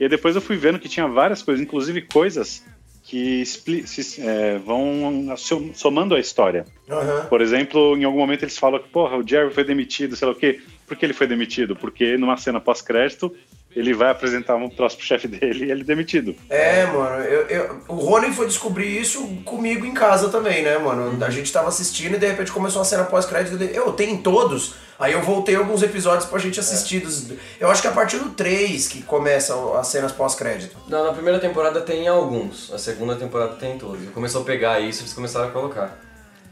E 0.00 0.08
depois 0.08 0.34
eu 0.36 0.40
fui 0.40 0.56
vendo 0.56 0.78
que 0.78 0.88
tinha 0.88 1.06
várias 1.06 1.42
coisas, 1.42 1.62
inclusive 1.62 2.02
coisas 2.02 2.64
que 3.08 3.44
se- 3.46 4.20
é, 4.20 4.58
vão 4.58 5.34
som- 5.38 5.70
somando 5.72 6.14
a 6.14 6.20
história. 6.20 6.66
Aham. 6.90 7.24
Por 7.26 7.40
exemplo, 7.40 7.96
em 7.96 8.04
algum 8.04 8.18
momento 8.18 8.42
eles 8.42 8.58
falam 8.58 8.78
que, 8.78 8.88
porra, 8.90 9.16
o 9.16 9.26
Jerry 9.26 9.50
foi 9.52 9.64
demitido, 9.64 10.14
sei 10.14 10.26
lá 10.28 10.32
o 10.32 10.36
quê. 10.36 10.60
Por 10.86 10.94
que 10.96 11.06
ele 11.06 11.14
foi 11.14 11.26
demitido? 11.26 11.74
Porque 11.74 12.18
numa 12.18 12.36
cena 12.36 12.60
pós-crédito, 12.60 13.34
ele 13.78 13.94
vai 13.94 14.10
apresentar 14.10 14.56
um 14.56 14.68
troço 14.68 14.96
pro 14.96 15.06
chefe 15.06 15.28
dele 15.28 15.66
e 15.66 15.70
ele 15.70 15.82
é 15.82 15.84
demitido. 15.84 16.34
É, 16.50 16.84
mano, 16.86 17.22
eu, 17.24 17.42
eu- 17.48 17.80
o 17.88 17.94
Rony 17.94 18.32
foi 18.32 18.46
descobrir 18.46 19.00
isso 19.00 19.24
comigo 19.44 19.84
em 19.86 19.94
casa 19.94 20.28
também, 20.28 20.62
né, 20.62 20.76
mano? 20.78 21.22
A 21.24 21.30
gente 21.30 21.52
tava 21.52 21.68
assistindo 21.68 22.14
e 22.14 22.18
de 22.18 22.26
repente 22.26 22.50
começou 22.52 22.80
uma 22.80 22.84
cena 22.84 23.04
pós-crédito. 23.04 23.56
dele, 23.56 23.76
Eu, 23.76 23.92
tem 23.92 24.10
em 24.14 24.16
todos? 24.18 24.74
Aí 24.98 25.12
eu 25.12 25.22
voltei 25.22 25.54
alguns 25.54 25.82
episódios 25.82 26.28
pra 26.28 26.38
gente 26.40 26.58
assistir. 26.58 27.00
dos- 27.00 27.30
Eu 27.60 27.70
acho 27.70 27.80
que 27.80 27.86
é 27.86 27.90
a 27.90 27.94
partir 27.94 28.18
do 28.18 28.30
3 28.30 28.88
que 28.88 29.00
começam 29.02 29.76
as 29.76 29.86
cenas 29.86 30.10
pós-crédito. 30.10 30.76
Não, 30.88 31.04
na 31.04 31.12
primeira 31.12 31.38
temporada 31.38 31.80
tem 31.80 32.08
alguns, 32.08 32.70
na 32.70 32.78
segunda 32.78 33.14
temporada 33.14 33.52
tem 33.54 33.78
todos. 33.78 34.02
E 34.02 34.06
começou 34.08 34.42
a 34.42 34.44
pegar 34.44 34.80
isso, 34.80 35.02
eles 35.02 35.12
começaram 35.12 35.48
a 35.48 35.50
colocar. 35.52 35.96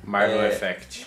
Marvel 0.05 0.43
É. 0.43 0.49
Effect. 0.49 1.07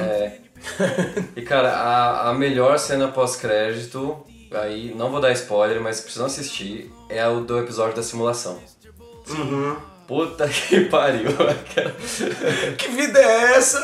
É. 0.00 0.32
e 1.36 1.42
cara, 1.42 1.70
a, 1.70 2.30
a 2.30 2.34
melhor 2.34 2.78
cena 2.78 3.08
pós-crédito, 3.08 4.16
aí 4.52 4.92
não 4.96 5.10
vou 5.10 5.20
dar 5.20 5.32
spoiler, 5.32 5.80
mas 5.80 6.00
precisam 6.00 6.26
assistir, 6.26 6.90
é 7.08 7.26
o 7.26 7.40
do 7.40 7.58
episódio 7.58 7.96
da 7.96 8.02
simulação. 8.02 8.58
Puta 10.06 10.48
que 10.50 10.80
pariu. 10.86 11.30
Aquela- 11.48 11.92
Que 12.76 12.88
vida 12.88 13.18
é 13.20 13.54
essa? 13.56 13.80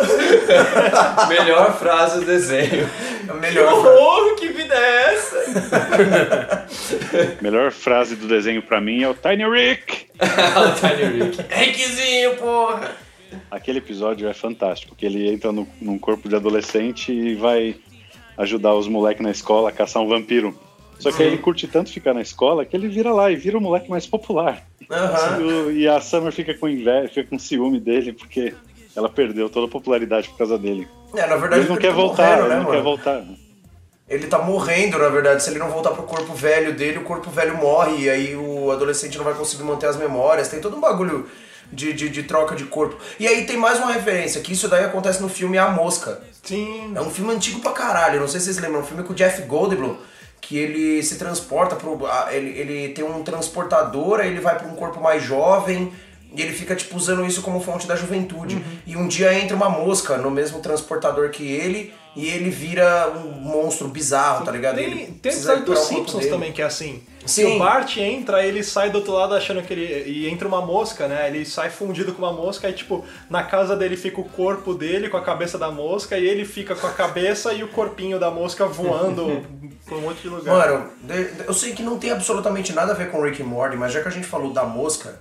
melhor 1.28 1.78
frase 1.78 2.18
do 2.20 2.26
desenho. 2.26 2.88
Que 3.26 3.32
melhor 3.34 3.80
fra- 3.80 3.90
horror, 3.90 4.34
que 4.36 4.48
vida 4.48 4.74
é 4.74 5.14
essa? 5.14 6.66
Melhor 7.40 7.70
frase 7.72 8.16
do 8.16 8.26
desenho 8.26 8.62
pra 8.62 8.80
mim 8.80 9.02
é 9.02 9.08
o 9.08 9.14
Tiny 9.14 9.44
Rick. 9.48 10.06
o 10.20 10.80
Tiny 10.80 11.24
Rick. 11.24 11.44
Rickzinho, 11.54 12.36
porra! 12.36 12.90
Aquele 13.50 13.78
episódio 13.78 14.28
é 14.28 14.34
fantástico, 14.34 14.94
que 14.94 15.04
ele 15.06 15.28
entra 15.28 15.50
no, 15.52 15.66
num 15.80 15.98
corpo 15.98 16.28
de 16.28 16.36
adolescente 16.36 17.12
e 17.12 17.34
vai 17.34 17.76
ajudar 18.37 18.74
os 18.74 18.89
moleques 18.89 19.22
na 19.22 19.30
escola 19.30 19.68
a 19.70 19.72
caçar 19.72 20.03
um 20.03 20.09
vampiro. 20.09 20.55
Só 20.99 21.12
que 21.12 21.22
aí 21.22 21.28
ele 21.28 21.39
curte 21.39 21.68
tanto 21.68 21.93
ficar 21.93 22.14
na 22.14 22.22
escola 22.22 22.64
que 22.64 22.74
ele 22.74 22.89
vira 22.89 23.12
lá 23.12 23.30
e 23.30 23.37
vira 23.37 23.59
o 23.59 23.61
moleque 23.61 23.91
mais 23.91 24.07
popular. 24.07 24.64
Aham. 24.91 25.72
E, 25.72 25.87
a 25.87 26.01
Summer 26.01 26.32
fica 26.32 26.55
com 26.55 26.68
inveja, 26.68 27.09
fica 27.09 27.28
com 27.28 27.39
ciúme 27.39 27.78
dele, 27.78 28.12
porque 28.12 28.55
ela 28.95 29.09
perdeu 29.09 29.51
toda 29.51 29.66
a 29.66 29.70
popularidade 29.70 30.28
por 30.28 30.39
causa 30.39 30.59
dele. 30.59 30.89
É, 31.14 31.26
na 31.26 31.37
verdade 31.37 31.62
Ele 31.62 31.68
não 31.68 31.76
quer 31.76 31.89
tá 31.89 31.95
voltar, 31.95 32.22
morrendo, 32.22 32.41
ele 32.41 32.49
né, 32.49 32.57
não 32.57 32.64
mano? 32.64 32.76
quer 32.76 32.82
voltar. 32.82 33.24
Ele 34.09 34.26
tá 34.26 34.39
morrendo, 34.39 34.99
na 34.99 35.09
verdade. 35.09 35.43
Se 35.43 35.51
ele 35.51 35.59
não 35.59 35.68
voltar 35.68 35.91
pro 35.91 36.05
corpo 36.05 36.32
velho 36.32 36.72
dele, 36.74 36.99
o 36.99 37.05
corpo 37.05 37.28
velho 37.28 37.57
morre. 37.57 38.05
E 38.05 38.11
aí 38.11 38.37
o 38.37 38.70
adolescente 38.70 39.18
não 39.18 39.24
vai 39.24 39.34
conseguir 39.34 39.64
manter 39.64 39.87
as 39.87 39.97
memórias. 39.97 40.49
Tem 40.49 40.61
todo 40.61 40.76
um 40.76 40.80
bagulho 40.80 41.26
de, 41.72 41.92
de, 41.92 42.08
de 42.08 42.22
troca 42.22 42.54
de 42.54 42.64
corpo. 42.64 42.96
E 43.18 43.26
aí 43.26 43.44
tem 43.44 43.56
mais 43.56 43.78
uma 43.78 43.92
referência, 43.92 44.40
que 44.40 44.52
isso 44.52 44.68
daí 44.68 44.84
acontece 44.84 45.20
no 45.20 45.28
filme 45.28 45.58
A 45.58 45.68
Mosca. 45.68 46.22
Sim. 46.42 46.92
É 46.94 47.00
um 47.00 47.10
filme 47.10 47.32
antigo 47.32 47.60
pra 47.60 47.72
caralho. 47.72 48.20
Não 48.20 48.28
sei 48.28 48.38
se 48.40 48.46
vocês 48.46 48.58
lembram. 48.58 48.80
É 48.80 48.82
um 48.82 48.86
filme 48.86 49.02
com 49.02 49.12
o 49.12 49.16
Jeff 49.16 49.42
Goldblum. 49.42 49.96
Que 50.40 50.56
ele 50.56 51.02
se 51.02 51.16
transporta 51.16 51.74
pro. 51.74 51.98
Ele, 52.30 52.50
ele 52.50 52.88
tem 52.90 53.04
um 53.04 53.22
transportador, 53.24 54.20
aí 54.20 54.28
ele 54.28 54.40
vai 54.40 54.56
pra 54.56 54.68
um 54.68 54.76
corpo 54.76 55.00
mais 55.00 55.22
jovem. 55.22 55.92
E 56.34 56.40
ele 56.40 56.52
fica, 56.52 56.76
tipo, 56.76 56.96
usando 56.96 57.24
isso 57.24 57.42
como 57.42 57.60
fonte 57.60 57.86
da 57.86 57.96
juventude. 57.96 58.62
E 58.86 58.96
um 58.96 59.08
dia 59.08 59.34
entra 59.34 59.56
uma 59.56 59.68
mosca 59.68 60.16
no 60.18 60.30
mesmo 60.30 60.60
transportador 60.60 61.30
que 61.30 61.50
ele. 61.50 61.92
E 62.16 62.28
ele 62.28 62.48
vira 62.48 63.12
um 63.14 63.30
monstro 63.40 63.88
bizarro, 63.88 64.44
tá 64.44 64.50
ligado? 64.50 64.76
Tem, 64.76 64.84
ele 64.84 64.96
tem 65.20 65.32
episódio 65.32 65.66
dos 65.66 65.80
Simpsons 65.80 66.20
dele. 66.20 66.30
também 66.30 66.50
que 66.50 66.62
é 66.62 66.64
assim. 66.64 67.02
Sim. 67.26 67.42
Se 67.42 67.44
o 67.44 67.58
Bart 67.58 67.96
entra, 67.98 68.46
ele 68.46 68.62
sai 68.62 68.88
do 68.88 68.98
outro 68.98 69.12
lado 69.12 69.34
achando 69.34 69.60
que 69.60 69.72
ele. 69.72 70.10
E 70.10 70.28
entra 70.28 70.48
uma 70.48 70.64
mosca, 70.64 71.06
né? 71.06 71.28
Ele 71.28 71.44
sai 71.44 71.68
fundido 71.68 72.14
com 72.14 72.22
uma 72.22 72.32
mosca 72.32 72.70
e, 72.70 72.72
tipo, 72.72 73.04
na 73.28 73.42
casa 73.42 73.76
dele 73.76 73.96
fica 73.96 74.20
o 74.20 74.24
corpo 74.24 74.72
dele 74.72 75.10
com 75.10 75.16
a 75.16 75.22
cabeça 75.22 75.58
da 75.58 75.70
mosca 75.70 76.16
e 76.16 76.26
ele 76.26 76.44
fica 76.44 76.74
com 76.74 76.86
a 76.86 76.92
cabeça 76.92 77.52
e 77.52 77.62
o 77.62 77.68
corpinho 77.68 78.18
da 78.18 78.30
mosca 78.30 78.64
voando 78.64 79.44
por 79.86 79.98
um 79.98 80.02
monte 80.02 80.22
de 80.22 80.28
lugar. 80.28 80.56
Mano, 80.56 80.90
eu 81.46 81.52
sei 81.52 81.72
que 81.72 81.82
não 81.82 81.98
tem 81.98 82.12
absolutamente 82.12 82.72
nada 82.72 82.92
a 82.92 82.94
ver 82.94 83.10
com 83.10 83.20
Rick 83.20 83.42
and 83.42 83.46
Morty, 83.46 83.76
mas 83.76 83.92
já 83.92 84.00
que 84.00 84.08
a 84.08 84.12
gente 84.12 84.26
falou 84.26 84.52
da 84.52 84.64
mosca, 84.64 85.20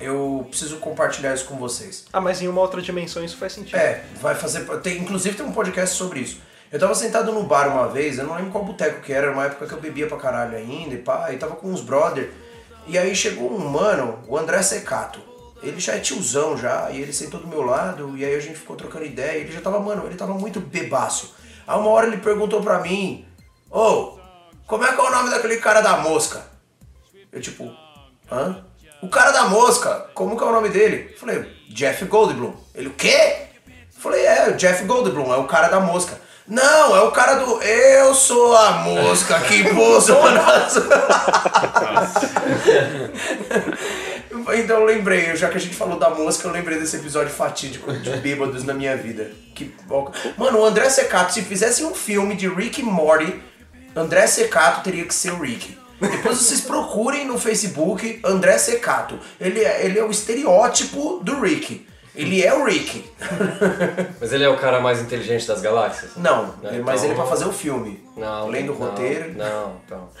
eu 0.00 0.46
preciso 0.48 0.78
compartilhar 0.78 1.34
isso 1.34 1.44
com 1.44 1.56
vocês. 1.56 2.06
Ah, 2.12 2.20
mas 2.20 2.40
em 2.40 2.48
uma 2.48 2.60
outra 2.60 2.80
dimensão 2.80 3.24
isso 3.24 3.36
faz 3.36 3.52
sentido. 3.52 3.76
É, 3.76 4.04
vai 4.20 4.34
fazer. 4.34 4.64
Tem, 4.80 4.98
inclusive 4.98 5.36
tem 5.36 5.46
um 5.46 5.52
podcast 5.52 5.96
sobre 5.96 6.20
isso. 6.20 6.40
Eu 6.72 6.78
tava 6.78 6.94
sentado 6.94 7.32
no 7.32 7.42
bar 7.42 7.68
uma 7.68 7.88
vez, 7.88 8.18
eu 8.18 8.26
não 8.26 8.36
lembro 8.36 8.52
qual 8.52 8.64
boteco 8.64 9.00
que 9.00 9.12
era, 9.12 9.26
era 9.26 9.34
uma 9.34 9.44
época 9.44 9.66
que 9.66 9.72
eu 9.72 9.80
bebia 9.80 10.06
pra 10.06 10.16
caralho 10.16 10.56
ainda 10.56 10.94
e 10.94 10.98
pá, 10.98 11.32
e 11.32 11.36
tava 11.36 11.56
com 11.56 11.68
uns 11.68 11.80
brother. 11.80 12.32
E 12.86 12.96
aí 12.96 13.14
chegou 13.14 13.52
um 13.52 13.58
mano, 13.58 14.20
o 14.28 14.38
André 14.38 14.62
Secato. 14.62 15.20
Ele 15.62 15.78
já 15.78 15.94
é 15.94 15.98
tiozão 15.98 16.56
já, 16.56 16.90
e 16.90 17.02
ele 17.02 17.12
sentou 17.12 17.40
do 17.40 17.46
meu 17.46 17.62
lado, 17.62 18.16
e 18.16 18.24
aí 18.24 18.34
a 18.34 18.40
gente 18.40 18.58
ficou 18.58 18.76
trocando 18.76 19.04
ideia, 19.04 19.38
e 19.38 19.40
ele 19.42 19.52
já 19.52 19.60
tava, 19.60 19.78
mano, 19.78 20.06
ele 20.06 20.14
tava 20.14 20.32
muito 20.32 20.60
bebaço. 20.60 21.34
Aí 21.66 21.78
uma 21.78 21.90
hora 21.90 22.06
ele 22.06 22.16
perguntou 22.16 22.62
pra 22.62 22.78
mim, 22.78 23.26
ô, 23.70 24.18
como 24.66 24.84
é 24.84 24.94
que 24.94 25.00
é 25.00 25.04
o 25.04 25.10
nome 25.10 25.28
daquele 25.28 25.56
cara 25.58 25.80
da 25.80 25.98
mosca? 25.98 26.46
Eu 27.30 27.40
tipo, 27.40 27.70
hã? 28.30 28.64
O 29.02 29.08
cara 29.08 29.30
da 29.30 29.44
mosca, 29.44 30.06
como 30.14 30.36
que 30.36 30.44
é 30.44 30.46
o 30.46 30.52
nome 30.52 30.68
dele? 30.68 31.10
Eu 31.12 31.18
falei, 31.18 31.46
Jeff 31.70 32.04
Goldblum. 32.04 32.54
Ele, 32.74 32.88
o 32.88 32.92
quê? 32.92 33.46
Eu 33.66 34.00
falei, 34.00 34.26
é, 34.26 34.50
o 34.50 34.56
Jeff 34.56 34.84
Goldblum, 34.84 35.32
é 35.32 35.36
o 35.36 35.44
cara 35.44 35.68
da 35.68 35.80
mosca. 35.80 36.20
Não, 36.46 36.96
é 36.96 37.00
o 37.02 37.12
cara 37.12 37.36
do 37.36 37.62
Eu 37.62 38.12
sou 38.14 38.56
a 38.56 38.72
mosca 38.72 39.38
que 39.40 39.62
pousa 39.72 40.14
nas... 40.32 40.74
Então 44.52 44.80
eu 44.80 44.84
lembrei, 44.84 45.36
já 45.36 45.48
que 45.48 45.56
a 45.56 45.60
gente 45.60 45.76
falou 45.76 45.98
da 45.98 46.10
mosca, 46.10 46.48
eu 46.48 46.52
lembrei 46.52 46.78
desse 46.78 46.96
episódio 46.96 47.32
fatídico 47.32 47.92
de 47.92 48.10
bêbados 48.16 48.64
na 48.64 48.74
minha 48.74 48.96
vida. 48.96 49.30
Que... 49.54 49.72
Mano, 50.36 50.58
o 50.58 50.64
André 50.64 50.90
Secato, 50.90 51.32
se 51.32 51.42
fizesse 51.42 51.84
um 51.84 51.94
filme 51.94 52.34
de 52.34 52.48
Rick 52.48 52.80
e 52.80 52.84
Morty, 52.84 53.40
André 53.94 54.26
Secato 54.26 54.82
teria 54.82 55.04
que 55.04 55.14
ser 55.14 55.32
o 55.32 55.40
Rick. 55.40 55.78
Depois 56.00 56.38
vocês 56.38 56.60
procurem 56.62 57.26
no 57.26 57.38
Facebook 57.38 58.20
André 58.24 58.56
Secato. 58.58 59.18
Ele 59.40 59.60
é, 59.62 59.84
ele 59.84 59.98
é 59.98 60.04
o 60.04 60.10
estereótipo 60.10 61.20
do 61.22 61.40
Rick. 61.40 61.86
Ele 62.14 62.42
é 62.42 62.52
o 62.52 62.64
Rick. 62.64 63.04
Mas 64.20 64.32
ele 64.32 64.42
é 64.44 64.48
o 64.48 64.56
cara 64.56 64.80
mais 64.80 65.00
inteligente 65.00 65.46
das 65.46 65.60
galáxias? 65.60 66.12
Não, 66.16 66.46
Né, 66.62 66.82
mas 66.84 67.00
então- 67.00 67.04
ele 67.04 67.12
é 67.12 67.14
pra 67.14 67.26
fazer 67.26 67.44
o 67.44 67.52
filme. 67.52 68.02
Não, 68.16 68.42
Além 68.48 68.66
do 68.66 68.72
roteiro. 68.72 69.32
Não, 69.36 69.76
então. 69.86 70.08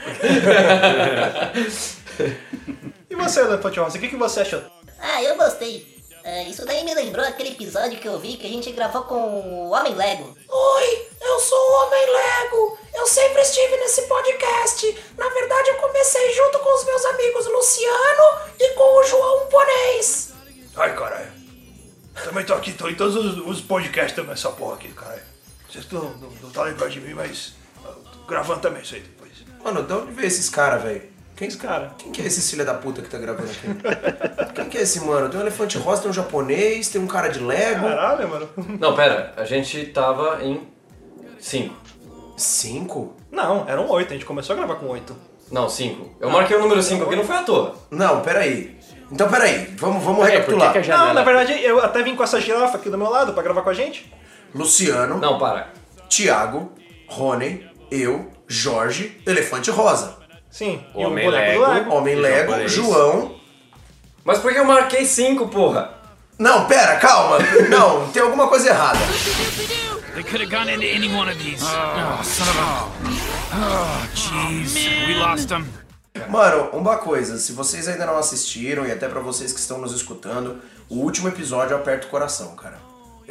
E 3.10 3.16
você, 3.16 3.40
Elefante 3.40 3.80
Rosa, 3.80 3.96
o 3.98 4.00
que, 4.00 4.08
que 4.08 4.16
você 4.16 4.40
achou? 4.40 4.62
Ah, 5.00 5.22
eu 5.22 5.36
gostei. 5.36 5.89
É, 6.22 6.44
isso 6.44 6.66
daí 6.66 6.84
me 6.84 6.94
lembrou 6.94 7.24
aquele 7.24 7.50
episódio 7.50 7.98
que 7.98 8.06
eu 8.06 8.18
vi 8.18 8.36
que 8.36 8.46
a 8.46 8.50
gente 8.50 8.70
gravou 8.72 9.02
com 9.04 9.14
o 9.14 9.70
Homem 9.70 9.94
Lego. 9.94 10.36
Oi, 10.48 11.08
eu 11.20 11.40
sou 11.40 11.58
o 11.58 11.86
Homem 11.86 12.06
Lego. 12.12 12.78
Eu 12.94 13.06
sempre 13.06 13.40
estive 13.40 13.76
nesse 13.78 14.02
podcast. 14.02 14.98
Na 15.16 15.28
verdade, 15.28 15.70
eu 15.70 15.76
comecei 15.76 16.32
junto 16.34 16.58
com 16.58 16.74
os 16.74 16.84
meus 16.84 17.04
amigos 17.06 17.46
Luciano 17.46 18.38
e 18.58 18.68
com 18.74 18.98
o 18.98 19.04
João 19.04 19.46
Ponês. 19.46 20.32
Ai, 20.76 20.94
caralho. 20.94 21.32
Também 22.22 22.44
tô 22.44 22.52
aqui, 22.54 22.72
tô 22.72 22.88
em 22.88 22.94
todos 22.94 23.16
os, 23.16 23.46
os 23.46 23.60
podcasts 23.62 24.14
também, 24.14 24.32
essa 24.32 24.50
porra 24.50 24.74
aqui, 24.74 24.92
caralho. 24.92 25.22
Vocês 25.70 25.90
não, 25.90 26.10
não, 26.18 26.30
não 26.42 26.50
tá 26.50 26.64
lembrando 26.64 26.90
de 26.90 27.00
mim, 27.00 27.14
mas 27.14 27.54
ah, 27.84 27.94
tô 28.12 28.26
gravando 28.26 28.60
também 28.60 28.82
isso 28.82 28.94
aí 28.94 29.00
depois. 29.00 29.32
Mano, 29.64 29.82
de 29.82 29.92
onde 29.92 30.12
veio 30.12 30.26
esses 30.26 30.50
caras, 30.50 30.82
velho? 30.82 31.09
Quem, 31.40 31.48
Esse 31.48 31.56
cara. 31.56 31.94
quem 31.96 32.12
que 32.12 32.20
é 32.20 32.26
esse 32.26 32.50
filho 32.50 32.66
da 32.66 32.74
puta 32.74 33.00
que 33.00 33.08
tá 33.08 33.16
gravando 33.16 33.48
aqui? 33.50 34.52
Quem 34.54 34.68
que 34.68 34.76
é 34.76 34.82
esse 34.82 35.00
mano? 35.00 35.30
Tem 35.30 35.38
um 35.38 35.42
elefante 35.42 35.78
rosa, 35.78 36.02
tem 36.02 36.10
um 36.10 36.12
japonês, 36.12 36.90
tem 36.90 37.00
um 37.00 37.06
cara 37.06 37.28
de 37.28 37.38
Lego. 37.38 37.88
Caralho, 37.88 38.28
mano. 38.28 38.48
Não, 38.78 38.94
pera, 38.94 39.32
a 39.38 39.44
gente 39.46 39.86
tava 39.86 40.44
em 40.44 40.68
5. 41.38 41.74
Cinco? 42.36 43.16
Não, 43.32 43.66
eram 43.66 43.88
oito, 43.88 44.10
a 44.10 44.12
gente 44.12 44.26
começou 44.26 44.52
a 44.52 44.56
gravar 44.58 44.74
com 44.74 44.86
oito. 44.88 45.16
Não, 45.50 45.66
5. 45.66 46.16
Eu 46.20 46.28
marquei 46.28 46.54
o 46.58 46.60
número 46.60 46.82
5 46.82 47.04
aqui, 47.04 47.16
não 47.16 47.24
foi 47.24 47.36
à 47.36 47.42
toa. 47.42 47.74
Não, 47.90 48.20
peraí. 48.20 48.78
Então 49.10 49.26
peraí, 49.30 49.74
vamos, 49.78 50.04
vamos 50.04 50.22
Peraí, 50.26 50.42
por 50.42 50.54
que 50.54 50.60
recapitular. 50.60 50.72
que 50.74 50.78
a 50.78 50.82
janela... 50.82 51.06
Não, 51.08 51.14
na 51.14 51.22
verdade, 51.24 51.64
eu 51.64 51.80
até 51.82 52.02
vim 52.02 52.14
com 52.14 52.22
essa 52.22 52.38
girafa 52.38 52.76
aqui 52.76 52.90
do 52.90 52.98
meu 52.98 53.08
lado 53.08 53.32
pra 53.32 53.42
gravar 53.42 53.62
com 53.62 53.70
a 53.70 53.74
gente. 53.74 54.12
Luciano, 54.54 55.16
Não, 55.16 55.38
para. 55.38 55.70
Thiago, 56.06 56.70
Rony, 57.08 57.66
eu, 57.90 58.30
Jorge, 58.46 59.18
Elefante 59.26 59.70
Rosa. 59.70 60.19
Sim, 60.50 60.84
O 60.94 61.02
o 61.02 61.06
Homem 61.06 61.24
boneco 61.24 61.60
Lego. 61.60 61.72
Lego. 61.72 61.94
Homem 61.94 62.14
João 62.16 62.22
Lego. 62.22 62.68
João. 62.68 63.40
Mas 64.24 64.38
por 64.38 64.52
que 64.52 64.58
eu 64.58 64.64
marquei 64.64 65.04
5, 65.04 65.48
porra? 65.48 65.92
Não, 66.38 66.66
pera, 66.66 66.96
calma. 66.96 67.38
Não, 67.68 68.08
tem 68.08 68.22
alguma 68.22 68.48
coisa 68.48 68.70
errada. 68.70 68.98
They 70.14 70.24
could 70.24 70.42
have 70.42 70.50
gone 70.50 70.68
into 70.70 70.84
any 70.86 71.08
one 71.14 71.30
of 71.30 71.38
these. 71.38 71.62
Oh, 71.64 72.22
son 72.22 72.42
of 72.48 72.58
a. 72.58 72.88
Oh, 73.52 74.06
jeez. 74.14 74.74
We 75.06 75.14
lost 75.14 75.48
them. 75.48 75.66
Mano, 76.28 76.70
uma 76.72 76.96
coisa, 76.98 77.38
se 77.38 77.52
vocês 77.52 77.86
ainda 77.88 78.04
não 78.04 78.18
assistiram, 78.18 78.84
e 78.84 78.90
até 78.92 79.08
pra 79.08 79.20
vocês 79.20 79.52
que 79.52 79.60
estão 79.60 79.78
nos 79.78 79.92
escutando, 79.94 80.60
o 80.88 80.96
último 80.96 81.28
episódio 81.28 81.76
aperta 81.76 82.06
o 82.06 82.10
coração, 82.10 82.54
cara. 82.56 82.78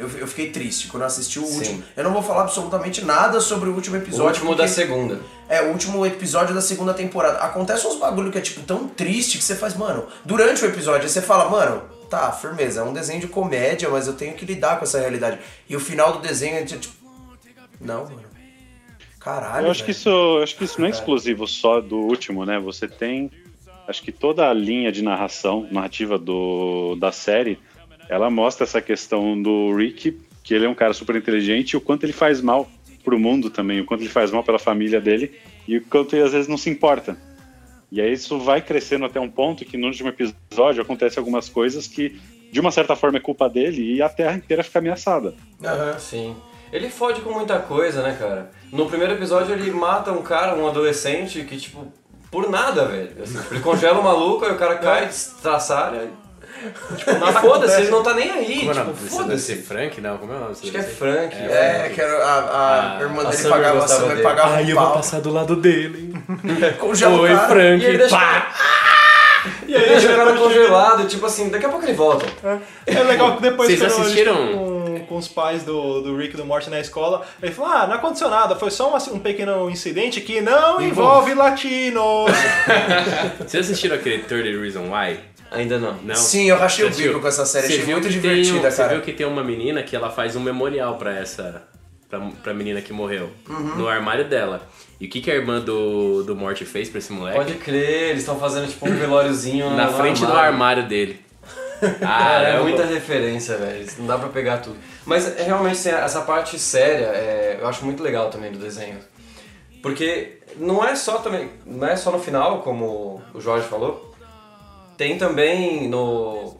Eu, 0.00 0.08
eu 0.18 0.26
fiquei 0.26 0.50
triste 0.50 0.88
quando 0.88 1.02
eu 1.02 1.06
assisti 1.08 1.38
o 1.38 1.44
Sim. 1.46 1.56
último. 1.58 1.84
Eu 1.96 2.02
não 2.04 2.12
vou 2.12 2.22
falar 2.22 2.42
absolutamente 2.42 3.04
nada 3.04 3.38
sobre 3.40 3.68
o 3.68 3.74
último 3.74 3.96
O 3.96 3.98
episódio. 3.98 4.26
último 4.28 4.46
porque- 4.48 4.62
da 4.62 4.68
segunda. 4.68 5.20
É, 5.48 5.60
o 5.62 5.68
último 5.72 6.06
episódio 6.06 6.54
da 6.54 6.60
segunda 6.62 6.94
temporada. 6.94 7.38
Acontece 7.38 7.86
uns 7.86 7.96
bagulho 7.96 8.30
que 8.32 8.38
é, 8.38 8.40
tipo, 8.40 8.62
tão 8.62 8.88
triste 8.88 9.36
que 9.36 9.44
você 9.44 9.54
faz, 9.54 9.74
mano, 9.76 10.06
durante 10.24 10.64
o 10.64 10.66
episódio, 10.68 11.08
você 11.08 11.20
fala, 11.20 11.50
mano, 11.50 11.82
tá, 12.08 12.32
firmeza, 12.32 12.80
é 12.80 12.84
um 12.84 12.92
desenho 12.92 13.20
de 13.20 13.26
comédia, 13.28 13.88
mas 13.90 14.06
eu 14.06 14.14
tenho 14.14 14.34
que 14.34 14.46
lidar 14.46 14.78
com 14.78 14.84
essa 14.84 14.98
realidade. 14.98 15.38
E 15.68 15.76
o 15.76 15.80
final 15.80 16.12
do 16.14 16.18
desenho 16.20 16.56
é 16.56 16.62
tipo. 16.64 16.88
Não, 17.80 18.04
mano. 18.04 18.30
Caralho. 19.18 19.66
Eu 19.66 19.70
acho 19.70 19.84
que 19.84 19.90
isso, 19.90 20.08
eu 20.08 20.42
acho 20.42 20.56
que 20.56 20.64
isso 20.64 20.80
não 20.80 20.86
é 20.86 20.90
exclusivo 20.90 21.46
só 21.46 21.80
do 21.80 21.96
último, 21.98 22.46
né? 22.46 22.58
Você 22.58 22.88
tem, 22.88 23.30
acho 23.86 24.02
que 24.02 24.10
toda 24.12 24.48
a 24.48 24.52
linha 24.54 24.90
de 24.90 25.02
narração, 25.02 25.68
narrativa 25.70 26.18
do, 26.18 26.96
da 26.96 27.12
série, 27.12 27.58
ela 28.10 28.28
mostra 28.28 28.64
essa 28.64 28.82
questão 28.82 29.40
do 29.40 29.72
Rick, 29.72 30.20
que 30.42 30.52
ele 30.52 30.66
é 30.66 30.68
um 30.68 30.74
cara 30.74 30.92
super 30.92 31.14
inteligente, 31.14 31.72
e 31.72 31.76
o 31.76 31.80
quanto 31.80 32.02
ele 32.02 32.12
faz 32.12 32.40
mal 32.40 32.68
pro 33.04 33.18
mundo 33.18 33.48
também, 33.48 33.80
o 33.80 33.84
quanto 33.84 34.00
ele 34.00 34.10
faz 34.10 34.32
mal 34.32 34.42
pela 34.42 34.58
família 34.58 35.00
dele 35.00 35.38
e 35.66 35.76
o 35.76 35.84
quanto 35.84 36.16
ele 36.16 36.24
às 36.24 36.32
vezes 36.32 36.48
não 36.48 36.58
se 36.58 36.68
importa. 36.68 37.16
E 37.90 38.00
aí 38.00 38.12
isso 38.12 38.38
vai 38.40 38.60
crescendo 38.60 39.04
até 39.04 39.20
um 39.20 39.30
ponto 39.30 39.64
que 39.64 39.76
no 39.76 39.86
último 39.86 40.08
episódio 40.08 40.82
acontece 40.82 41.18
algumas 41.18 41.48
coisas 41.48 41.86
que 41.86 42.20
de 42.50 42.58
uma 42.58 42.72
certa 42.72 42.96
forma 42.96 43.18
é 43.18 43.20
culpa 43.20 43.48
dele 43.48 43.94
e 43.94 44.02
a 44.02 44.08
Terra 44.08 44.34
inteira 44.34 44.64
fica 44.64 44.80
ameaçada. 44.80 45.34
Sim. 45.98 46.34
Ele 46.72 46.90
fode 46.90 47.20
com 47.20 47.32
muita 47.32 47.60
coisa, 47.60 48.02
né, 48.02 48.16
cara? 48.18 48.50
No 48.72 48.86
primeiro 48.86 49.14
episódio 49.14 49.54
ele 49.54 49.70
mata 49.70 50.10
um 50.10 50.22
cara, 50.22 50.56
um 50.56 50.68
adolescente, 50.68 51.44
que, 51.44 51.56
tipo, 51.56 51.92
por 52.30 52.50
nada, 52.50 52.86
velho. 52.86 53.10
Ele 53.50 53.60
congela 53.60 53.98
o 53.98 54.04
maluco, 54.04 54.44
aí 54.44 54.52
o 54.52 54.58
cara 54.58 54.76
cai, 54.78 55.08
estraçalha. 55.08 56.10
Tipo, 56.96 57.18
mas 57.18 57.38
foda-se, 57.38 57.80
ele 57.80 57.90
não 57.90 58.02
tá 58.02 58.14
nem 58.14 58.30
aí. 58.30 58.58
Como 58.60 58.70
é 58.70 58.74
tipo, 58.74 58.94
foda-se. 58.94 59.56
Frank? 59.56 60.00
Não, 60.00 60.18
como 60.18 60.32
é 60.32 60.36
o 60.36 60.40
nome? 60.40 60.52
Acho 60.52 60.70
que 60.70 60.76
é 60.76 60.82
Frank. 60.82 61.34
É, 61.36 61.90
que 61.94 62.00
era 62.00 62.24
a, 62.24 62.96
a 62.98 63.00
irmã 63.00 63.22
a 63.22 63.24
dele 63.26 63.36
Summer 63.36 63.50
pagava, 63.58 63.84
a 63.84 63.88
Summer 63.88 64.08
dele. 64.10 64.22
pagava 64.22 64.54
Ai, 64.56 64.64
um 64.64 64.68
eu 64.68 64.76
vou 64.76 64.90
passar 64.92 65.20
do 65.20 65.32
lado 65.32 65.56
dele. 65.56 66.14
Congela 66.78 67.16
o 67.16 67.20
Oi. 67.22 67.30
Frank. 67.36 67.82
E 67.82 67.86
ele 67.86 67.98
deixa, 67.98 68.16
Pá! 68.16 68.54
e 69.66 69.74
ele 69.74 69.86
deixa 69.86 70.12
o 70.12 70.16
cara 70.16 70.32
congelado, 70.34 71.06
tipo 71.08 71.24
assim, 71.24 71.48
daqui 71.48 71.64
a 71.64 71.68
pouco 71.70 71.84
ele 71.86 71.94
volta. 71.94 72.26
É 72.86 73.02
legal 73.02 73.36
que 73.36 73.42
depois 73.42 73.68
Vocês 73.70 73.82
assistiram? 73.82 74.34
Com, 74.36 74.80
com 75.08 75.16
os 75.16 75.26
pais 75.28 75.62
do, 75.64 76.02
do 76.02 76.16
Rick 76.16 76.34
e 76.34 76.36
do 76.36 76.44
Morty 76.44 76.68
na 76.70 76.78
escola, 76.78 77.22
ele 77.42 77.50
falou: 77.52 77.72
Ah, 77.72 77.86
não 77.86 77.94
aconteceu 77.94 78.28
nada, 78.28 78.54
foi 78.54 78.70
só 78.70 78.88
uma- 78.90 78.98
um 79.12 79.18
pequeno 79.18 79.70
incidente 79.70 80.20
que 80.20 80.40
não 80.40 80.80
envolve 80.80 81.32
latinos. 81.34 82.30
Vocês 83.40 83.64
assistiram 83.66 83.96
aquele 83.96 84.22
30 84.22 84.60
Reason 84.60 84.82
Why? 84.92 85.18
Ainda 85.50 85.78
não. 85.78 85.94
Não? 86.02 86.14
Sim, 86.14 86.48
eu 86.48 86.56
rachei 86.56 86.84
o 86.84 86.90
bico 86.90 87.20
com 87.20 87.26
essa 87.28 87.44
série, 87.44 87.66
Você 87.66 87.72
achei 87.74 87.84
viu 87.84 87.96
muito 87.96 88.08
que 88.08 88.20
tem 88.20 88.20
divertida, 88.42 88.58
um- 88.58 88.62
cara. 88.62 88.70
Você 88.70 88.88
viu 88.94 89.00
que 89.02 89.12
tem 89.12 89.26
uma 89.26 89.42
menina 89.42 89.82
que 89.82 89.96
ela 89.96 90.10
faz 90.10 90.36
um 90.36 90.40
memorial 90.40 90.96
pra 90.96 91.16
essa. 91.16 91.64
Pra, 92.08 92.20
pra 92.42 92.52
menina 92.54 92.80
que 92.80 92.92
morreu. 92.92 93.30
Uhum. 93.48 93.76
No 93.76 93.88
armário 93.88 94.28
dela. 94.28 94.68
E 95.00 95.06
o 95.06 95.08
que, 95.10 95.20
que 95.20 95.30
a 95.30 95.34
irmã 95.34 95.60
do, 95.60 96.22
do 96.24 96.34
Morty 96.36 96.64
fez 96.64 96.88
pra 96.88 96.98
esse 96.98 97.12
moleque? 97.12 97.36
Pode 97.38 97.54
crer, 97.54 98.10
eles 98.10 98.20
estão 98.22 98.38
fazendo 98.38 98.68
tipo 98.68 98.88
um 98.88 98.96
velóriozinho 98.96 99.70
Na 99.70 99.86
no 99.86 99.96
frente 99.96 100.20
do 100.24 100.32
armário 100.32 100.86
dele. 100.88 101.20
Cara, 102.00 102.48
é 102.58 102.60
muita 102.60 102.84
referência, 102.84 103.56
velho. 103.56 103.86
Não 103.98 104.06
dá 104.06 104.18
pra 104.18 104.28
pegar 104.28 104.58
tudo. 104.58 104.76
Mas 105.06 105.38
é, 105.38 105.44
realmente, 105.44 105.78
assim, 105.78 105.90
essa 105.90 106.20
parte 106.22 106.58
séria, 106.58 107.06
é, 107.06 107.58
eu 107.60 107.66
acho 107.68 107.84
muito 107.84 108.02
legal 108.02 108.28
também 108.28 108.50
do 108.52 108.58
desenho. 108.58 108.98
Porque 109.82 110.38
não 110.56 110.84
é 110.84 110.94
só 110.94 111.18
também, 111.18 111.48
não 111.64 111.86
é 111.86 111.96
só 111.96 112.10
no 112.10 112.18
final, 112.18 112.60
como 112.62 113.22
o 113.32 113.40
Jorge 113.40 113.66
falou. 113.66 114.09
Tem 115.00 115.16
também 115.16 115.88
no 115.88 116.54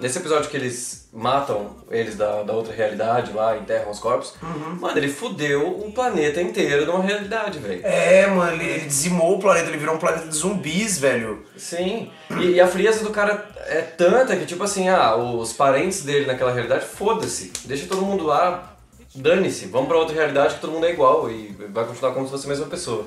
nesse 0.00 0.16
episódio 0.16 0.48
que 0.48 0.56
eles 0.56 1.08
matam 1.12 1.74
eles 1.90 2.14
da, 2.14 2.44
da 2.44 2.52
outra 2.52 2.72
realidade 2.72 3.32
lá, 3.32 3.58
enterram 3.58 3.90
os 3.90 3.98
corpos. 3.98 4.34
Mano, 4.78 4.96
ele 4.96 5.08
fudeu 5.08 5.66
o 5.66 5.90
planeta 5.90 6.40
inteiro 6.40 6.86
numa 6.86 7.02
realidade, 7.02 7.58
velho. 7.58 7.84
É, 7.84 8.28
mano, 8.28 8.62
ele, 8.62 8.70
ele 8.70 8.86
dizimou 8.86 9.34
o 9.34 9.40
planeta, 9.40 9.70
ele 9.70 9.76
virou 9.76 9.96
um 9.96 9.98
planeta 9.98 10.28
de 10.28 10.36
zumbis, 10.36 11.00
velho. 11.00 11.44
Sim, 11.56 12.08
e, 12.40 12.50
e 12.52 12.60
a 12.60 12.68
frieza 12.68 13.02
do 13.02 13.10
cara 13.10 13.44
é 13.66 13.80
tanta 13.80 14.36
que, 14.36 14.46
tipo 14.46 14.62
assim, 14.62 14.88
ah, 14.88 15.16
os 15.16 15.52
parentes 15.52 16.04
dele 16.04 16.26
naquela 16.26 16.52
realidade, 16.52 16.84
foda-se, 16.84 17.50
deixa 17.64 17.88
todo 17.88 18.02
mundo 18.02 18.22
lá, 18.22 18.76
dane-se, 19.16 19.66
vamos 19.66 19.88
pra 19.88 19.98
outra 19.98 20.14
realidade 20.14 20.54
que 20.54 20.60
todo 20.60 20.74
mundo 20.74 20.86
é 20.86 20.92
igual 20.92 21.28
e 21.28 21.56
vai 21.70 21.84
continuar 21.84 22.12
como 22.12 22.24
se 22.24 22.30
fosse 22.30 22.46
a 22.46 22.50
mesma 22.50 22.66
pessoa. 22.66 23.04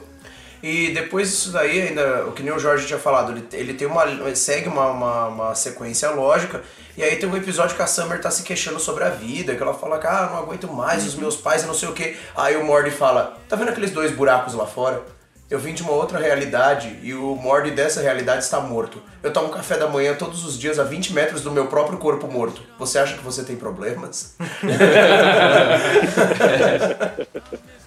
E 0.63 0.93
depois 0.93 1.29
disso 1.29 1.51
daí, 1.51 1.81
ainda, 1.81 2.25
o 2.25 2.31
que 2.31 2.41
nem 2.41 2.53
o 2.53 2.57
Jorge 2.57 2.87
tinha 2.87 2.97
falado, 2.97 3.33
ele, 3.33 3.45
ele 3.51 3.73
tem 3.73 3.85
uma. 3.85 4.05
ele 4.05 4.33
segue 4.33 4.69
uma, 4.69 4.91
uma, 4.91 5.27
uma 5.27 5.55
sequência 5.55 6.09
lógica. 6.11 6.61
E 6.95 7.03
aí 7.03 7.17
tem 7.17 7.27
um 7.27 7.35
episódio 7.35 7.75
que 7.75 7.81
a 7.81 7.87
Summer 7.87 8.21
tá 8.21 8.31
se 8.31 8.43
queixando 8.43 8.79
sobre 8.79 9.03
a 9.03 9.09
vida, 9.09 9.55
que 9.55 9.61
ela 9.61 9.73
fala 9.73 9.99
que 9.99 10.07
ah, 10.07 10.29
não 10.31 10.37
aguento 10.37 10.71
mais 10.71 11.05
os 11.05 11.15
meus 11.15 11.35
pais 11.35 11.63
e 11.63 11.65
não 11.65 11.73
sei 11.73 11.89
o 11.89 11.91
que. 11.91 12.15
Aí 12.33 12.55
o 12.55 12.63
Morty 12.63 12.91
fala, 12.91 13.37
tá 13.49 13.57
vendo 13.57 13.71
aqueles 13.71 13.91
dois 13.91 14.11
buracos 14.11 14.53
lá 14.53 14.65
fora? 14.65 15.03
Eu 15.49 15.59
vim 15.59 15.73
de 15.73 15.83
uma 15.83 15.91
outra 15.91 16.17
realidade 16.17 16.97
e 17.03 17.13
o 17.13 17.35
Morty 17.35 17.71
dessa 17.71 17.99
realidade 17.99 18.45
está 18.45 18.61
morto. 18.61 19.01
Eu 19.21 19.33
tomo 19.33 19.49
café 19.49 19.77
da 19.77 19.87
manhã 19.87 20.15
todos 20.15 20.45
os 20.45 20.57
dias 20.57 20.79
a 20.79 20.85
20 20.85 21.11
metros 21.11 21.41
do 21.41 21.51
meu 21.51 21.67
próprio 21.67 21.97
corpo 21.97 22.31
morto. 22.31 22.61
Você 22.79 22.97
acha 22.97 23.17
que 23.17 23.23
você 23.23 23.43
tem 23.43 23.57
problemas? 23.57 24.37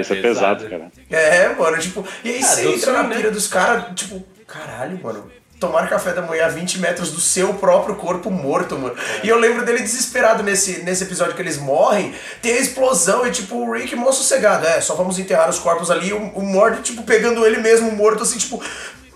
Isso 0.00 0.12
é 0.12 0.20
pesado, 0.22 0.68
cara. 0.68 0.90
É, 1.10 1.48
mano, 1.54 1.78
tipo, 1.78 2.06
e 2.24 2.30
aí 2.30 2.40
Ah, 2.42 2.46
você 2.46 2.68
entra 2.68 2.92
na 2.92 3.02
né? 3.04 3.16
pira 3.16 3.30
dos 3.30 3.46
caras, 3.48 3.86
tipo, 3.94 4.24
caralho, 4.46 4.98
mano. 5.02 5.30
Tomar 5.60 5.88
café 5.88 6.12
da 6.12 6.22
manhã 6.22 6.46
a 6.46 6.48
20 6.48 6.80
metros 6.80 7.12
do 7.12 7.20
seu 7.20 7.54
próprio 7.54 7.94
corpo 7.94 8.28
morto, 8.32 8.76
mano. 8.76 8.96
E 9.22 9.28
eu 9.28 9.38
lembro 9.38 9.64
dele 9.64 9.78
desesperado 9.78 10.42
nesse, 10.42 10.82
nesse 10.82 11.04
episódio 11.04 11.34
que 11.36 11.40
eles 11.42 11.56
morrem. 11.56 12.12
Tem 12.40 12.54
a 12.54 12.58
explosão 12.58 13.24
e, 13.24 13.30
tipo, 13.30 13.54
o 13.54 13.72
Rick 13.72 13.94
mó 13.94 14.10
sossegado. 14.10 14.66
É, 14.66 14.80
só 14.80 14.96
vamos 14.96 15.20
enterrar 15.20 15.48
os 15.48 15.60
corpos 15.60 15.88
ali. 15.88 16.08
E 16.08 16.12
o, 16.12 16.18
o 16.18 16.42
Morty, 16.42 16.82
tipo, 16.82 17.04
pegando 17.04 17.46
ele 17.46 17.58
mesmo 17.58 17.92
morto, 17.92 18.24
assim, 18.24 18.38
tipo, 18.38 18.60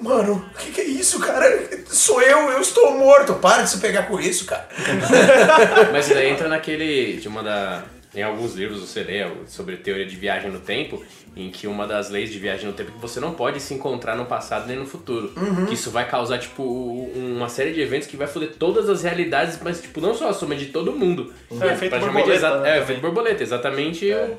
mano, 0.00 0.34
o 0.54 0.58
que, 0.58 0.70
que 0.70 0.80
é 0.82 0.84
isso, 0.84 1.18
cara? 1.18 1.68
Sou 1.90 2.22
eu, 2.22 2.50
eu 2.52 2.60
estou 2.60 2.92
morto. 2.96 3.34
Para 3.34 3.64
de 3.64 3.70
se 3.70 3.78
pegar 3.78 4.04
com 4.04 4.20
isso, 4.20 4.44
cara. 4.44 4.68
Mas 5.92 6.08
daí 6.08 6.28
entra 6.28 6.48
naquele. 6.48 7.14
De 7.16 7.26
uma 7.26 7.42
da. 7.42 7.82
Em 8.16 8.22
alguns 8.22 8.54
livros 8.54 8.80
você 8.80 9.02
lê 9.02 9.26
sobre 9.46 9.76
teoria 9.76 10.06
de 10.06 10.16
viagem 10.16 10.50
no 10.50 10.58
tempo, 10.58 11.02
em 11.36 11.50
que 11.50 11.66
uma 11.66 11.86
das 11.86 12.08
leis 12.08 12.32
de 12.32 12.38
viagem 12.38 12.64
no 12.66 12.72
tempo 12.72 12.90
é 12.90 12.94
que 12.94 12.98
você 13.00 13.20
não 13.20 13.32
pode 13.32 13.60
se 13.60 13.74
encontrar 13.74 14.16
no 14.16 14.24
passado 14.24 14.66
nem 14.66 14.76
no 14.76 14.86
futuro. 14.86 15.30
Uhum. 15.36 15.66
Que 15.66 15.74
isso 15.74 15.90
vai 15.90 16.08
causar, 16.08 16.38
tipo, 16.38 16.62
uma 17.14 17.48
série 17.50 17.74
de 17.74 17.80
eventos 17.82 18.08
que 18.08 18.16
vai 18.16 18.26
foder 18.26 18.54
todas 18.58 18.88
as 18.88 19.02
realidades, 19.02 19.58
mas, 19.62 19.82
tipo, 19.82 20.00
não 20.00 20.14
só 20.14 20.30
a 20.30 20.32
soma 20.32 20.56
de 20.56 20.66
todo 20.66 20.92
mundo. 20.92 21.30
É, 21.50 21.54
efeito 21.74 21.90
praticamente 21.90 22.02
borboleta, 22.12 22.34
exa- 22.34 22.58
né, 22.60 22.78
É, 22.78 22.80
efeito 22.80 23.00
borboleta, 23.02 23.42
exatamente. 23.42 24.10
o- 24.10 24.36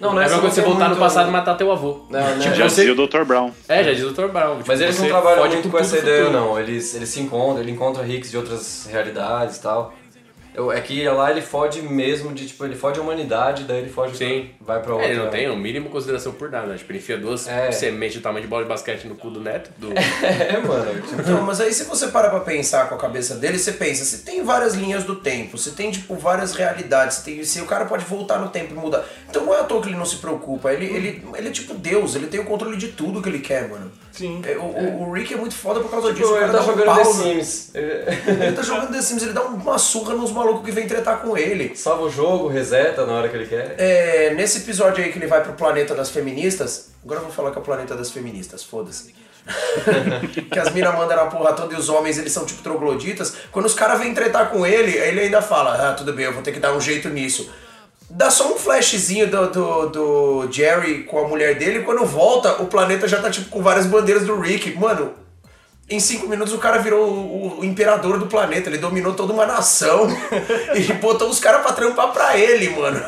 Não, 0.00 0.12
é 0.12 0.14
nessa 0.22 0.36
a 0.36 0.36
mesma 0.36 0.40
coisa 0.40 0.40
não 0.40 0.50
você 0.50 0.60
tem 0.62 0.64
voltar 0.70 0.84
no 0.84 0.90
muito- 0.90 1.00
passado 1.00 1.28
e 1.28 1.32
matar 1.32 1.54
teu 1.56 1.72
avô. 1.72 2.06
Não, 2.08 2.20
não. 2.20 2.38
Tipo, 2.38 2.54
Já 2.54 2.68
você- 2.68 2.86
dizia 2.86 2.92
o 2.92 3.06
Dr. 3.08 3.24
Brown. 3.24 3.50
É, 3.68 3.82
já 3.82 3.92
diz 3.92 4.04
o 4.04 4.10
Dr. 4.12 4.28
Brown. 4.28 4.56
Tipo, 4.58 4.68
Mas 4.68 4.80
eles 4.80 4.98
não 5.00 5.08
trabalham 5.08 5.46
muito 5.48 5.62
com 5.64 5.70
com 5.70 5.78
essa 5.78 5.96
no 5.96 6.02
ideia, 6.02 6.24
futuro. 6.26 6.38
não. 6.44 6.60
Eles, 6.60 6.94
eles 6.94 7.08
se 7.08 7.20
encontram, 7.20 7.60
ele 7.60 7.72
encontra 7.72 8.04
Ricks 8.04 8.30
de 8.30 8.36
outras 8.36 8.86
realidades 8.88 9.56
e 9.56 9.62
tal. 9.62 9.92
Eu- 10.56 10.72
É 10.72 10.80
que 10.80 11.06
lá 11.08 11.30
ele 11.30 11.42
fode 11.42 11.82
mesmo 11.82 12.32
de, 12.32 12.46
tipo, 12.46 12.64
ele 12.64 12.74
fode 12.74 12.98
a 12.98 13.02
humanidade, 13.02 13.64
daí 13.64 13.78
ele 13.78 13.90
fode 13.90 14.16
Sim. 14.16 14.50
vai 14.60 14.80
pra 14.80 14.90
É, 14.90 14.94
outra. 14.94 15.08
ele 15.10 15.18
não 15.20 15.28
tem 15.30 15.50
o 15.50 15.56
mínimo 15.56 15.90
consideração 15.90 16.32
por 16.32 16.50
nada, 16.50 16.66
né? 16.68 16.76
Tipo, 16.76 16.90
ele 16.92 16.98
enfia 16.98 17.18
duas 17.18 17.46
É. 17.46 17.70
sementes 17.70 18.16
do 18.18 18.22
tamanho 18.22 18.42
de 18.42 18.48
bola 18.48 18.62
de 18.62 18.68
basquete 18.68 19.06
no 19.06 19.14
cu 19.14 19.30
do 19.30 19.40
neto. 19.40 19.70
Do... 19.78 19.88
É, 20.22 20.58
mano. 20.58 21.00
tipo, 21.02 21.20
Então, 21.20 21.42
mas 21.42 21.60
aí 21.60 21.72
se 21.72 21.84
você 21.84 22.08
para 22.08 22.30
pra 22.30 22.40
pensar 22.40 22.88
com 22.88 22.94
a 22.94 22.98
cabeça 22.98 23.34
dele, 23.36 23.58
você 23.58 23.72
pensa, 23.72 24.04
se 24.04 24.18
tem 24.24 24.42
várias 24.42 24.74
linhas 24.74 25.04
do 25.04 25.16
tempo, 25.16 25.58
se 25.58 25.72
tem, 25.72 25.90
tipo, 25.90 26.14
várias 26.16 26.54
realidades, 26.54 27.18
se, 27.18 27.24
tem, 27.24 27.44
se 27.44 27.60
o 27.60 27.66
cara 27.66 27.84
pode 27.84 28.04
voltar 28.04 28.38
no 28.38 28.48
tempo 28.48 28.72
e 28.72 28.76
mudar. 28.76 29.04
Então 29.28 29.44
não 29.44 29.54
é 29.54 29.60
à 29.60 29.64
toa 29.64 29.82
que 29.82 29.88
ele 29.88 29.96
não 29.96 30.06
se 30.06 30.16
preocupa. 30.16 30.72
Ele, 30.72 30.86
ele, 30.86 31.22
ele 31.36 31.48
é 31.48 31.50
tipo 31.50 31.74
Deus, 31.74 32.14
ele 32.14 32.26
tem 32.28 32.40
o 32.40 32.44
controle 32.44 32.76
de 32.76 32.88
tudo 32.88 33.20
que 33.22 33.28
ele 33.28 33.40
quer, 33.40 33.68
mano. 33.68 33.90
Sim. 34.12 34.40
É, 34.46 34.56
O, 34.56 34.62
o- 34.62 35.08
o 35.08 35.12
Rick 35.12 35.34
é 35.34 35.36
muito 35.36 35.54
foda 35.54 35.80
por 35.80 35.90
causa 35.90 36.10
disso. 36.14 36.22
tipo, 36.28 36.34
o 36.34 36.38
ele 36.42 36.46
tá 36.46 36.52
dá 36.52 36.62
um 36.62 36.66
jogando 36.66 36.78
The 36.78 36.84
pau 37.02 37.04
no- 37.04 37.22
Sims. 37.22 37.70
Ele 37.74 37.92
Ele 38.46 38.52
tá 38.56 38.62
jogando 38.62 38.92
The 38.92 39.02
Sims, 39.02 39.22
ele 39.22 39.32
dá 39.34 39.42
uma 39.42 39.76
surra 39.78 40.14
nos 40.14 40.30
malucos 40.32 40.45
que 40.62 40.70
vem 40.70 40.86
tretar 40.86 41.20
com 41.20 41.36
ele. 41.36 41.76
salva 41.76 42.02
o 42.02 42.10
jogo, 42.10 42.48
reseta 42.48 43.04
na 43.06 43.12
hora 43.12 43.28
que 43.28 43.36
ele 43.36 43.46
quer. 43.46 43.74
É, 43.78 44.34
nesse 44.34 44.58
episódio 44.58 45.04
aí 45.04 45.12
que 45.12 45.18
ele 45.18 45.26
vai 45.26 45.42
pro 45.42 45.52
planeta 45.52 45.94
das 45.94 46.10
feministas, 46.10 46.90
agora 47.04 47.20
eu 47.20 47.24
vou 47.24 47.32
falar 47.32 47.50
que 47.50 47.58
é 47.58 47.60
o 47.60 47.64
planeta 47.64 47.94
das 47.94 48.10
feministas, 48.10 48.62
foda-se. 48.62 49.14
que 50.50 50.58
as 50.58 50.72
minas 50.72 50.92
mandam 50.94 51.16
na 51.16 51.26
porra 51.26 51.52
toda 51.52 51.72
e 51.72 51.76
os 51.76 51.88
homens 51.88 52.18
eles 52.18 52.32
são 52.32 52.44
tipo 52.44 52.62
trogloditas. 52.62 53.34
Quando 53.52 53.66
os 53.66 53.74
caras 53.74 54.00
vêm 54.00 54.12
tretar 54.12 54.50
com 54.50 54.66
ele, 54.66 54.96
ele 54.96 55.20
ainda 55.20 55.40
fala: 55.40 55.90
Ah, 55.90 55.94
tudo 55.94 56.12
bem, 56.12 56.24
eu 56.24 56.32
vou 56.32 56.42
ter 56.42 56.52
que 56.52 56.58
dar 56.58 56.74
um 56.74 56.80
jeito 56.80 57.08
nisso. 57.08 57.48
Dá 58.08 58.30
só 58.30 58.52
um 58.52 58.56
flashzinho 58.56 59.28
do, 59.28 59.50
do, 59.50 59.86
do 59.88 60.52
Jerry 60.52 61.04
com 61.04 61.18
a 61.18 61.28
mulher 61.28 61.56
dele, 61.56 61.80
e 61.80 61.82
quando 61.82 62.04
volta, 62.04 62.62
o 62.62 62.66
planeta 62.66 63.08
já 63.08 63.20
tá 63.20 63.30
tipo 63.30 63.48
com 63.50 63.62
várias 63.62 63.86
bandeiras 63.86 64.24
do 64.24 64.38
Rick. 64.40 64.76
Mano, 64.78 65.12
em 65.88 66.00
cinco 66.00 66.26
minutos 66.28 66.52
o 66.52 66.58
cara 66.58 66.78
virou 66.78 67.06
o, 67.08 67.60
o 67.60 67.64
imperador 67.64 68.18
do 68.18 68.26
planeta, 68.26 68.68
ele 68.68 68.78
dominou 68.78 69.14
toda 69.14 69.32
uma 69.32 69.46
nação 69.46 70.08
e 70.74 70.92
botou 70.94 71.28
os 71.28 71.38
caras 71.38 71.62
pra 71.62 71.72
trampar 71.72 72.12
pra 72.12 72.36
ele, 72.36 72.70
mano. 72.70 73.00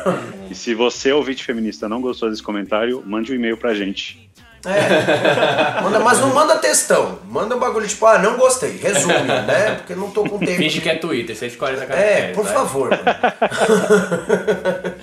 E 0.49 0.55
se 0.55 0.73
você, 0.73 1.11
ouvinte 1.11 1.43
feminista, 1.43 1.89
não 1.89 2.01
gostou 2.01 2.29
desse 2.29 2.43
comentário, 2.43 3.03
mande 3.05 3.31
um 3.31 3.35
e-mail 3.35 3.57
pra 3.57 3.73
gente. 3.73 4.29
É. 4.65 5.81
Manda, 5.81 5.99
mas 6.01 6.19
não 6.19 6.33
manda 6.33 6.57
textão. 6.57 7.19
Manda 7.29 7.55
um 7.55 7.59
bagulho 7.59 7.87
tipo, 7.87 8.05
ah, 8.05 8.19
não 8.19 8.35
gostei. 8.35 8.75
Resume, 8.77 9.13
né? 9.23 9.75
Porque 9.75 9.93
eu 9.93 9.97
não 9.97 10.11
tô 10.11 10.23
com 10.23 10.37
tempo. 10.37 10.57
Finge 10.57 10.81
que 10.81 10.89
é 10.89 10.95
Twitter, 10.95 11.33
140 11.33 11.83
É, 11.83 11.87
caracteres. 11.87 12.35
por 12.35 12.43
vai. 12.43 12.53
favor. 12.53 12.89
mano. 12.89 13.03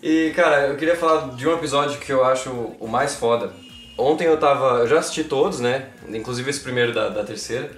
E, 0.00 0.32
cara, 0.36 0.68
eu 0.68 0.76
queria 0.76 0.94
falar 0.96 1.34
de 1.34 1.46
um 1.48 1.52
episódio 1.54 1.98
que 1.98 2.12
eu 2.12 2.24
acho 2.24 2.50
o 2.78 2.86
mais 2.86 3.16
foda. 3.16 3.50
Ontem 3.98 4.24
eu 4.26 4.38
tava. 4.38 4.78
Eu 4.78 4.86
já 4.86 5.00
assisti 5.00 5.24
todos, 5.24 5.58
né? 5.60 5.88
Inclusive 6.08 6.48
esse 6.48 6.60
primeiro 6.60 6.94
da, 6.94 7.08
da 7.08 7.24
terceira. 7.24 7.70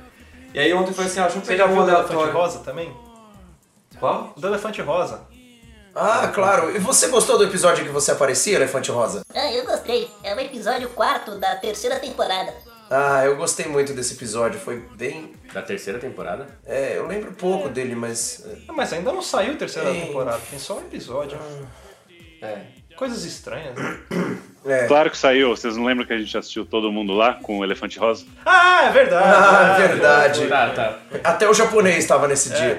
E 0.52 0.60
aí 0.60 0.72
ontem 0.74 0.92
foi 0.92 1.06
assim, 1.06 1.18
ah, 1.20 1.24
deixa 1.24 1.38
eu 1.38 1.42
Você 1.42 1.48
pegar 1.48 1.66
já 1.66 1.72
viu 1.72 1.82
o 1.82 1.84
do 1.86 1.90
Elefante. 1.90 2.30
Rosa 2.32 2.58
também? 2.60 2.92
Qual? 3.98 4.32
O 4.36 4.40
do 4.40 4.46
Elefante 4.46 4.82
Rosa. 4.82 5.22
Ah, 5.94 6.28
claro. 6.32 6.74
E 6.74 6.78
você 6.78 7.08
gostou 7.08 7.38
do 7.38 7.44
episódio 7.44 7.84
que 7.84 7.90
você 7.90 8.12
aparecia, 8.12 8.56
Elefante 8.56 8.90
Rosa? 8.90 9.22
Ah, 9.34 9.52
eu 9.52 9.64
gostei. 9.64 10.08
É 10.22 10.34
o 10.34 10.40
episódio 10.40 10.88
4 10.90 11.38
da 11.38 11.56
terceira 11.56 11.98
temporada. 11.98 12.52
Ah, 12.90 13.24
eu 13.24 13.36
gostei 13.36 13.66
muito 13.66 13.92
desse 13.92 14.14
episódio. 14.14 14.58
Foi 14.60 14.76
bem. 14.96 15.32
Da 15.54 15.62
terceira 15.62 15.98
temporada? 15.98 16.46
É, 16.66 16.96
eu 16.96 17.06
lembro 17.06 17.32
pouco 17.32 17.68
dele, 17.68 17.94
mas. 17.94 18.44
Ah, 18.68 18.72
Mas 18.72 18.92
ainda 18.92 19.12
não 19.12 19.22
saiu 19.22 19.54
a 19.54 19.56
terceira 19.56 19.90
Ei. 19.90 20.06
temporada, 20.06 20.40
tem 20.50 20.58
só 20.58 20.76
um 20.76 20.80
episódio. 20.80 21.38
É. 22.42 22.62
Coisas 23.00 23.24
estranhas. 23.24 23.74
né? 23.74 23.98
É. 24.66 24.86
Claro 24.86 25.10
que 25.10 25.16
saiu. 25.16 25.48
Vocês 25.56 25.74
não 25.74 25.86
lembram 25.86 26.06
que 26.06 26.12
a 26.12 26.18
gente 26.18 26.36
assistiu 26.36 26.66
todo 26.66 26.92
mundo 26.92 27.14
lá 27.14 27.32
com 27.32 27.58
o 27.60 27.64
Elefante 27.64 27.98
Rosa? 27.98 28.26
Ah, 28.44 28.82
é 28.84 28.90
verdade. 28.90 29.24
Ah, 29.26 29.74
é 29.82 29.88
verdade. 29.88 30.46
Tá, 30.48 30.68
tá. 30.68 30.98
Até 31.24 31.48
o 31.48 31.54
japonês 31.54 31.96
estava 31.96 32.28
nesse 32.28 32.52
É. 32.52 32.56
dia. 32.56 32.78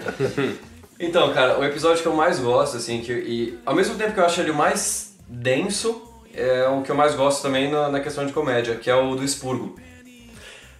Então, 1.03 1.33
cara, 1.33 1.57
o 1.57 1.63
episódio 1.65 1.99
que 2.03 2.07
eu 2.07 2.13
mais 2.13 2.37
gosto, 2.37 2.77
assim, 2.77 3.01
que, 3.01 3.11
e 3.11 3.57
ao 3.65 3.73
mesmo 3.73 3.95
tempo 3.95 4.13
que 4.13 4.19
eu 4.19 4.23
acho 4.23 4.39
ele 4.39 4.51
o 4.51 4.53
mais 4.53 5.15
denso, 5.27 5.99
é 6.31 6.67
o 6.67 6.83
que 6.83 6.91
eu 6.91 6.95
mais 6.95 7.15
gosto 7.15 7.41
também 7.41 7.71
na, 7.71 7.89
na 7.89 7.99
questão 7.99 8.23
de 8.23 8.31
comédia, 8.31 8.75
que 8.75 8.87
é 8.87 8.93
o 8.95 9.15
do 9.15 9.23
expurgo. 9.23 9.75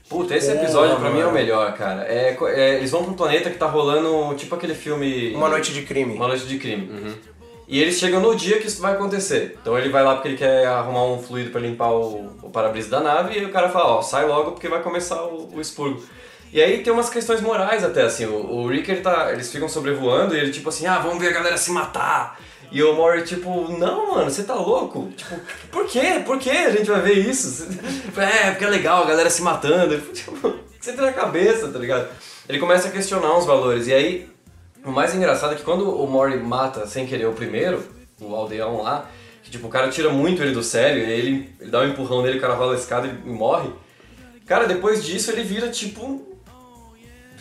Puta, 0.08 0.36
esse 0.36 0.52
episódio 0.52 0.98
pra 0.98 1.10
mim 1.10 1.22
é 1.22 1.26
o 1.26 1.32
melhor, 1.32 1.74
cara. 1.74 2.04
É, 2.04 2.38
é, 2.40 2.76
eles 2.76 2.92
vão 2.92 3.02
pra 3.04 3.12
um 3.14 3.16
planeta 3.16 3.50
que 3.50 3.58
tá 3.58 3.66
rolando 3.66 4.36
tipo 4.36 4.54
aquele 4.54 4.76
filme. 4.76 5.34
Uma 5.34 5.50
noite 5.50 5.74
de 5.74 5.82
crime. 5.82 6.14
Uma 6.14 6.28
noite 6.28 6.46
de 6.46 6.60
crime. 6.60 7.16
E 7.72 7.80
eles 7.80 7.98
chegam 7.98 8.20
no 8.20 8.36
dia 8.36 8.60
que 8.60 8.68
isso 8.68 8.82
vai 8.82 8.92
acontecer. 8.92 9.58
Então 9.62 9.78
ele 9.78 9.88
vai 9.88 10.04
lá 10.04 10.16
porque 10.16 10.28
ele 10.28 10.38
quer 10.38 10.68
arrumar 10.68 11.06
um 11.06 11.24
fluido 11.24 11.52
pra 11.52 11.62
limpar 11.62 11.90
o, 11.90 12.36
o 12.44 12.50
para-brisa 12.50 12.90
da 12.90 13.00
nave 13.00 13.40
e 13.40 13.46
o 13.46 13.50
cara 13.50 13.70
fala, 13.70 13.96
ó, 13.96 14.02
sai 14.02 14.28
logo 14.28 14.52
porque 14.52 14.68
vai 14.68 14.84
começar 14.84 15.24
o, 15.24 15.50
o 15.56 15.62
expurgo. 15.62 16.04
E 16.52 16.62
aí 16.62 16.84
tem 16.84 16.92
umas 16.92 17.10
questões 17.10 17.40
morais 17.40 17.82
até, 17.82 18.02
assim, 18.04 18.26
o, 18.26 18.36
o 18.36 18.68
Rick, 18.68 18.92
ele 18.92 19.00
tá, 19.00 19.32
eles 19.32 19.50
ficam 19.50 19.70
sobrevoando 19.70 20.36
e 20.36 20.40
ele 20.40 20.52
tipo 20.52 20.68
assim, 20.68 20.86
ah, 20.86 21.00
vamos 21.00 21.20
ver 21.20 21.30
a 21.30 21.32
galera 21.32 21.56
se 21.56 21.72
matar. 21.72 22.38
E 22.74 22.84
o 22.84 22.94
Mori, 22.94 23.24
tipo, 23.24 23.72
não, 23.72 24.16
mano, 24.16 24.30
você 24.30 24.44
tá 24.44 24.56
louco? 24.56 25.10
Tipo, 25.16 25.40
por 25.72 25.86
quê? 25.88 26.22
Por 26.26 26.38
que 26.40 26.50
a 26.50 26.72
gente 26.72 26.90
vai 26.90 27.00
ver 27.02 27.20
isso? 27.20 27.70
É, 28.18 28.52
porque 28.52 28.66
é 28.66 28.70
legal, 28.70 29.04
a 29.04 29.08
galera 29.08 29.30
se 29.30 29.42
matando. 29.42 29.98
Tipo, 30.12 30.56
você 30.80 30.92
tem 30.92 31.06
na 31.06 31.14
cabeça, 31.14 31.70
tá 31.70 31.80
ligado? 31.80 32.10
Ele 32.50 32.60
começa 32.60 32.90
a 32.90 32.92
questionar 32.92 33.38
uns 33.38 33.46
valores. 33.46 33.88
E 33.88 33.94
aí, 33.94 34.30
o 34.86 34.92
mais 34.92 35.14
engraçado 35.16 35.54
é 35.54 35.56
que 35.56 35.64
quando 35.64 35.90
o 35.90 36.08
Mori 36.08 36.38
mata 36.38 36.86
sem 36.88 37.06
querer 37.06 37.26
o 37.28 37.34
primeiro, 37.34 37.84
o 38.20 38.34
aldeão 38.36 38.82
lá, 38.82 39.06
que 39.44 39.52
tipo, 39.52 39.68
o 39.68 39.70
cara 39.70 39.90
tira 39.90 40.10
muito 40.10 40.42
ele 40.42 40.54
do 40.54 40.64
sério, 40.64 41.04
e 41.04 41.12
ele, 41.12 41.56
ele 41.60 41.72
dá 41.72 41.80
um 41.80 41.88
empurrão 41.88 42.22
nele, 42.22 42.38
o 42.38 42.42
cara 42.42 42.54
rola 42.54 42.74
a 42.74 42.78
escada 42.78 43.08
e 43.08 43.30
morre. 43.30 43.70
Cara, 44.46 44.66
depois 44.68 45.04
disso 45.04 45.32
ele 45.32 45.44
vira 45.44 45.70
tipo. 45.70 46.28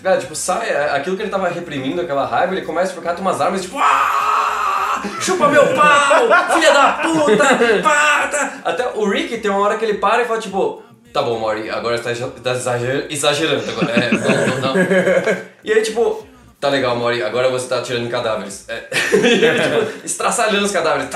Cara, 0.02 0.16
tipo, 0.18 0.34
sai, 0.34 0.74
aquilo 0.96 1.14
que 1.14 1.22
ele 1.22 1.30
tava 1.30 1.48
reprimindo, 1.48 2.00
aquela 2.00 2.24
raiva, 2.24 2.54
ele 2.54 2.64
começa 2.64 2.92
a 2.92 2.94
ficar 2.94 3.14
com 3.14 3.20
umas 3.20 3.38
armas, 3.38 3.60
tipo, 3.60 3.76
ah! 3.78 5.02
Chupa 5.20 5.48
meu 5.48 5.62
pau! 5.74 6.54
Filha 6.54 6.72
da 6.72 6.92
puta! 6.92 7.82
Pá, 7.82 8.28
tá. 8.28 8.60
Até 8.64 8.88
o 8.94 9.06
Rick 9.06 9.36
tem 9.38 9.50
uma 9.50 9.60
hora 9.60 9.76
que 9.76 9.84
ele 9.84 9.98
para 9.98 10.22
e 10.22 10.24
fala, 10.24 10.40
tipo, 10.40 10.82
tá 11.12 11.20
bom, 11.22 11.38
Mori, 11.38 11.68
agora 11.68 11.98
você 11.98 12.14
tá 12.14 12.28
tá 12.42 12.52
exager- 12.52 13.06
exagerando 13.10 13.70
agora. 13.70 13.90
É, 13.92 14.10
não, 14.10 14.46
não, 14.46 14.74
não. 14.74 14.74
E 15.62 15.70
aí, 15.70 15.82
tipo, 15.82 16.26
Tá 16.60 16.68
legal, 16.68 16.94
Mauri, 16.94 17.22
agora 17.22 17.48
você 17.48 17.66
tá 17.66 17.78
atirando 17.78 18.04
em 18.04 18.10
cadáveres. 18.10 18.66
É. 18.68 18.80
tipo, 18.80 20.04
estraçalhando 20.04 20.66
os 20.66 20.70
cadáveres. 20.70 21.08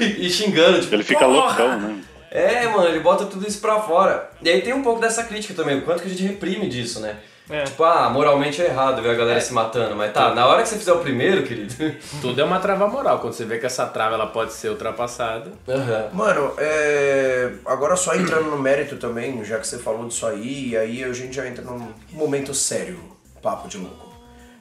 E 0.00 0.30
xingando, 0.30 0.80
tipo. 0.80 0.94
Ele 0.94 1.02
fica 1.02 1.26
loucão, 1.26 1.80
né? 1.80 2.00
É, 2.30 2.68
mano, 2.68 2.88
ele 2.88 3.00
bota 3.00 3.26
tudo 3.26 3.48
isso 3.48 3.60
pra 3.60 3.80
fora. 3.80 4.30
E 4.42 4.48
aí 4.48 4.60
tem 4.60 4.72
um 4.72 4.82
pouco 4.82 5.00
dessa 5.00 5.24
crítica 5.24 5.54
também, 5.54 5.78
o 5.78 5.82
quanto 5.82 6.02
que 6.02 6.06
a 6.06 6.10
gente 6.10 6.22
reprime 6.22 6.68
disso, 6.68 7.00
né? 7.00 7.16
É. 7.50 7.64
Tipo, 7.64 7.82
ah, 7.82 8.10
moralmente 8.10 8.60
é 8.60 8.66
errado 8.66 9.00
ver 9.00 9.10
a 9.10 9.14
galera 9.14 9.38
é. 9.38 9.40
se 9.40 9.54
matando, 9.54 9.96
mas 9.96 10.12
tá, 10.12 10.34
na 10.34 10.46
hora 10.46 10.62
que 10.62 10.68
você 10.68 10.76
fizer 10.76 10.92
o 10.92 10.98
primeiro, 10.98 11.42
querido. 11.42 11.74
Tudo 12.20 12.40
é 12.40 12.44
uma 12.44 12.60
trava 12.60 12.86
moral, 12.86 13.20
quando 13.20 13.32
você 13.32 13.44
vê 13.46 13.58
que 13.58 13.64
essa 13.64 13.86
trava 13.86 14.14
ela 14.14 14.26
pode 14.26 14.52
ser 14.52 14.68
ultrapassada. 14.68 15.50
Uhum. 15.66 16.08
Mano, 16.12 16.52
é... 16.58 17.50
agora 17.64 17.96
só 17.96 18.14
entrando 18.14 18.50
no 18.50 18.58
mérito 18.58 18.96
também, 18.96 19.42
já 19.44 19.58
que 19.58 19.66
você 19.66 19.78
falou 19.78 20.06
disso 20.06 20.26
aí, 20.26 20.68
e 20.70 20.76
aí 20.76 21.02
a 21.02 21.12
gente 21.14 21.34
já 21.34 21.46
entra 21.46 21.64
num 21.64 21.88
momento 22.12 22.52
sério 22.52 23.17
papo 23.40 23.68
de 23.68 23.78
louco. 23.78 24.08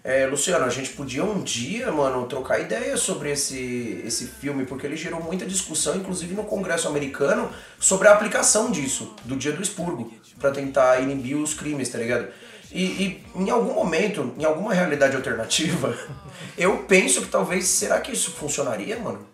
É, 0.04 0.26
Luciano, 0.26 0.64
a 0.64 0.70
gente 0.70 0.92
podia 0.92 1.22
um 1.24 1.42
dia, 1.42 1.92
mano, 1.92 2.26
trocar 2.28 2.62
ideia 2.62 2.96
sobre 2.96 3.32
esse, 3.32 4.02
esse 4.06 4.26
filme, 4.26 4.66
porque 4.66 4.88
ele 4.88 4.96
gerou 4.96 5.22
muita 5.22 5.46
discussão, 5.46 5.98
inclusive 5.98 6.34
no 6.34 6.46
Congresso 6.46 6.88
americano, 6.88 7.52
sobre 7.78 8.08
a 8.08 8.14
aplicação 8.14 8.72
disso, 8.72 9.14
do 9.26 9.36
dia 9.36 9.52
do 9.52 9.62
expurgo, 9.62 10.14
pra 10.40 10.52
tentar 10.52 11.02
inibir 11.02 11.36
os 11.36 11.54
crimes, 11.54 11.90
tá 11.90 11.98
ligado? 11.98 12.28
E, 12.72 12.84
e 12.84 13.26
em 13.36 13.50
algum 13.50 13.74
momento, 13.74 14.34
em 14.38 14.46
alguma 14.46 14.74
realidade 14.74 15.16
alternativa, 15.16 15.94
eu 16.58 16.78
penso 16.88 17.22
que 17.22 17.28
talvez, 17.28 17.66
será 17.66 18.00
que 18.00 18.14
isso 18.14 18.32
funcionaria, 18.32 18.98
mano? 18.98 19.28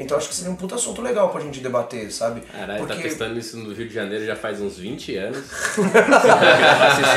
Então 0.00 0.16
acho 0.16 0.28
que 0.28 0.34
seria 0.34 0.50
um 0.50 0.56
puta 0.56 0.74
assunto 0.74 1.00
legal 1.02 1.28
pra 1.28 1.40
gente 1.40 1.60
debater, 1.60 2.10
sabe? 2.10 2.40
Caralho, 2.40 2.86
tá 2.86 2.94
testando 2.96 3.38
isso 3.38 3.56
no 3.58 3.72
Rio 3.74 3.86
de 3.88 3.94
Janeiro 3.94 4.24
já 4.24 4.34
faz 4.34 4.60
uns 4.60 4.78
20 4.78 5.16
anos. 5.16 5.44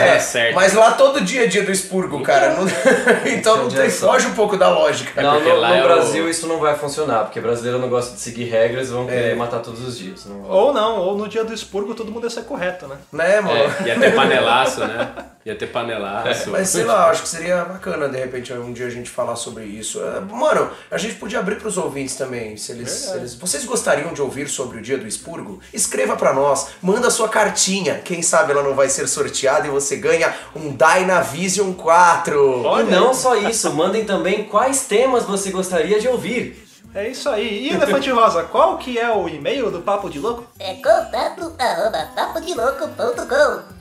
É, 0.03 0.15
é, 0.15 0.19
certo. 0.19 0.55
mas 0.55 0.73
lá 0.73 0.91
todo 0.91 1.21
dia 1.21 1.43
é 1.43 1.47
dia 1.47 1.63
do 1.63 1.71
expurgo, 1.71 2.21
cara. 2.21 2.53
Não- 2.55 2.65
então 3.31 3.57
não 3.57 3.69
tem, 3.69 3.89
foge 3.89 4.27
um 4.27 4.34
pouco 4.34 4.57
da 4.57 4.69
lógica. 4.69 5.21
Não, 5.21 5.36
porque 5.36 5.49
no, 5.49 5.55
lá 5.59 5.69
no 5.69 5.75
é 5.75 5.81
o- 5.81 5.88
Brasil 5.88 6.29
isso 6.29 6.47
não 6.47 6.59
vai 6.59 6.75
funcionar, 6.75 7.23
porque 7.25 7.39
brasileiro 7.39 7.79
não 7.79 7.89
gosta 7.89 8.13
de 8.15 8.19
seguir 8.21 8.45
regras 8.45 8.89
e 8.89 8.91
vão 8.91 9.03
É. 9.03 9.07
querer 9.07 9.36
matar 9.36 9.59
todos 9.59 9.86
os 9.88 9.97
dias. 9.97 10.25
Não. 10.25 10.43
Ou 10.43 10.73
não, 10.73 10.99
ou 10.99 11.17
no 11.17 11.27
dia 11.27 11.43
do 11.43 11.53
expurgo 11.53 11.93
todo 11.95 12.11
mundo 12.11 12.23
ia 12.25 12.29
ser 12.29 12.43
correto, 12.43 12.88
né? 12.88 12.97
Né, 13.11 13.39
mano? 13.41 13.57
É, 13.57 13.88
ia 13.88 13.99
ter 13.99 14.13
panelaço, 14.15 14.79
né? 14.81 15.11
Ia 15.45 15.55
ter 15.55 15.67
panelaço. 15.67 16.49
Mas 16.51 16.69
sei 16.69 16.84
lá, 16.86 17.09
acho 17.09 17.23
que 17.23 17.27
seria 17.29 17.63
bacana 17.65 18.07
de 18.09 18.17
repente 18.17 18.51
um 18.53 18.71
dia 18.73 18.88
a 18.88 18.89
gente 18.89 19.09
falar 19.09 19.36
sobre 19.36 19.63
isso. 19.65 20.01
É, 20.03 20.19
Mano, 20.21 20.69
a 20.89 20.97
gente 20.97 21.15
podia 21.15 21.39
abrir 21.39 21.55
pros 21.55 21.77
ouvintes 21.77 22.15
também. 22.15 22.55
Se 22.57 22.71
eles, 22.74 22.89
se 22.91 23.15
eles- 23.15 23.36
vocês 23.36 23.63
gostariam 23.65 24.13
de 24.13 24.21
ouvir 24.21 24.47
sobre 24.49 24.78
o 24.78 24.82
dia 24.82 24.97
do 24.97 25.07
expurgo? 25.07 25.59
Escreva 25.74 26.15
pra 26.15 26.34
nós, 26.34 26.67
manda 26.82 27.09
sua 27.09 27.30
cartinha. 27.30 27.99
Quem 27.99 28.21
sabe 28.21 28.51
ela 28.51 28.63
não 28.63 28.76
vai 28.76 28.89
ser 28.89 29.07
sorteada 29.07 29.67
e 29.67 29.69
você 29.71 29.95
ganha 29.95 30.34
um 30.55 30.76
Dynavision 30.76 31.74
4. 31.74 32.63
E 32.80 32.84
não 32.91 33.13
só 33.13 33.36
isso, 33.36 33.71
mandem 33.74 34.05
também 34.05 34.45
quais 34.45 34.86
temas 34.86 35.24
você 35.24 35.51
gostaria 35.51 35.99
de 35.99 36.07
ouvir. 36.07 36.61
É 36.95 37.09
isso 37.09 37.28
aí. 37.28 37.67
E 37.67 37.74
Elefante 37.74 38.11
Rosa, 38.11 38.43
qual 38.43 38.78
que 38.78 38.99
é 38.99 39.11
o 39.11 39.28
e-mail 39.28 39.71
do 39.71 39.82
Papo 39.82 40.09
de 40.11 40.19
Louco? 40.19 40.45
É 40.59 40.76
contato 40.76 41.51
arroba 41.57 42.09
papodelouco.com. 42.15 43.74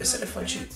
Esse 0.00 0.16
elefante. 0.16 0.68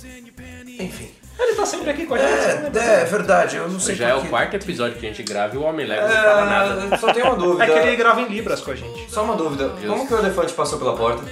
Enfim. 0.78 1.14
Ele 1.38 1.54
tá 1.54 1.66
sempre 1.66 1.90
aqui 1.90 2.06
com 2.06 2.14
a 2.14 2.18
gente. 2.18 2.30
né? 2.30 2.70
É, 2.74 3.02
é 3.02 3.04
verdade, 3.04 3.56
eu 3.56 3.68
não 3.68 3.80
sei 3.80 3.94
Já 3.94 4.08
é 4.10 4.14
o 4.14 4.24
quarto 4.26 4.54
episódio 4.54 4.98
que 4.98 5.06
a 5.06 5.08
gente 5.08 5.22
grava 5.22 5.54
e 5.54 5.58
o 5.58 5.62
Homem 5.62 5.86
Lego 5.86 6.06
não 6.06 6.14
fala 6.14 6.44
nada. 6.44 6.94
É, 6.94 6.98
só 6.98 7.12
tem 7.12 7.22
uma 7.22 7.36
dúvida. 7.36 7.64
É 7.64 7.80
que 7.80 7.88
ele 7.88 7.96
grava 7.96 8.20
em 8.20 8.26
Libras 8.28 8.60
com 8.60 8.70
a 8.70 8.74
gente. 8.74 9.10
Só 9.10 9.24
uma 9.24 9.34
dúvida. 9.36 9.70
Como 9.86 10.06
que 10.06 10.14
o 10.14 10.18
elefante 10.18 10.52
passou 10.52 10.78
pela 10.78 10.96
porta? 10.96 11.22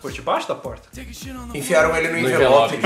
Por 0.00 0.10
debaixo 0.10 0.48
da 0.48 0.54
porta. 0.54 0.88
Enfiaram 1.54 1.96
ele 1.96 2.08
no, 2.08 2.20
No 2.22 2.30
envelope. 2.30 2.76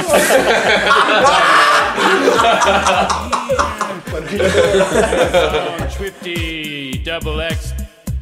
Swifty 5.91 6.99
Double 7.05 7.41
X 7.41 7.73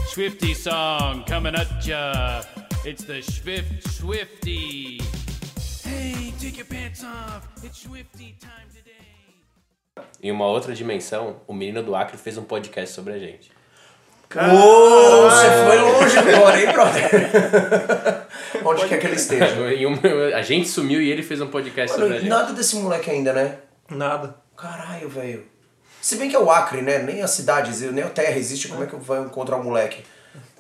Swifty 0.07 0.55
song 0.55 1.25
coming 1.27 1.55
at 1.57 1.85
ya. 1.87 2.43
It's 2.85 3.05
the 3.05 3.23
Swift 3.23 3.89
Swifty. 3.91 5.01
Em 10.23 10.31
uma 10.31 10.47
outra 10.47 10.75
dimensão, 10.75 11.41
o 11.47 11.53
menino 11.53 11.83
do 11.83 11.95
Acre 11.95 12.17
fez 12.17 12.39
um 12.39 12.45
podcast 12.45 12.95
sobre 12.95 13.13
a 13.15 13.19
gente. 13.19 13.53
Ô, 14.35 15.31
você 15.31 15.47
foi 15.67 15.79
longe 15.79 16.19
agora, 16.19 16.61
hein, 16.61 16.73
brother? 16.73 18.27
Onde 18.67 18.89
quer 18.89 18.99
que 18.99 19.07
ele 19.07 19.17
esteja. 19.17 19.55
Um- 19.87 20.35
a 20.37 20.43
gente 20.43 20.69
sumiu 20.69 21.01
e 21.01 21.11
ele 21.11 21.23
fez 21.23 21.41
um 21.41 21.47
podcast 21.49 21.93
sobre 21.93 22.07
a 22.07 22.09
Mano, 22.09 22.21
gente. 22.21 22.31
nada 22.31 22.53
desse 22.53 22.75
moleque 22.77 23.11
ainda, 23.11 23.33
né? 23.33 23.59
Nada. 23.91 24.37
Caralho, 24.57 25.09
velho. 25.09 25.47
Se 26.01 26.17
bem 26.17 26.29
que 26.29 26.35
é 26.37 26.39
o 26.39 26.51
Acre, 26.51 26.83
né? 26.83 26.99
Nem 26.99 27.23
a 27.23 27.29
cidade, 27.29 27.71
existe, 27.71 27.93
nem 27.93 28.03
a 28.05 28.09
terra 28.11 28.37
existe, 28.37 28.69
como 28.69 28.83
é 28.83 28.87
que 28.87 28.95
eu 28.95 28.99
vou 28.99 29.25
encontrar 29.25 29.57
o 29.57 29.63
moleque? 29.65 30.05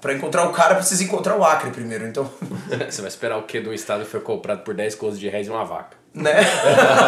Pra 0.05 0.13
encontrar 0.13 0.45
o 0.45 0.53
cara, 0.53 0.75
precisa 0.75 1.03
encontrar 1.03 1.35
o 1.35 1.43
Acre 1.43 1.71
primeiro, 1.71 2.07
então... 2.07 2.31
Você 2.91 3.01
vai 3.01 3.09
esperar 3.09 3.39
o 3.39 3.45
quê 3.45 3.63
de 3.63 3.71
um 3.71 3.73
estado 3.73 4.05
que 4.05 4.11
foi 4.11 4.21
comprado 4.21 4.63
por 4.63 4.75
10 4.75 4.97
coisas 4.97 5.19
de 5.19 5.31
réis 5.31 5.47
e 5.47 5.51
uma 5.51 5.65
vaca? 5.65 5.97
Né? 6.13 6.45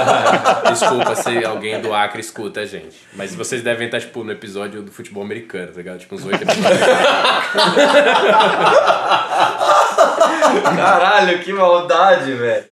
Desculpa 0.66 1.14
se 1.14 1.44
alguém 1.44 1.78
do 1.82 1.92
Acre 1.92 2.22
escuta 2.22 2.60
a 2.60 2.64
gente. 2.64 2.96
Mas 3.12 3.34
vocês 3.34 3.62
devem 3.62 3.84
estar, 3.84 4.00
tipo, 4.00 4.24
no 4.24 4.32
episódio 4.32 4.80
do 4.80 4.90
futebol 4.90 5.22
americano, 5.22 5.72
tá 5.72 5.76
ligado? 5.76 5.98
Tipo, 5.98 6.14
uns 6.14 6.24
oito 6.24 6.42
episódios. 6.42 6.80
Caralho, 10.64 11.38
que 11.40 11.52
maldade, 11.52 12.32
velho. 12.32 12.64